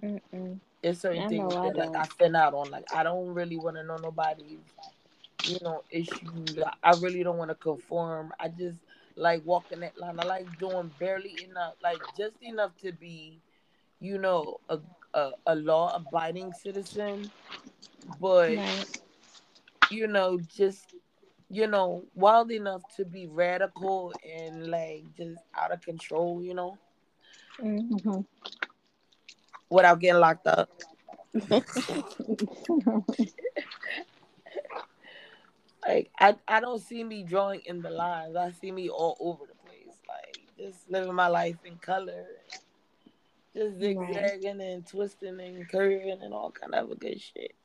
Mm-mm. 0.03 0.59
There's 0.81 0.99
certain 0.99 1.23
I 1.23 1.27
things 1.27 1.53
know 1.53 1.57
I 1.57 1.69
that 1.69 1.75
like 1.75 1.95
I 1.95 2.07
don't. 2.07 2.35
out 2.35 2.53
on. 2.53 2.71
Like, 2.71 2.85
I 2.91 3.03
don't 3.03 3.33
really 3.33 3.57
want 3.57 3.77
to 3.77 3.83
know 3.83 3.97
nobody's, 3.97 4.59
you 5.43 5.57
know, 5.61 5.83
issues. 5.89 6.57
I 6.83 6.91
really 6.93 7.23
don't 7.23 7.37
want 7.37 7.49
to 7.51 7.55
conform. 7.55 8.31
I 8.39 8.49
just 8.49 8.79
like 9.15 9.43
walking 9.45 9.81
that 9.81 9.97
line. 9.97 10.19
I 10.19 10.23
like 10.23 10.57
doing 10.57 10.91
barely 10.99 11.43
enough, 11.43 11.75
like 11.83 12.01
just 12.17 12.41
enough 12.41 12.75
to 12.77 12.91
be, 12.93 13.41
you 13.99 14.17
know, 14.17 14.59
a 14.69 14.79
a, 15.13 15.31
a 15.47 15.55
law 15.55 15.95
abiding 15.95 16.53
citizen, 16.53 17.31
but 18.19 18.51
Right. 18.55 18.87
you 19.89 20.07
know, 20.07 20.39
just 20.39 20.93
you 21.49 21.67
know, 21.67 22.03
wild 22.13 22.51
enough 22.51 22.81
to 22.95 23.05
be 23.05 23.27
radical 23.27 24.13
and 24.27 24.67
like 24.67 25.03
just 25.17 25.41
out 25.57 25.71
of 25.71 25.81
control, 25.81 26.41
you 26.43 26.53
know, 26.53 26.77
Mm. 27.59 27.89
Mhm. 27.89 28.25
without 29.69 29.99
getting 29.99 30.19
locked 30.21 30.47
up. 30.47 30.69
Like 35.87 36.11
I, 36.19 36.35
I 36.47 36.59
don't 36.59 36.81
see 36.81 37.03
me 37.03 37.23
drawing 37.23 37.61
in 37.65 37.81
the 37.81 37.89
lines. 37.89 38.35
I 38.35 38.51
see 38.51 38.71
me 38.71 38.89
all 38.89 39.17
over 39.19 39.45
the 39.47 39.55
place, 39.65 39.95
like 40.07 40.37
just 40.57 40.89
living 40.91 41.13
my 41.15 41.27
life 41.27 41.55
in 41.65 41.77
color, 41.77 42.25
just 43.55 43.77
Right. 43.77 43.79
zigzagging 43.79 44.61
and 44.61 44.85
twisting 44.85 45.39
and 45.39 45.67
curving 45.69 46.19
and 46.21 46.33
all 46.33 46.51
kind 46.51 46.75
of 46.75 46.99
good 46.99 47.19
shit. 47.19 47.55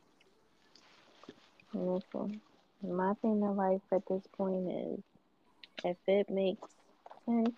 Listen, 1.74 2.40
my 2.88 3.14
thing 3.22 3.42
in 3.42 3.56
life 3.56 3.82
at 3.92 4.02
this 4.08 4.26
point 4.36 4.70
is 4.70 5.00
if 5.84 5.96
it 6.06 6.30
makes 6.30 6.68
sense 7.26 7.54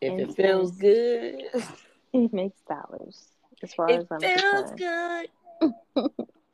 If 0.00 0.18
it 0.18 0.34
feels 0.34 0.72
sense, 0.72 0.78
good, 0.78 1.44
it 2.12 2.32
makes 2.32 2.60
dollars 2.68 3.28
as 3.62 3.74
far 3.74 3.90
it 3.90 4.00
as 4.00 4.06
I'm 4.10 4.20
feels 4.20 4.30
concerned. 4.30 4.78
good. 4.78 5.28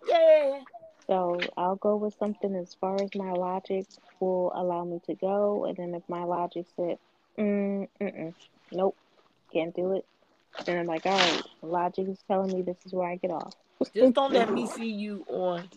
Yeah. 0.09 0.61
So 1.07 1.39
I'll 1.57 1.77
go 1.77 1.97
with 1.97 2.15
something 2.19 2.55
as 2.55 2.75
far 2.81 3.03
as 3.03 3.15
my 3.15 3.33
logic 3.33 3.87
will 4.21 4.53
allow 4.55 4.85
me 4.85 5.01
to 5.07 5.15
go, 5.15 5.65
and 5.67 5.77
then 5.77 5.95
if 5.95 6.03
my 6.09 6.25
logic 6.25 6.67
said, 6.77 6.97
mm, 7.39 7.89
nope, 8.73 8.97
can't 9.53 9.75
do 9.75 9.93
it, 9.93 10.05
then 10.65 10.79
I'm 10.79 10.87
like, 10.87 11.07
all 11.07 11.13
right, 11.19 11.43
logic 11.63 12.09
is 12.09 12.19
telling 12.27 12.53
me 12.53 12.63
this 12.63 12.79
is 12.87 12.93
where 12.93 13.09
I 13.09 13.17
get 13.17 13.31
off. 13.31 13.55
Just 13.95 14.15
don't 14.15 14.33
let 14.33 14.51
me 14.55 14.67
see 14.67 14.91
you 14.91 15.25
on 15.29 15.69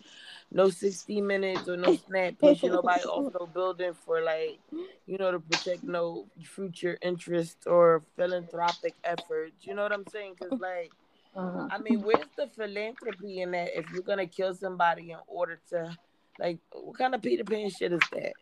no 0.50 0.70
60 0.70 1.20
minutes 1.20 1.68
or 1.68 1.76
no 1.76 1.94
snap 2.08 2.34
pushing 2.38 2.72
nobody 2.72 3.04
off 3.04 3.32
no 3.38 3.46
building 3.46 3.94
for 3.94 4.22
like, 4.22 4.60
you 5.06 5.18
know, 5.18 5.32
to 5.32 5.40
protect 5.40 5.84
no 5.84 6.26
future 6.42 6.98
interest 7.02 7.58
or 7.66 8.04
philanthropic 8.16 8.94
efforts. 9.04 9.66
You 9.66 9.74
know 9.74 9.82
what 9.82 9.92
I'm 9.92 10.06
saying? 10.06 10.34
Because, 10.38 10.58
like, 10.60 10.90
Uh-huh. 11.34 11.68
I 11.70 11.78
mean, 11.78 12.02
where's 12.02 12.28
the 12.36 12.48
philanthropy 12.48 13.40
in 13.42 13.52
that 13.52 13.78
if 13.78 13.90
you're 13.92 14.02
going 14.02 14.18
to 14.18 14.26
kill 14.26 14.54
somebody 14.54 15.10
in 15.12 15.18
order 15.26 15.60
to, 15.70 15.96
like, 16.38 16.58
what 16.72 16.96
kind 16.98 17.14
of 17.14 17.22
Peter 17.22 17.44
Pan 17.44 17.70
shit 17.70 17.92
is 17.92 18.00
that? 18.12 18.32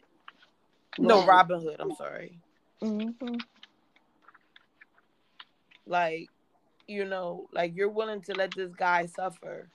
No. 0.98 1.26
Robin 1.26 1.60
Hood. 1.60 1.76
I'm 1.80 1.94
sorry. 1.94 2.38
hmm 2.80 3.10
Like, 5.86 6.28
you 6.86 7.04
know, 7.04 7.48
like 7.52 7.74
you're 7.76 7.88
willing 7.90 8.22
to 8.22 8.34
let 8.34 8.54
this 8.54 8.72
guy 8.74 9.06
suffer. 9.06 9.68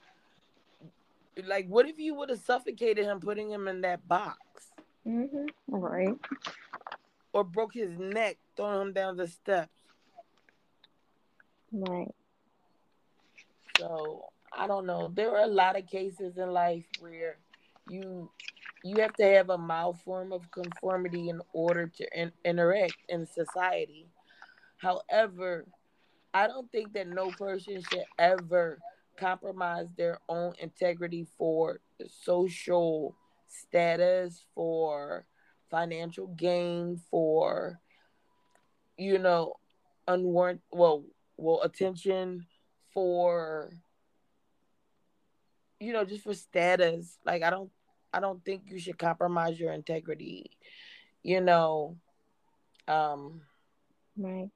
Like, 1.46 1.68
what 1.68 1.88
if 1.88 1.98
you 1.98 2.14
would 2.16 2.30
have 2.30 2.40
suffocated 2.40 3.06
him, 3.06 3.20
putting 3.20 3.50
him 3.50 3.68
in 3.68 3.82
that 3.82 4.08
box? 4.08 4.38
hmm 5.04 5.46
Right. 5.68 6.16
or 7.34 7.44
broke 7.44 7.74
his 7.74 7.98
neck 7.98 8.38
throwing 8.56 8.82
him 8.90 8.94
down 8.94 9.16
the 9.18 9.28
steps. 9.28 9.72
Right. 11.72 12.14
So 13.78 14.26
I 14.52 14.68
don't 14.68 14.86
know. 14.86 15.12
There 15.14 15.32
are 15.36 15.44
a 15.44 15.48
lot 15.48 15.78
of 15.78 15.88
cases 15.88 16.38
in 16.38 16.52
life 16.52 16.86
where 17.00 17.38
you 17.88 18.30
you 18.84 19.02
have 19.02 19.16
to 19.16 19.24
have 19.24 19.50
a 19.50 19.58
mild 19.58 20.00
form 20.02 20.34
of 20.34 20.50
conformity 20.52 21.30
in 21.30 21.42
order 21.54 21.88
to 21.88 22.20
in, 22.20 22.32
interact 22.44 22.98
in 23.10 23.26
society. 23.26 24.08
However, 24.78 25.66
I 26.34 26.48
don't 26.48 26.72
think 26.72 26.94
that 26.94 27.08
no 27.08 27.32
person 27.32 27.82
should 27.82 28.06
ever 28.20 28.80
compromise 29.22 29.88
their 29.96 30.20
own 30.28 30.54
integrity 30.60 31.28
for 31.38 31.80
social 32.08 33.16
status, 33.48 34.46
for 34.56 35.26
financial 35.70 36.28
gain, 36.28 37.00
for 37.12 37.80
you 38.98 39.18
know, 39.20 39.54
unwarranted 40.08 40.64
well, 40.72 41.06
well, 41.38 41.62
attention 41.62 42.46
for 42.94 43.72
you 45.80 45.94
know, 45.94 46.06
just 46.06 46.24
for 46.24 46.34
status. 46.34 47.18
Like 47.26 47.44
I 47.44 47.50
don't 47.50 47.72
I 48.14 48.20
don't 48.20 48.44
think 48.44 48.64
you 48.72 48.80
should 48.80 48.98
compromise 49.00 49.60
your 49.60 49.74
integrity. 49.74 50.52
You 51.24 51.42
know, 51.42 51.98
um 52.88 53.42
Right. 54.18 54.50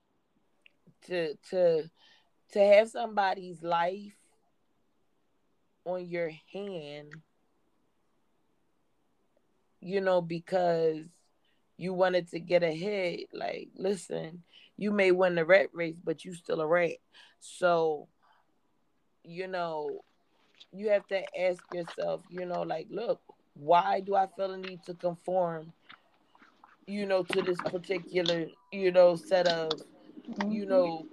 to 1.07 1.35
to 1.51 1.89
to 2.53 2.59
have 2.59 2.89
somebody's 2.89 3.63
life 3.63 4.15
on 5.85 6.05
your 6.07 6.31
hand 6.51 7.13
you 9.79 10.01
know 10.01 10.21
because 10.21 11.05
you 11.77 11.93
wanted 11.93 12.29
to 12.29 12.39
get 12.39 12.63
ahead. 12.63 13.19
Like 13.33 13.69
listen 13.75 14.43
you 14.77 14.91
may 14.91 15.11
win 15.11 15.35
the 15.35 15.45
rat 15.45 15.69
race 15.73 15.95
but 16.03 16.25
you 16.25 16.33
still 16.33 16.61
a 16.61 16.67
rat. 16.67 16.97
So 17.39 18.07
you 19.23 19.47
know 19.47 20.03
you 20.71 20.89
have 20.89 21.07
to 21.07 21.21
ask 21.39 21.61
yourself 21.73 22.21
you 22.29 22.45
know 22.45 22.61
like 22.61 22.87
look 22.91 23.21
why 23.55 23.99
do 23.99 24.15
i 24.15 24.27
feel 24.35 24.49
the 24.49 24.57
need 24.57 24.83
to 24.83 24.93
conform 24.93 25.71
you 26.85 27.05
know 27.05 27.23
to 27.23 27.41
this 27.41 27.57
particular 27.61 28.45
you 28.71 28.91
know 28.91 29.15
set 29.15 29.47
of 29.47 29.71
you 30.49 30.65
know 30.65 31.07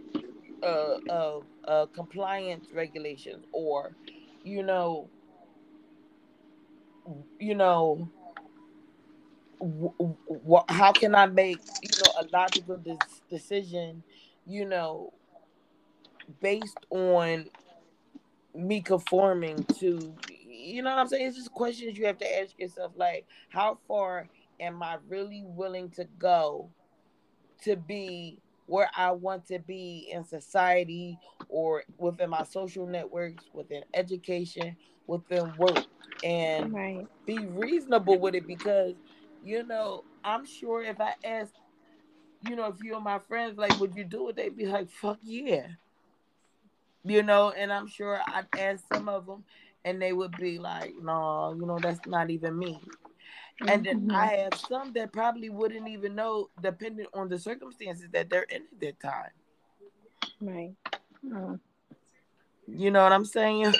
uh, 0.62 0.96
uh, 1.10 1.40
uh, 1.66 1.86
compliance 1.86 2.66
regulations 2.72 3.44
or, 3.52 3.96
you 4.44 4.62
know, 4.62 5.10
you 7.38 7.54
know, 7.54 8.08
w- 9.60 10.64
how 10.68 10.92
can 10.92 11.14
I 11.14 11.26
make 11.26 11.60
you 11.82 11.90
know 12.04 12.12
a 12.20 12.26
logical 12.32 12.76
de- 12.78 12.98
decision, 13.30 14.02
you 14.46 14.64
know, 14.66 15.12
based 16.40 16.78
on 16.90 17.48
me 18.54 18.82
conforming 18.82 19.64
to, 19.78 20.14
you 20.48 20.82
know 20.82 20.90
what 20.90 20.98
I'm 21.00 21.08
saying? 21.08 21.26
It's 21.28 21.36
just 21.36 21.52
questions 21.52 21.98
you 21.98 22.06
have 22.06 22.18
to 22.18 22.40
ask 22.40 22.58
yourself, 22.58 22.92
like, 22.96 23.26
how 23.50 23.78
far 23.88 24.28
am 24.60 24.82
I 24.82 24.98
really 25.08 25.42
willing 25.44 25.90
to 25.92 26.04
go 26.18 26.70
to 27.64 27.76
be 27.76 28.38
where 28.66 28.90
I 28.96 29.12
want 29.12 29.46
to 29.46 29.58
be 29.58 30.08
in 30.12 30.24
society 30.24 31.18
or 31.48 31.84
within 31.98 32.30
my 32.30 32.44
social 32.44 32.86
networks, 32.86 33.44
within 33.52 33.84
education, 33.94 34.76
within 35.06 35.56
work, 35.56 35.86
and 36.22 36.72
Right. 36.72 37.08
be 37.26 37.46
reasonable 37.46 38.18
with 38.20 38.34
it 38.34 38.46
because, 38.46 38.94
you 39.42 39.64
know, 39.64 40.04
I'm 40.24 40.44
sure 40.46 40.82
if 40.82 41.00
I 41.00 41.14
asked, 41.24 41.54
you 42.42 42.56
know, 42.56 42.66
a 42.66 42.74
few 42.74 42.96
of 42.96 43.02
my 43.02 43.18
friends, 43.18 43.58
like, 43.58 43.78
would 43.80 43.94
you 43.94 44.04
do 44.04 44.28
it? 44.28 44.36
They'd 44.36 44.56
be 44.56 44.66
like, 44.66 44.90
fuck 44.90 45.18
yeah. 45.22 45.68
You 47.04 47.22
know, 47.22 47.50
and 47.50 47.72
I'm 47.72 47.86
sure 47.88 48.20
I'd 48.26 48.48
ask 48.56 48.84
some 48.92 49.08
of 49.08 49.26
them 49.26 49.44
and 49.84 50.00
they 50.00 50.12
would 50.12 50.36
be 50.36 50.58
like, 50.58 50.94
no, 51.00 51.52
you 51.54 51.66
know, 51.66 51.78
that's 51.80 52.06
not 52.06 52.30
even 52.30 52.56
me. 52.58 52.80
And 53.68 53.84
then 53.84 54.08
Mhm. 54.08 54.14
I 54.14 54.26
have 54.36 54.54
some 54.54 54.92
that 54.94 55.12
probably 55.12 55.48
wouldn't 55.48 55.88
even 55.88 56.14
know, 56.14 56.50
depending 56.60 57.06
on 57.14 57.28
the 57.28 57.38
circumstances 57.38 58.08
that 58.12 58.28
they're 58.28 58.42
in 58.44 58.62
at 58.62 58.80
that 58.80 59.00
time. 59.00 59.30
Right. 60.40 60.74
Mm. 61.24 61.60
You 62.66 62.90
know 62.90 63.02
what 63.02 63.12
I'm 63.12 63.24
saying? 63.24 63.74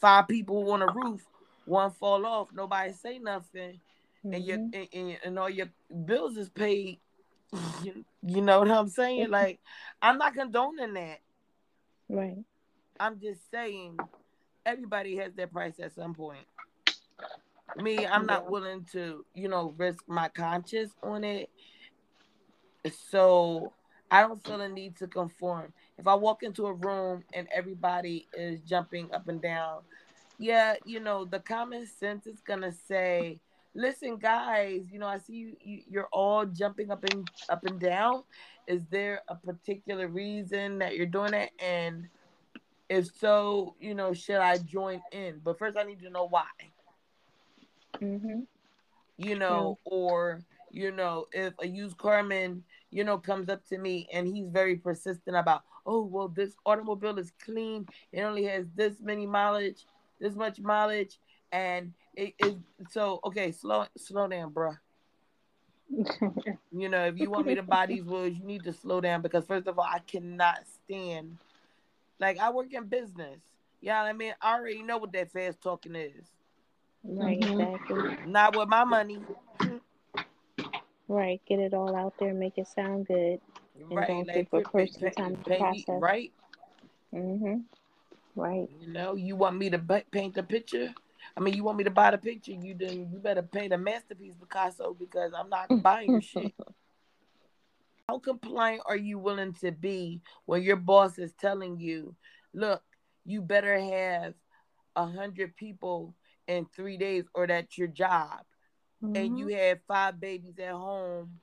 Five 0.00 0.28
people 0.28 0.70
on 0.70 0.82
a 0.82 0.86
roof, 0.86 1.26
one 1.64 1.90
fall 1.90 2.24
off, 2.24 2.48
nobody 2.52 2.92
say 2.92 3.18
nothing, 3.18 3.80
and 4.24 4.44
your 4.44 4.58
Mhm. 4.58 4.74
and, 4.74 4.88
and, 4.92 5.18
and 5.24 5.38
all 5.38 5.50
your 5.50 5.68
bills 6.04 6.36
is 6.36 6.48
paid. 6.48 7.00
You, 7.82 8.04
you 8.22 8.42
know 8.42 8.58
what 8.58 8.70
I'm 8.70 8.88
saying? 8.88 9.30
Like, 9.30 9.60
I'm 10.02 10.18
not 10.18 10.34
condoning 10.34 10.92
that. 10.94 11.20
Right. 12.08 12.44
I'm 13.00 13.18
just 13.20 13.50
saying 13.50 13.98
everybody 14.66 15.16
has 15.16 15.32
their 15.34 15.46
price 15.46 15.78
at 15.80 15.94
some 15.94 16.14
point. 16.14 16.46
Me, 17.76 18.06
I'm 18.06 18.26
not 18.26 18.50
willing 18.50 18.84
to, 18.92 19.24
you 19.34 19.48
know, 19.48 19.74
risk 19.76 20.04
my 20.08 20.28
conscience 20.28 20.92
on 21.02 21.22
it. 21.24 21.50
So 23.10 23.72
I 24.10 24.22
don't 24.22 24.42
feel 24.44 24.60
a 24.60 24.68
need 24.68 24.96
to 24.96 25.06
conform. 25.06 25.72
If 25.98 26.06
I 26.06 26.14
walk 26.14 26.42
into 26.42 26.66
a 26.66 26.72
room 26.72 27.24
and 27.34 27.46
everybody 27.52 28.26
is 28.32 28.60
jumping 28.62 29.12
up 29.12 29.28
and 29.28 29.40
down, 29.42 29.82
yeah, 30.38 30.76
you 30.84 31.00
know, 31.00 31.24
the 31.24 31.40
common 31.40 31.86
sense 31.86 32.26
is 32.26 32.40
gonna 32.40 32.72
say, 32.72 33.38
listen, 33.74 34.16
guys, 34.16 34.82
you 34.90 34.98
know, 34.98 35.06
I 35.06 35.18
see 35.18 35.34
you, 35.34 35.56
you 35.60 35.82
you're 35.88 36.08
all 36.12 36.46
jumping 36.46 36.90
up 36.90 37.04
and 37.04 37.28
up 37.48 37.64
and 37.64 37.78
down. 37.78 38.22
Is 38.66 38.82
there 38.90 39.22
a 39.28 39.34
particular 39.34 40.08
reason 40.08 40.78
that 40.78 40.96
you're 40.96 41.06
doing 41.06 41.34
it? 41.34 41.50
And 41.58 42.08
if 42.88 43.06
so, 43.18 43.74
you 43.80 43.94
know, 43.94 44.12
should 44.14 44.36
I 44.36 44.58
join 44.58 45.02
in? 45.12 45.40
But 45.44 45.58
first 45.58 45.76
I 45.76 45.82
need 45.82 46.00
to 46.00 46.10
know 46.10 46.26
why 46.28 46.46
Mhm. 48.00 48.46
you 49.16 49.34
know, 49.36 49.78
or 49.84 50.44
you 50.70 50.90
know, 50.90 51.26
if 51.32 51.54
a 51.60 51.66
used 51.66 51.96
carman, 51.98 52.62
you 52.90 53.04
know, 53.04 53.18
comes 53.18 53.48
up 53.48 53.64
to 53.66 53.78
me 53.78 54.08
and 54.12 54.26
he's 54.26 54.48
very 54.48 54.76
persistent 54.76 55.36
about, 55.36 55.62
oh, 55.86 56.02
well, 56.04 56.28
this 56.28 56.54
automobile 56.66 57.18
is 57.18 57.32
clean, 57.42 57.86
it 58.12 58.20
only 58.22 58.44
has 58.44 58.66
this 58.74 59.00
many 59.00 59.26
mileage, 59.26 59.86
this 60.20 60.34
much 60.34 60.60
mileage, 60.60 61.18
and 61.52 61.92
it 62.14 62.34
is 62.38 62.56
so 62.90 63.20
okay. 63.24 63.50
Slow, 63.52 63.86
slow 63.96 64.28
down, 64.28 64.52
bruh. 64.52 64.78
You 66.70 66.88
know, 66.88 67.04
if 67.06 67.18
you 67.18 67.30
want 67.30 67.46
me 67.46 67.54
to 67.54 67.62
buy 67.62 67.86
these 67.86 68.04
wheels, 68.04 68.36
you 68.38 68.44
need 68.44 68.64
to 68.64 68.72
slow 68.72 69.00
down 69.00 69.22
because 69.22 69.46
first 69.46 69.66
of 69.68 69.78
all, 69.78 69.86
I 69.88 70.00
cannot 70.00 70.66
stand. 70.66 71.38
Like 72.18 72.38
I 72.38 72.50
work 72.50 72.72
in 72.72 72.86
business. 72.86 73.40
Yeah, 73.80 74.02
I 74.02 74.12
mean, 74.12 74.34
I 74.40 74.54
already 74.56 74.82
know 74.82 74.98
what 74.98 75.12
that 75.12 75.32
fast 75.32 75.62
talking 75.62 75.94
is. 75.96 76.26
Right. 77.04 77.38
Mhm. 77.40 77.74
Exactly. 77.74 78.30
Not 78.30 78.56
with 78.56 78.68
my 78.68 78.84
money. 78.84 79.18
Right. 81.08 81.40
Get 81.46 81.58
it 81.58 81.72
all 81.74 81.96
out 81.96 82.14
there. 82.18 82.34
Make 82.34 82.58
it 82.58 82.66
sound 82.66 83.06
good. 83.06 83.40
right? 83.90 84.08
don't 84.08 84.26
Like 84.26 84.36
give 84.36 84.46
a 84.52 84.56
pay- 84.68 84.86
person 84.86 85.00
pay- 85.00 85.10
time 85.10 85.36
to 85.36 85.42
pay- 85.50 85.58
process. 85.58 86.00
right? 86.02 86.32
Mhm. 87.14 87.64
Right. 88.34 88.68
You 88.80 88.88
know, 88.88 89.14
you 89.14 89.34
want 89.36 89.56
me 89.56 89.70
to 89.70 89.78
paint 90.10 90.34
the 90.34 90.42
picture? 90.42 90.92
I 91.36 91.40
mean, 91.40 91.54
you 91.54 91.64
want 91.64 91.78
me 91.78 91.84
to 91.84 91.90
buy 91.90 92.10
the 92.10 92.18
picture? 92.18 92.52
You 92.52 92.74
then 92.74 93.10
you 93.10 93.18
better 93.18 93.42
paint 93.42 93.72
a 93.72 93.78
masterpiece 93.78 94.34
Picasso 94.34 94.94
because 94.94 95.32
I'm 95.32 95.48
not 95.48 95.68
buying 95.82 96.10
your 96.10 96.20
shit. 96.20 96.54
How 98.08 98.18
compliant 98.18 98.82
are 98.86 98.96
you 98.96 99.18
willing 99.18 99.52
to 99.54 99.70
be 99.70 100.20
when 100.46 100.62
your 100.62 100.76
boss 100.76 101.18
is 101.18 101.32
telling 101.34 101.78
you, 101.78 102.14
"Look, 102.52 102.82
you 103.24 103.42
better 103.42 103.78
have 103.78 104.34
a 104.96 105.06
hundred 105.06 105.54
people 105.56 106.14
in 106.48 106.66
three 106.74 106.96
days, 106.96 107.24
or 107.34 107.46
that's 107.46 107.78
your 107.78 107.86
job," 107.86 108.40
and 109.00 109.14
mm-hmm. 109.14 109.36
you 109.36 109.48
have 109.56 109.78
five 109.86 110.18
babies 110.18 110.58
at 110.58 110.72
home, 110.72 111.38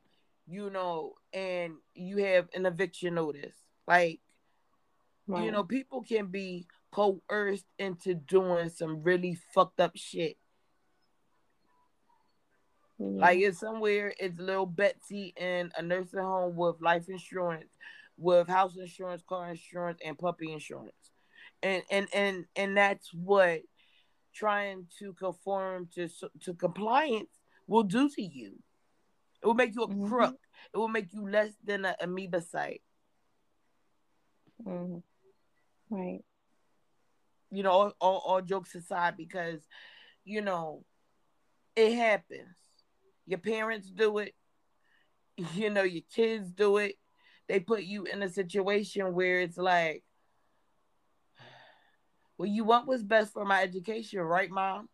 you 0.47 0.70
know, 0.70 1.14
and 1.32 1.76
you 1.93 2.18
have 2.18 2.49
an 2.53 2.66
eviction 2.66 3.16
notice, 3.16 3.56
like. 3.88 4.20
Right. 5.28 5.45
You 5.45 5.51
know, 5.51 5.64
people 5.64 6.03
can 6.03 6.28
be 6.28 6.68
coerced 6.91 7.66
into 7.80 8.14
doing 8.14 8.70
some 8.70 9.01
really 9.01 9.39
fucked 9.56 9.80
up 9.80 9.93
shit. 9.95 10.38
Yeah. 12.97 13.22
Like 13.22 13.39
it's 13.39 13.60
somewhere 13.60 14.14
it's 14.20 14.39
little 14.39 14.66
Betsy 14.66 15.34
in 15.36 15.72
a 15.78 15.82
nursing 15.82 16.22
home 16.22 16.56
with 16.56 16.82
life 16.82 17.10
insurance, 17.10 17.72
with 18.18 18.47
house 18.47 18.78
insurance, 18.78 19.22
car 19.28 19.49
insurance, 19.49 19.99
and 20.06 20.18
puppy 20.18 20.53
insurance. 20.53 20.93
And 21.62 21.84
and 21.91 22.08
and 22.14 22.45
and 22.56 22.78
that's 22.78 23.14
what 23.14 23.62
trying 24.36 24.86
to 24.99 25.13
conform 25.13 25.88
to 25.95 26.07
to 26.41 26.53
compliance 26.53 27.29
will 27.67 27.83
do 27.83 28.09
to 28.09 28.21
you. 28.21 28.61
It 29.41 29.47
will 29.47 29.55
make 29.55 29.73
you 29.73 29.83
a 29.83 29.88
Mhm. 29.88 30.07
crook. 30.07 30.39
It 30.73 30.77
will 30.77 30.88
make 30.89 31.13
you 31.13 31.27
less 31.27 31.53
than 31.63 31.86
an 31.86 31.95
amoeba 32.01 32.41
site. 32.41 32.83
Mhm. 34.63 35.03
Right. 35.89 36.23
you 37.51 37.63
know, 37.63 37.71
all, 37.71 37.93
all, 38.01 38.17
all 38.25 38.41
jokes 38.41 38.75
aside, 38.75 39.15
because, 39.15 39.61
you 40.25 40.41
know, 40.41 40.83
it 41.75 41.93
happens. 41.93 42.57
Your 43.27 43.39
parents 43.39 43.89
do 43.89 44.17
it, 44.17 44.36
you 45.53 45.69
know, 45.69 45.83
your 45.83 46.03
kids 46.13 46.51
do 46.51 46.77
it. 46.77 46.97
They 47.47 47.59
put 47.59 47.83
you 47.83 48.05
in 48.05 48.23
a 48.23 48.29
situation 48.29 49.13
where 49.13 49.39
it's 49.41 49.57
like, 49.57 50.03
well, 52.38 52.47
you 52.49 52.63
want 52.63 52.88
what's 52.88 53.03
best 53.03 53.33
for 53.33 53.45
my 53.45 53.61
education, 53.61 54.19
right, 54.19 54.49
mom? 54.49 54.89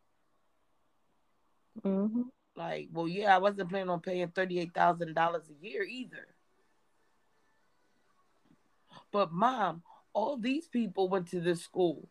Mhm. 1.84 2.30
Like, 2.56 2.90
well, 2.92 3.08
yeah, 3.08 3.34
I 3.34 3.40
wasn't 3.40 3.70
planning 3.70 3.90
on 3.90 4.02
paying 4.02 4.28
$38,000 4.28 5.50
a 5.50 5.66
year 5.66 5.84
either. 5.84 6.36
But, 9.12 9.32
mom, 9.32 9.84
all 10.14 10.38
these 10.38 10.68
people 10.68 11.10
went 11.10 11.28
to 11.30 11.40
this 11.40 11.62
school. 11.62 12.10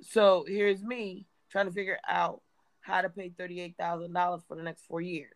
So 0.00 0.44
here's 0.46 0.82
me 0.82 1.26
trying 1.50 1.66
to 1.66 1.72
figure 1.72 1.98
out 2.06 2.42
how 2.80 3.02
to 3.02 3.08
pay 3.08 3.30
$38,000 3.30 4.44
for 4.46 4.56
the 4.56 4.62
next 4.62 4.84
four 4.86 5.00
years. 5.00 5.34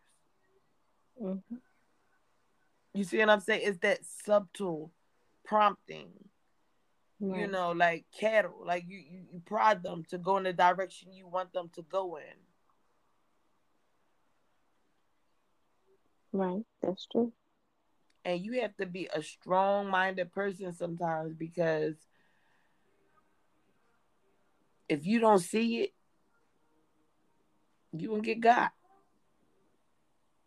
Mhm. 1.20 1.61
You 2.95 3.05
see 3.05 3.18
what 3.18 3.30
I'm 3.30 3.41
saying? 3.41 3.62
It's 3.64 3.78
that 3.78 4.05
subtle 4.05 4.93
prompting, 5.45 6.30
Right. 7.21 7.41
you 7.41 7.47
know, 7.47 7.73
like 7.73 8.05
cattle. 8.19 8.62
Like 8.65 8.85
you, 8.89 8.99
you, 8.99 9.21
you 9.33 9.43
prod 9.45 9.83
them 9.83 10.05
to 10.11 10.19
go 10.19 10.37
in 10.37 10.45
the 10.45 10.53
direction 10.53 11.12
you 11.12 11.29
want 11.29 11.53
them 11.53 11.71
to 11.75 11.83
go 11.83 12.17
in. 12.17 12.23
Right. 16.33 16.65
That's 16.83 17.07
true. 17.07 17.33
And 18.25 18.45
you 18.45 18.61
have 18.62 18.77
to 18.77 18.87
be 18.87 19.09
a 19.15 19.23
strong 19.23 19.89
minded 19.89 20.33
person 20.33 20.73
sometimes 20.73 21.35
because 21.35 21.95
if 24.89 25.07
you 25.07 25.21
don't 25.21 25.39
see 25.39 25.83
it, 25.83 25.95
you 27.93 28.09
gonna 28.09 28.23
get 28.23 28.41
got. 28.41 28.73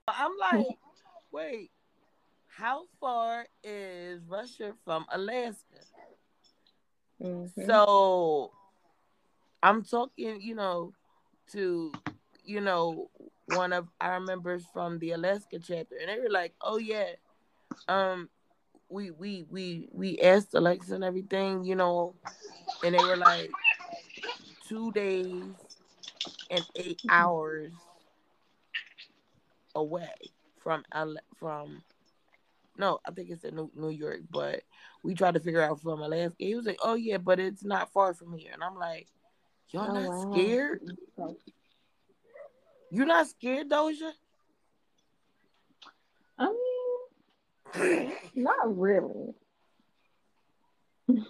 I'm 0.07 0.32
like, 0.39 0.65
mm-hmm. 0.65 0.72
wait, 1.32 1.72
how 2.47 2.86
far 2.99 3.45
is 3.63 4.22
Russia 4.28 4.74
from 4.84 5.05
Alaska? 5.11 5.78
Mhm. 7.22 7.65
So 7.65 8.51
I'm 9.63 9.84
talking, 9.84 10.41
you 10.41 10.55
know, 10.55 10.93
to 11.51 11.91
you 12.43 12.61
know, 12.61 13.09
one 13.47 13.74
of 13.74 13.88
our 13.99 14.20
members 14.20 14.65
from 14.74 14.99
the 14.99 15.11
Alaska 15.11 15.59
chapter, 15.59 15.95
and 15.99 16.09
they 16.09 16.20
were 16.20 16.30
like, 16.30 16.53
Oh 16.61 16.78
yeah, 16.78 17.11
um, 17.88 18.30
we 18.89 19.11
we 19.11 19.45
we 19.49 19.89
we 19.91 20.20
asked 20.20 20.53
Alexa 20.53 20.95
and 20.95 21.03
everything, 21.03 21.63
you 21.65 21.76
know, 21.76 22.15
and 22.84 22.95
they 22.95 23.03
were 23.03 23.18
like 23.18 23.51
two 24.68 24.91
days 24.91 25.43
and 26.49 26.65
eight 26.76 26.99
hours 27.09 27.74
away 29.76 30.07
from 30.59 30.84
from 31.39 31.82
no, 32.78 32.99
I 33.05 33.11
think 33.11 33.30
it's 33.30 33.43
in 33.43 33.55
New, 33.55 33.71
New 33.75 33.89
York, 33.89 34.21
but 34.30 34.61
we 35.03 35.13
tried 35.13 35.34
to 35.36 35.39
figure 35.39 35.61
out 35.61 35.82
from 35.82 36.01
Alaska. 36.01 36.36
He 36.38 36.55
was 36.55 36.65
like, 36.65 36.80
"Oh 36.84 36.95
yeah, 36.95 37.17
but 37.17 37.39
it's 37.39 37.63
not 37.63 37.91
far 37.91 38.13
from 38.13 38.34
here," 38.34 38.51
and 38.53 38.63
I'm 38.63 38.78
like, 38.78 39.07
"Y'all 39.69 39.89
oh, 39.89 39.93
not 39.93 40.09
wow. 40.09 40.32
scared? 40.32 40.82
You're 42.91 43.05
not 43.05 43.28
scared, 43.28 43.69
Doja?" 43.69 44.11
I 46.38 46.53
mean, 47.75 48.13
not 48.36 48.78
really. 48.78 49.34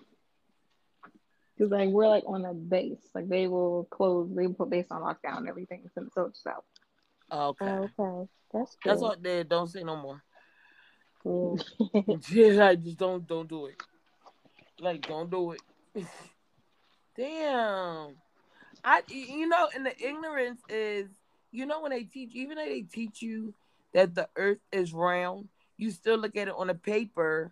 Because 1.58 1.72
like 1.72 1.89
we're 1.89 2.08
like 2.08 2.24
on 2.28 2.45
a 2.45 2.54
base, 2.54 3.10
like 3.16 3.28
they 3.28 3.48
will 3.48 3.88
close, 3.89 4.30
they 4.36 4.48
put 4.48 4.70
base 4.70 4.86
on 4.91 5.02
lockdown 5.02 5.38
and 5.38 5.50
everything 5.50 5.89
since 5.93 6.14
so 6.14 6.30
south. 6.34 6.64
Okay. 7.32 7.66
Okay, 7.66 8.30
that's 8.54 8.76
good. 8.76 8.91
That's 8.91 9.02
what 9.02 9.24
they 9.24 9.43
don't 9.43 9.68
say 9.68 9.84
no 9.84 9.95
more. 9.95 10.24
yeah, 12.30 12.68
I 12.68 12.76
just 12.76 12.98
don't 12.98 13.28
don't 13.28 13.50
do 13.50 13.68
it. 13.68 13.82
Like 14.80 15.08
don't 15.08 15.30
do 15.30 15.52
it. 15.52 15.62
Damn. 17.18 18.16
I 18.84 19.02
you 19.08 19.48
know, 19.48 19.70
and 19.76 19.86
the 19.86 19.98
ignorance 20.00 20.62
is 20.70 21.08
you 21.52 21.66
know 21.66 21.82
when 21.82 21.92
they 21.92 22.04
teach 22.04 22.36
even 22.36 22.58
though 22.58 22.66
they 22.66 22.82
teach 22.82 23.22
you 23.22 23.54
that 23.94 24.16
the 24.16 24.30
earth 24.36 24.60
is 24.72 24.94
round, 24.94 25.50
you 25.78 25.92
still 25.92 26.18
look 26.18 26.36
at 26.36 26.48
it 26.48 26.54
on 26.56 26.70
a 26.70 26.76
paper 26.76 27.52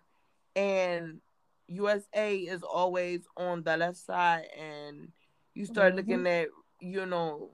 and 0.54 1.20
USA 1.68 2.36
is 2.36 2.62
always 2.62 3.26
on 3.36 3.62
the 3.62 3.76
left 3.76 3.98
side 3.98 4.46
and 4.58 5.08
you 5.54 5.66
start 5.66 5.88
mm-hmm. 5.88 5.96
looking 5.96 6.26
at 6.26 6.48
you 6.80 7.04
know 7.06 7.50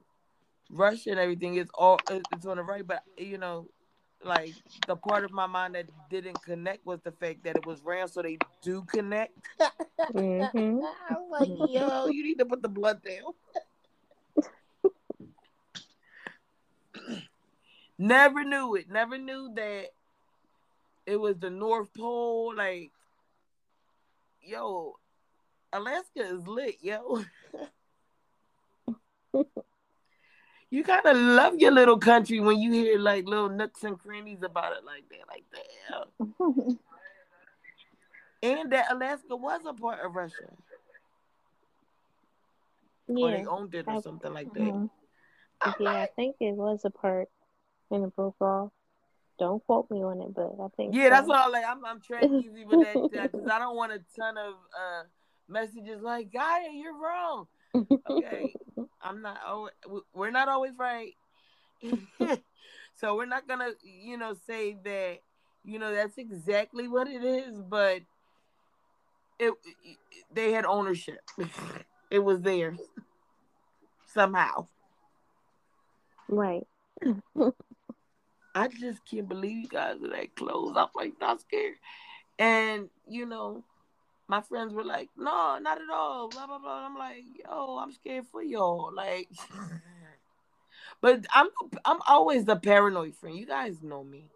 Russia 0.70 1.10
and 1.10 1.18
everything 1.18 1.56
is 1.56 1.68
all 1.74 1.98
it's 2.10 2.46
on 2.46 2.56
the 2.58 2.62
right, 2.62 2.86
but 2.86 3.02
you 3.16 3.38
know 3.38 3.66
like 4.24 4.54
the 4.86 4.96
part 4.96 5.24
of 5.24 5.32
my 5.32 5.46
mind 5.46 5.74
that 5.74 5.86
didn't 6.10 6.42
connect 6.42 6.84
was 6.86 7.00
the 7.00 7.12
fact 7.12 7.44
that 7.44 7.56
it 7.56 7.66
was 7.66 7.80
round, 7.82 8.10
so 8.10 8.22
they 8.22 8.38
do 8.62 8.82
connect. 8.82 9.32
mm-hmm. 10.14 10.80
I 11.10 11.14
was 11.14 11.48
like, 11.48 11.70
yo, 11.70 12.06
you 12.06 12.22
need 12.22 12.38
to 12.38 12.44
put 12.44 12.62
the 12.62 12.68
blood 12.68 13.00
down. 13.02 13.32
Never 17.98 18.44
knew 18.44 18.74
it. 18.74 18.90
Never 18.90 19.18
knew 19.18 19.52
that 19.54 19.88
it 21.06 21.16
was 21.16 21.36
the 21.38 21.50
North 21.50 21.92
Pole. 21.94 22.54
Like, 22.56 22.90
yo, 24.42 24.96
Alaska 25.72 26.20
is 26.20 26.46
lit, 26.46 26.78
yo. 26.80 27.22
you 30.72 30.82
kind 30.82 31.04
of 31.04 31.18
love 31.18 31.58
your 31.58 31.70
little 31.70 31.98
country 31.98 32.40
when 32.40 32.58
you 32.58 32.72
hear 32.72 32.98
like 32.98 33.26
little 33.26 33.50
nooks 33.50 33.84
and 33.84 33.98
crannies 33.98 34.42
about 34.42 34.72
it 34.72 34.84
like 34.86 35.04
that, 35.10 35.28
like 35.28 35.44
that. 35.52 36.78
and 38.42 38.72
that 38.72 38.90
Alaska 38.90 39.36
was 39.36 39.60
a 39.66 39.74
part 39.74 40.00
of 40.02 40.16
Russia. 40.16 40.48
Yeah, 43.06 43.26
or 43.26 43.30
they 43.32 43.44
owned 43.44 43.74
it 43.74 43.86
or 43.86 43.96
I, 43.96 44.00
something 44.00 44.32
like 44.32 44.50
that. 44.54 44.88
Uh-huh. 45.60 45.72
Yeah, 45.78 45.90
I 45.90 46.08
think 46.16 46.36
it 46.40 46.54
was 46.54 46.80
a 46.86 46.90
part 46.90 47.28
in 47.90 48.00
the 48.00 48.08
book 48.08 48.36
off. 48.40 48.70
Don't 49.38 49.62
quote 49.66 49.90
me 49.90 50.02
on 50.02 50.22
it, 50.22 50.34
but 50.34 50.54
I 50.58 50.68
think 50.74 50.94
yeah, 50.94 51.04
so. 51.04 51.10
that's 51.10 51.28
all. 51.28 51.52
Like 51.52 51.66
I'm, 51.68 51.84
I'm 51.84 52.00
trying 52.00 52.40
easy 52.42 52.64
with 52.64 52.80
that 52.80 53.10
because 53.12 53.46
I 53.52 53.58
don't 53.58 53.76
want 53.76 53.92
a 53.92 54.00
ton 54.18 54.38
of 54.38 54.54
uh 54.54 55.02
messages 55.48 56.00
like, 56.00 56.32
"Gaia, 56.32 56.70
you're 56.72 56.98
wrong." 56.98 57.46
Okay, 57.74 58.54
I'm 59.02 59.22
not. 59.22 59.38
Always, 59.46 59.72
we're 60.14 60.30
not 60.30 60.48
always 60.48 60.72
right. 60.78 61.14
so 62.94 63.16
we're 63.16 63.26
not 63.26 63.48
gonna, 63.48 63.70
you 63.82 64.16
know, 64.16 64.34
say 64.46 64.76
that, 64.84 65.18
you 65.64 65.78
know, 65.78 65.92
that's 65.94 66.18
exactly 66.18 66.88
what 66.88 67.08
it 67.08 67.24
is. 67.24 67.60
But 67.60 68.02
it, 69.38 69.54
it 69.84 69.96
they 70.32 70.52
had 70.52 70.64
ownership. 70.64 71.20
it 72.10 72.18
was 72.20 72.40
theirs 72.40 72.78
somehow. 74.06 74.66
Right. 76.28 76.66
I 78.54 78.68
just 78.68 79.00
can't 79.10 79.28
believe 79.28 79.56
you 79.56 79.68
guys 79.68 79.96
are 80.02 80.10
that 80.10 80.34
close. 80.36 80.74
I'm 80.76 80.88
like 80.94 81.14
not 81.20 81.40
scared. 81.40 81.76
And 82.38 82.88
you 83.08 83.26
know, 83.26 83.64
my 84.32 84.40
friends 84.40 84.72
were 84.72 84.82
like, 84.82 85.10
no, 85.14 85.58
not 85.60 85.78
at 85.78 85.90
all, 85.92 86.30
blah 86.30 86.46
blah 86.46 86.58
blah. 86.58 86.86
I'm 86.86 86.96
like, 86.96 87.22
yo, 87.44 87.76
I'm 87.76 87.92
scared 87.92 88.24
for 88.32 88.42
y'all. 88.42 88.90
Like, 88.90 89.28
but 91.02 91.26
I'm 91.34 91.48
I'm 91.84 91.98
always 92.08 92.46
the 92.46 92.56
paranoid 92.56 93.14
friend. 93.14 93.36
You 93.36 93.44
guys 93.44 93.82
know 93.82 94.02
me. 94.02 94.30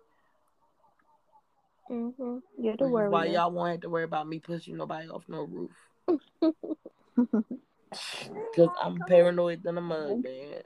Mhm. 1.90 2.42
You're 2.59 2.76
the 2.76 2.88
worry. 2.88 3.09
Why 3.09 3.24
y'all 3.24 3.51
won't 3.51 3.70
have 3.70 3.80
to 3.80 3.88
worry 3.88 4.05
about 4.05 4.28
me 4.28 4.38
pushing 4.38 4.76
nobody 4.76 5.09
off 5.09 5.24
no 5.28 5.44
roof? 5.44 5.70
Cause 8.55 8.68
I'm 8.82 8.99
paranoid 9.09 9.62
than 9.62 9.78
a 9.78 9.80
mud 9.80 10.22
man. 10.22 10.61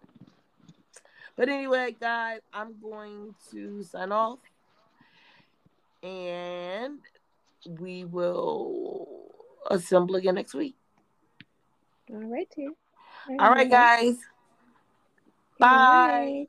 But 1.36 1.48
anyway, 1.48 1.94
guys, 2.00 2.40
I'm 2.52 2.74
going 2.82 3.36
to 3.52 3.84
sign 3.84 4.10
off, 4.10 4.40
and 6.02 6.98
we 7.66 8.04
will 8.04 9.30
assemble 9.70 10.16
again 10.16 10.34
next 10.36 10.54
week. 10.54 10.76
All 12.12 12.20
right, 12.20 12.50
too. 12.50 12.76
All 13.38 13.50
right, 13.50 13.70
guys. 13.70 14.16
Bye. 15.58 16.46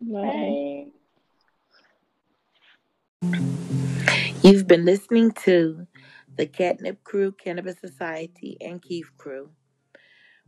Bye. 0.00 0.86
You've 4.42 4.66
been 4.66 4.84
listening 4.84 5.32
to 5.44 5.86
the 6.36 6.46
Katnip 6.46 6.98
Krew, 7.04 7.36
Cannabis 7.36 7.78
Society, 7.80 8.56
and 8.60 8.80
Keith 8.80 9.10
Crew. 9.18 9.50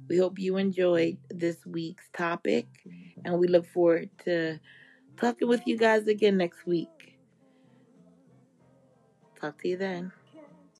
We 0.08 0.18
hope 0.18 0.38
you 0.38 0.56
enjoyed 0.56 1.18
this 1.28 1.58
week's 1.66 2.08
topic, 2.12 2.66
and 3.24 3.38
we 3.38 3.48
look 3.48 3.66
forward 3.66 4.08
to 4.24 4.58
talking 5.16 5.48
with 5.48 5.66
you 5.66 5.76
guys 5.76 6.06
again 6.06 6.38
next 6.38 6.66
week. 6.66 6.88
Talk 9.40 9.58
to 9.62 9.68
you 9.68 9.76
then. 9.76 10.12